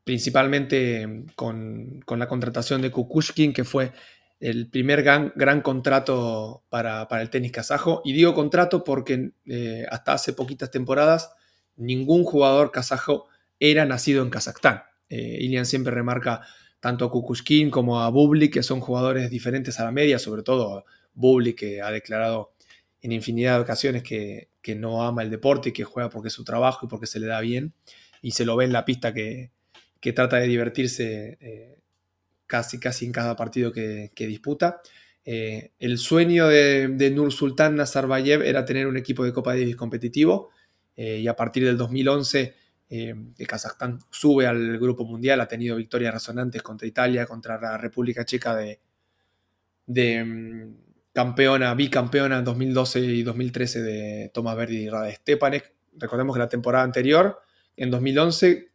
principalmente 0.03 1.25
con, 1.36 2.01
con, 2.05 2.19
la 2.19 2.28
contratación 2.28 2.82
de 2.82 2.91
Kukushkin, 2.91 3.53
que 3.53 3.63
fue 3.65 3.91
el 4.39 4.69
primer 4.69 5.03
gran, 5.03 5.34
gran 5.36 5.61
contrato 5.61 6.63
para, 6.69 7.07
el 7.21 7.30
tenis 7.30 7.51
kazajo. 7.51 8.01
Y 8.03 8.13
digo 8.13 8.34
contrato 8.34 8.84
porque 8.84 9.32
eh, 9.45 9.86
hasta 9.89 10.13
hace 10.13 10.34
poquitas 10.34 10.71
temporadas 10.71 11.32
ningún 11.75 12.23
jugador 12.23 12.71
kazajo 12.71 13.28
era 13.59 13.86
nacido 13.86 14.23
en 14.23 14.30
Kazajstán. 14.30 14.84
Eh, 15.09 15.38
Ilian 15.41 15.65
siempre 15.65 15.93
remarca 15.93 16.41
tanto 16.80 17.05
a 17.05 17.11
Kukushkin 17.11 17.71
como 17.71 18.01
a 18.01 18.09
Bublik, 18.09 18.53
que 18.53 18.63
son 18.63 18.80
jugadores 18.80 19.30
diferentes 19.30 19.80
a 19.80 19.86
la 19.86 19.91
media, 19.91 20.19
sobre 20.19 20.43
todo 20.43 20.86
Bublik, 21.18 21.59
que 21.59 21.82
ha 21.82 21.91
declarado 21.91 22.53
en 23.01 23.11
infinidad 23.11 23.55
de 23.55 23.61
ocasiones 23.61 24.03
que, 24.03 24.49
no 24.76 25.01
ama 25.01 25.24
el 25.24 25.30
deporte 25.30 25.70
y 25.70 25.72
que 25.72 25.86
juega 25.86 26.09
porque 26.09 26.28
es 26.28 26.34
su 26.34 26.43
trabajo 26.43 26.86
y 26.86 26.89
porque 26.89 27.07
se 27.07 27.22
le 27.22 27.28
da 27.28 27.39
bien. 27.39 27.74
Y 28.22 28.32
se 28.32 28.43
lo 28.43 28.57
ve 28.57 28.65
en 28.65 28.74
la 28.74 28.84
pista 28.84 29.13
que, 29.13 29.51
trata 30.13 30.38
de 30.38 30.47
divertirse 30.47 31.38
eh, 31.39 31.80
casi, 32.47 32.80
casi 32.80 33.05
en 33.05 33.13
cada 33.13 33.36
partido 33.36 33.72
que, 33.72 34.11
disputa. 34.15 34.82
Eh, 35.24 35.72
el 35.80 35.97
sueño 35.97 36.47
de, 36.47 37.11
Nur 37.13 37.32
Sultan 37.32 37.76
Nazarbayev 37.76 38.41
era 38.41 38.65
tener 38.65 38.88
un 38.88 38.97
equipo 38.97 39.24
de 39.24 39.34
Copa 39.34 39.51
Davis 39.51 39.76
competitivo 39.76 40.49
eh, 40.95 41.20
y 41.20 41.28
a 41.28 41.36
partir 41.36 41.65
del 41.65 41.78
2011 41.78 42.55
eh, 42.89 43.15
Kazajstán 43.45 43.99
sube 44.09 44.47
al 44.47 44.78
grupo 44.80 45.03
mundial, 45.03 45.41
ha 45.41 45.47
tenido 45.47 45.76
victorias 45.76 46.13
resonantes 46.13 46.63
contra 46.63 46.88
Italia, 46.88 47.26
contra 47.26 47.59
la 47.59 47.78
República 47.78 48.24
Checa 48.24 48.55
de, 48.55 48.80
de 49.86 50.24
mm, 50.24 50.76
campeona, 51.18 51.74
bicampeona 51.74 52.38
en 52.38 52.45
2012 52.45 52.99
y 52.99 53.24
2013 53.24 53.82
de 53.82 54.32
Tomás 54.32 54.55
Verdi 54.55 54.84
y 54.84 54.88
Rada 54.88 55.11
Stepanek. 55.11 55.74
Recordemos 55.93 56.36
que 56.36 56.39
la 56.39 56.47
temporada 56.47 56.84
anterior, 56.84 57.39
en 57.76 57.89
2011, 57.89 58.72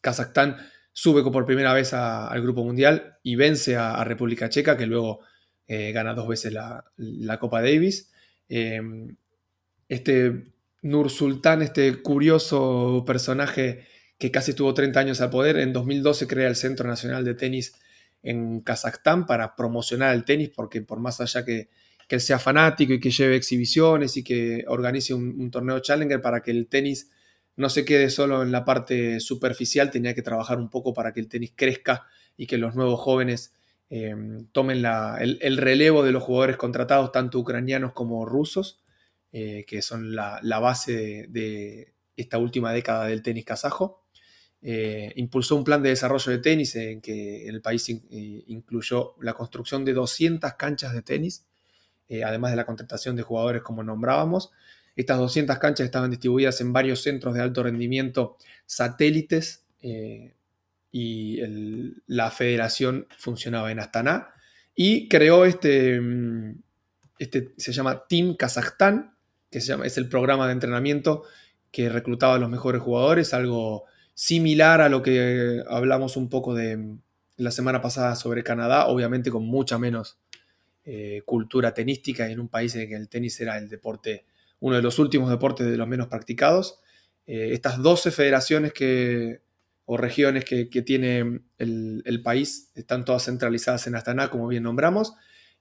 Kazajstán 0.00 0.58
sube 0.92 1.28
por 1.28 1.44
primera 1.44 1.74
vez 1.74 1.92
al 1.92 2.40
Grupo 2.40 2.62
Mundial 2.62 3.18
y 3.24 3.34
vence 3.34 3.74
a, 3.74 4.04
República 4.04 4.48
Checa, 4.48 4.76
que 4.76 4.86
luego 4.86 5.18
eh, 5.66 5.90
gana 5.90 6.14
dos 6.14 6.28
veces 6.28 6.52
la, 6.52 7.38
Copa 7.40 7.62
Davis. 7.62 8.12
Em, 8.48 9.16
este 9.88 10.52
Nur 10.82 11.10
Sultan, 11.10 11.62
este 11.62 12.00
curioso 12.00 13.02
personaje 13.04 13.88
que 14.18 14.30
casi 14.30 14.54
tuvo 14.54 14.72
30 14.72 15.00
años 15.00 15.20
al 15.20 15.30
poder, 15.30 15.56
en 15.56 15.72
2012 15.72 16.28
crea 16.28 16.46
el 16.46 16.54
Centro 16.54 16.86
Nacional 16.86 17.24
de 17.24 17.34
Tenis 17.34 17.74
en 18.22 18.60
Kazajstán 18.60 19.26
para 19.26 19.56
promocionar 19.56 20.14
el 20.14 20.24
tenis, 20.24 20.50
porque 20.54 20.82
por 20.82 21.00
más 21.00 21.20
allá 21.20 21.44
que, 21.44 21.68
él 22.08 22.20
sea 22.20 22.38
fanático 22.38 22.92
y 22.92 23.00
que 23.00 23.10
lleve 23.10 23.36
exhibiciones 23.36 24.18
y 24.18 24.22
que 24.22 24.66
organice 24.68 25.14
un 25.14 25.50
torneo 25.50 25.78
Challenger 25.78 26.20
para 26.20 26.42
que 26.42 26.50
el 26.50 26.66
tenis 26.66 27.10
no 27.56 27.68
se 27.68 27.84
quede 27.84 28.10
solo 28.10 28.42
en 28.42 28.52
la 28.52 28.64
parte 28.64 29.20
superficial, 29.20 29.90
tenía 29.90 30.14
que 30.14 30.22
trabajar 30.22 30.58
un 30.58 30.70
poco 30.70 30.92
para 30.94 31.12
que 31.12 31.20
el 31.20 31.28
tenis 31.28 31.52
crezca 31.54 32.06
y 32.36 32.46
que 32.46 32.58
los 32.58 32.74
nuevos 32.74 33.00
jóvenes 33.00 33.54
eh, 33.90 34.14
tomen 34.52 34.84
el, 34.86 35.56
relevo 35.58 36.02
de 36.02 36.12
los 36.12 36.22
jugadores 36.22 36.56
contratados, 36.56 37.12
tanto 37.12 37.38
ucranianos 37.38 37.92
como 37.92 38.24
rusos, 38.24 38.82
eh, 39.32 39.64
que 39.66 39.82
son 39.82 40.14
la, 40.14 40.40
base 40.60 41.26
de, 41.28 41.92
esta 42.16 42.38
última 42.38 42.72
década 42.72 43.06
del 43.06 43.22
tenis 43.22 43.44
kazajo. 43.44 44.01
Eh, 44.62 45.12
impulsó 45.16 45.56
un 45.56 45.64
plan 45.64 45.82
de 45.82 45.88
desarrollo 45.88 46.30
de 46.30 46.38
tenis 46.38 46.76
en 46.76 47.00
que 47.00 47.48
el 47.48 47.60
país 47.60 47.88
incluyó 47.88 49.16
la 49.20 49.34
construcción 49.34 49.84
de 49.84 49.92
200 49.92 50.54
canchas 50.54 50.92
de 50.92 51.02
tenis, 51.02 51.44
además 52.24 52.50
de 52.50 52.58
la 52.58 52.66
contratación 52.66 53.16
de 53.16 53.22
jugadores 53.22 53.62
como 53.62 53.82
nombrábamos, 53.82 54.52
estas 54.94 55.18
200 55.18 55.58
canchas 55.58 55.86
estaban 55.86 56.10
distribuidas 56.10 56.60
en 56.60 56.72
varios 56.72 57.02
centros 57.02 57.34
de 57.34 57.40
alto 57.40 57.62
rendimiento 57.62 58.36
satélites 58.66 59.64
eh, 59.80 60.34
y 60.90 61.40
la 62.06 62.30
federación 62.30 63.06
funcionaba 63.16 63.72
en 63.72 63.80
Astana 63.80 64.28
y 64.74 65.08
creó 65.08 65.46
este, 65.46 65.98
mm, 65.98 66.62
este, 67.18 67.54
se 67.56 67.72
llama 67.72 68.04
Team 68.06 68.36
Kazajstán, 68.36 69.16
que 69.50 69.58
es 69.58 69.98
el 69.98 70.08
programa 70.08 70.46
de 70.46 70.52
entrenamiento 70.52 71.24
que 71.70 71.88
reclutaba 71.88 72.34
a 72.34 72.38
los 72.38 72.50
mejores 72.50 72.82
jugadores, 72.82 73.32
algo 73.32 73.84
similar 74.14 74.80
a 74.80 74.88
lo 74.88 75.02
que 75.02 75.62
hablamos 75.68 76.16
un 76.16 76.28
poco 76.28 76.54
de 76.54 76.76
mm, 76.76 77.00
la 77.38 77.50
semana 77.50 77.80
pasada 77.80 78.14
sobre 78.16 78.42
Canadá, 78.42 78.86
obviamente 78.86 79.30
con 79.30 79.44
mucha 79.46 79.78
menos 79.78 80.18
eh, 80.84 81.22
cultura 81.24 81.74
tenística 81.74 82.28
y 82.28 82.32
en 82.32 82.40
un 82.40 82.48
país 82.48 82.74
en 82.74 82.82
el 82.82 82.88
que 82.88 82.94
el 82.96 83.08
tenis 83.08 83.40
era 83.40 83.56
el 83.58 83.68
deporte 83.68 84.24
uno 84.60 84.76
de 84.76 84.82
los 84.82 84.98
últimos 84.98 85.30
deportes 85.30 85.66
de 85.66 85.76
los 85.76 85.88
menos 85.88 86.06
practicados. 86.06 86.80
Eh, 87.26 87.50
estas 87.52 87.82
12 87.82 88.12
federaciones 88.12 88.72
que, 88.72 89.40
o 89.86 89.96
regiones 89.96 90.44
que, 90.44 90.66
tiene 90.82 91.40
el, 91.58 92.20
país 92.22 92.70
están 92.76 93.04
todas 93.04 93.24
centralizadas 93.24 93.86
en 93.88 93.96
Astana, 93.96 94.30
como 94.30 94.46
bien 94.46 94.62
nombramos, 94.62 95.14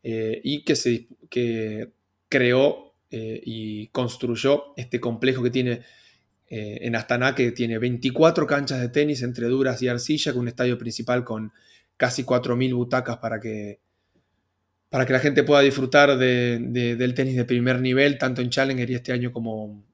eh, 0.03 0.39
y 0.43 0.63
que, 0.63 0.75
se, 0.75 1.07
que 1.29 1.93
creó 2.29 2.93
y 3.13 3.87
construyó 3.87 4.73
este 4.77 5.01
complejo 5.01 5.43
que 5.43 5.49
tiene 5.49 5.81
en 6.53 6.95
Astana, 6.95 7.33
que 7.33 7.51
tiene 7.51 7.77
24 7.77 8.45
canchas 8.45 8.81
de 8.81 8.89
tenis 8.89 9.21
entre 9.23 9.47
duras 9.47 9.81
y 9.81 9.87
arcilla, 9.87 10.33
con 10.33 10.41
un 10.41 10.47
estadio 10.49 10.77
principal 10.77 11.23
con 11.23 11.53
casi 11.95 12.23
4.000 12.23 12.75
butacas 12.75 13.17
para 13.17 13.39
que 13.39 13.79
para 14.91 15.05
que 15.05 15.13
la 15.13 15.19
gente 15.19 15.43
pueda 15.43 15.61
disfrutar 15.61 16.17
del 16.17 17.13
tenis 17.15 17.37
de 17.37 17.45
primer 17.45 17.79
nivel, 17.79 18.17
tanto 18.17 18.41
en 18.41 18.49
Challenger 18.49 18.89
y 18.89 18.95
este 18.95 19.13
año 19.13 19.31
como 19.31 19.85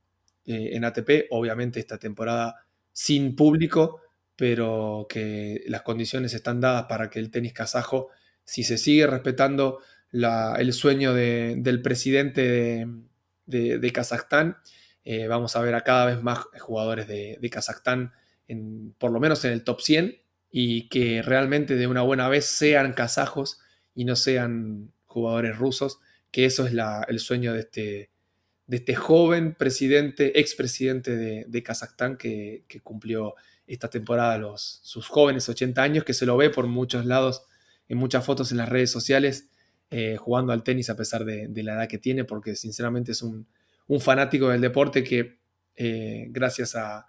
eh, 0.48 0.72
en 0.74 0.86
ATP. 0.86 1.28
Obviamente 1.30 1.80
esta 1.80 2.00
temporada 2.00 2.56
sin 2.92 3.36
público, 3.36 4.02
pero 4.36 5.06
que 5.08 5.64
las 5.68 5.84
condiciones 5.84 6.34
están 6.34 6.62
dadas 6.62 6.86
para 6.90 7.12
que 7.12 7.20
el 7.20 7.30
tenis 7.30 7.54
kazajo, 7.54 8.10
si 8.44 8.64
se 8.64 8.80
sigue 8.80 9.06
respetando 9.06 9.82
el 10.12 10.74
sueño 10.74 11.14
del 11.14 11.82
presidente 11.84 12.88
de, 13.46 13.92
Kazajstán. 13.94 14.58
Eh, 15.10 15.30
vamos 15.30 15.56
a 15.56 15.62
ver 15.62 15.74
a 15.74 15.86
cada 15.86 16.06
vez 16.06 16.22
más 16.22 16.40
jugadores 16.60 17.08
de, 17.08 17.40
Kazajstán, 17.50 18.12
en, 18.50 18.94
por 18.98 19.10
lo 19.10 19.22
menos 19.22 19.46
en 19.46 19.54
el 19.54 19.64
top 19.64 19.80
100, 19.80 20.22
y 20.52 20.90
que 20.90 21.22
realmente 21.22 21.78
de 21.78 21.88
una 21.88 22.02
buena 22.02 22.28
vez 22.28 22.44
sean 22.44 22.92
kazajos 22.92 23.62
y 23.96 24.04
no 24.04 24.18
sean 24.18 24.92
jugadores 25.06 25.58
rusos, 25.58 26.00
que 26.30 26.44
eso 26.44 26.68
es 26.68 26.74
el 27.08 27.20
sueño 27.20 27.54
de 27.54 27.62
este, 27.62 28.12
de 28.66 28.78
este 28.78 28.96
joven 28.96 29.56
presidente, 29.56 30.42
expresidente 30.42 31.16
de, 31.16 31.46
de 31.48 31.64
Kazajstán 31.64 32.18
que, 32.18 32.66
cumplió 32.84 33.36
esta 33.66 33.90
temporada 33.90 34.38
los, 34.38 34.82
sus 34.84 35.08
jóvenes 35.08 35.48
80 35.48 35.82
años, 35.82 36.04
que 36.04 36.14
se 36.14 36.26
lo 36.26 36.36
ve 36.36 36.50
por 36.50 36.68
muchos 36.68 37.06
lados, 37.06 37.44
en 37.88 37.98
muchas 37.98 38.26
fotos 38.26 38.52
en 38.52 38.58
las 38.58 38.68
redes 38.68 38.92
sociales, 38.92 39.48
eh, 39.90 40.18
jugando 40.18 40.52
al 40.52 40.64
tenis 40.64 40.90
a 40.90 40.98
pesar 40.98 41.24
de, 41.24 41.50
la 41.64 41.76
edad 41.76 41.88
que 41.88 41.98
tiene, 41.98 42.26
porque 42.26 42.58
sinceramente 42.58 43.14
es 43.14 43.22
un, 43.22 43.48
fanático 44.00 44.50
del 44.50 44.62
deporte 44.62 45.04
que 45.04 45.40
eh, 45.76 46.26
gracias 46.30 46.76
a, 46.76 47.06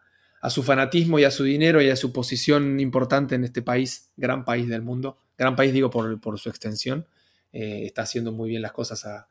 su 0.51 0.63
fanatismo 0.63 1.19
y 1.19 1.25
a 1.25 1.33
su 1.33 1.43
dinero 1.43 1.83
y 1.83 1.91
a 1.91 1.97
su 1.97 2.13
posición 2.13 2.79
importante 2.79 3.35
en 3.35 3.43
este 3.43 3.61
país, 3.61 4.13
gran 4.17 4.45
país 4.45 4.69
del 4.69 4.83
mundo, 4.83 5.19
gran 5.37 5.57
país 5.57 5.73
digo 5.73 5.91
por, 5.91 6.39
su 6.39 6.49
extensión, 6.49 7.07
eh, 7.53 7.83
está 7.87 8.03
haciendo 8.03 8.31
muy 8.31 8.51
bien 8.51 8.63
las 8.63 8.73
cosas 8.73 9.05
a, 9.05 9.27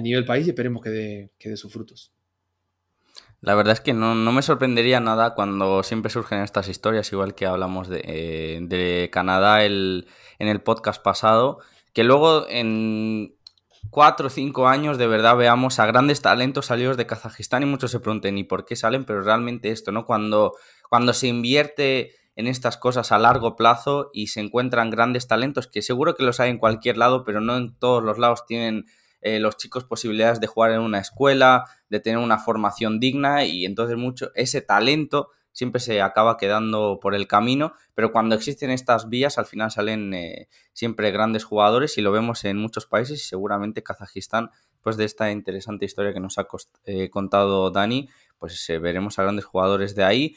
nivel 0.00 0.24
país 0.24 0.46
y 0.46 0.50
esperemos 0.50 0.82
que 0.82 0.90
dé, 0.90 1.56
sus 1.56 1.72
frutos. 1.72 2.12
La 3.40 3.54
verdad 3.54 3.74
es 3.74 3.80
que 3.80 3.92
no, 3.92 4.14
me 4.14 4.42
sorprendería 4.42 5.00
nada 5.00 5.34
cuando 5.34 5.82
siempre 5.82 6.10
surgen 6.10 6.42
estas 6.42 6.68
historias, 6.68 7.12
igual 7.12 7.34
que 7.34 7.46
hablamos 7.46 7.88
de, 7.88 8.02
eh, 8.04 9.10
Canadá 9.10 9.64
en 9.64 10.04
el 10.38 10.60
podcast 10.62 11.02
pasado, 11.02 11.60
que 11.92 12.04
luego 12.04 12.46
en 12.48 13.36
cuatro 13.90 14.26
o 14.26 14.30
cinco 14.30 14.68
años 14.68 14.98
de 14.98 15.06
verdad 15.06 15.36
veamos 15.36 15.78
a 15.78 15.86
grandes 15.86 16.20
talentos 16.20 16.66
salidos 16.66 16.96
de 16.96 17.06
Kazajistán 17.06 17.62
y 17.62 17.66
muchos 17.66 17.90
se 17.90 18.00
pregunten 18.00 18.38
¿y 18.38 18.44
por 18.44 18.64
qué 18.64 18.76
salen? 18.76 19.04
Pero 19.04 19.22
realmente 19.22 19.70
esto, 19.70 19.92
¿no? 19.92 20.04
Cuando, 20.04 20.54
cuando 20.88 21.12
se 21.12 21.28
invierte 21.28 22.12
en 22.36 22.46
estas 22.46 22.76
cosas 22.76 23.12
a 23.12 23.18
largo 23.18 23.56
plazo 23.56 24.10
y 24.12 24.28
se 24.28 24.40
encuentran 24.40 24.90
grandes 24.90 25.28
talentos, 25.28 25.68
que 25.68 25.82
seguro 25.82 26.16
que 26.16 26.24
los 26.24 26.40
hay 26.40 26.50
en 26.50 26.58
cualquier 26.58 26.96
lado, 26.96 27.24
pero 27.24 27.40
no 27.40 27.56
en 27.56 27.74
todos 27.78 28.02
los 28.02 28.18
lados 28.18 28.44
tienen 28.46 28.86
eh, 29.20 29.40
los 29.40 29.56
chicos 29.56 29.84
posibilidades 29.84 30.40
de 30.40 30.46
jugar 30.46 30.72
en 30.72 30.80
una 30.80 30.98
escuela, 30.98 31.64
de 31.88 32.00
tener 32.00 32.18
una 32.18 32.38
formación 32.38 33.00
digna 33.00 33.44
y 33.44 33.64
entonces 33.64 33.96
mucho 33.96 34.30
ese 34.34 34.60
talento 34.60 35.30
siempre 35.54 35.80
se 35.80 36.02
acaba 36.02 36.36
quedando 36.36 36.98
por 37.00 37.14
el 37.14 37.26
camino, 37.26 37.72
pero 37.94 38.12
cuando 38.12 38.34
existen 38.34 38.70
estas 38.70 39.08
vías 39.08 39.38
al 39.38 39.46
final 39.46 39.70
salen 39.70 40.12
eh, 40.12 40.48
siempre 40.74 41.10
grandes 41.10 41.44
jugadores 41.44 41.96
y 41.96 42.02
lo 42.02 42.12
vemos 42.12 42.44
en 42.44 42.58
muchos 42.58 42.84
países 42.84 43.22
y 43.22 43.26
seguramente 43.26 43.82
Kazajistán, 43.82 44.50
pues 44.82 44.98
de 44.98 45.06
esta 45.06 45.30
interesante 45.30 45.86
historia 45.86 46.12
que 46.12 46.20
nos 46.20 46.36
ha 46.36 46.46
eh, 46.84 47.08
contado 47.08 47.70
Dani, 47.70 48.10
pues 48.38 48.66
veremos 48.82 49.18
a 49.18 49.22
grandes 49.22 49.46
jugadores 49.46 49.94
de 49.94 50.04
ahí 50.04 50.36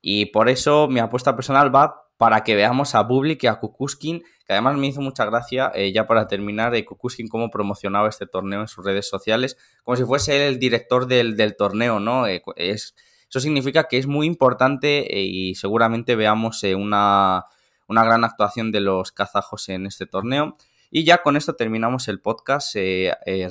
y 0.00 0.26
por 0.26 0.48
eso 0.48 0.86
mi 0.86 1.00
apuesta 1.00 1.34
personal 1.34 1.74
va 1.74 2.04
para 2.18 2.42
que 2.42 2.56
veamos 2.56 2.94
a 2.96 3.02
Bublik 3.04 3.44
y 3.44 3.46
a 3.46 3.60
Kukuskin, 3.60 4.20
que 4.20 4.52
además 4.52 4.76
me 4.76 4.88
hizo 4.88 5.00
mucha 5.00 5.24
gracia, 5.24 5.70
eh, 5.74 5.92
ya 5.92 6.06
para 6.06 6.26
terminar, 6.26 6.72
de 6.72 6.84
Kukuskin 6.84 7.28
cómo 7.28 7.48
promocionaba 7.48 8.08
este 8.08 8.26
torneo 8.26 8.60
en 8.60 8.68
sus 8.68 8.84
redes 8.84 9.08
sociales, 9.08 9.56
como 9.84 9.96
si 9.96 10.04
fuese 10.04 10.48
el 10.48 10.58
director 10.58 11.06
del, 11.06 11.56
torneo, 11.56 12.00
¿no? 12.00 12.26
Eh, 12.26 12.42
es, 12.56 12.96
eso 13.28 13.40
significa 13.40 13.84
que 13.84 13.98
es 13.98 14.06
muy 14.06 14.26
importante 14.26 15.18
eh, 15.18 15.22
y 15.22 15.54
seguramente 15.54 16.16
veamos 16.16 16.62
una, 16.62 17.44
una, 17.86 18.04
gran 18.04 18.24
actuación 18.24 18.72
de 18.72 18.80
los 18.80 19.12
kazajos 19.12 19.68
en 19.68 19.86
este 19.86 20.06
torneo. 20.06 20.56
Y 20.90 21.04
ya 21.04 21.18
con 21.18 21.36
esto 21.36 21.54
terminamos 21.54 22.08
el 22.08 22.20
podcast. 22.20 22.74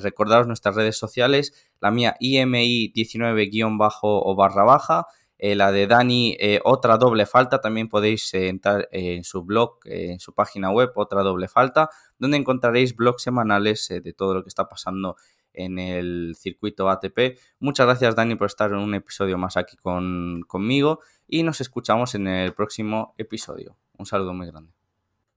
recordaros 0.02 0.48
nuestras 0.48 0.74
redes 0.74 0.98
sociales, 0.98 1.52
la 1.80 1.92
mía 1.92 2.16
IMI19- 2.20 3.98
o 4.02 4.34
barra 4.34 4.64
baja, 4.64 5.06
eh, 5.38 5.54
la 5.54 5.70
de 5.70 5.86
Dani, 5.86 6.36
eh, 6.40 6.60
otra 6.64 6.96
doble 6.98 7.24
falta, 7.24 7.60
también 7.60 7.88
podéis 7.88 8.34
eh, 8.34 8.48
entrar 8.48 8.88
en 8.90 9.22
su 9.22 9.44
blog, 9.44 9.78
en 9.84 10.18
su 10.18 10.34
página 10.34 10.70
web, 10.72 10.90
otra 10.96 11.22
doble 11.22 11.46
falta, 11.46 11.90
donde 12.18 12.36
encontraréis 12.36 12.96
blogs 12.96 13.22
semanales 13.22 13.86
de 13.88 14.12
todo 14.12 14.34
lo 14.34 14.42
que 14.42 14.48
está 14.48 14.68
pasando 14.68 15.16
en 15.58 15.78
el 15.78 16.34
circuito 16.36 16.88
ATP. 16.88 17.38
Muchas 17.58 17.86
gracias 17.86 18.16
Dani 18.16 18.36
por 18.36 18.46
estar 18.46 18.70
en 18.70 18.78
un 18.78 18.94
episodio 18.94 19.36
más 19.38 19.56
aquí 19.56 19.76
con, 19.76 20.42
conmigo 20.46 21.00
y 21.26 21.42
nos 21.42 21.60
escuchamos 21.60 22.14
en 22.14 22.26
el 22.28 22.54
próximo 22.54 23.14
episodio. 23.18 23.76
Un 23.98 24.06
saludo 24.06 24.32
muy 24.32 24.46
grande. 24.46 24.77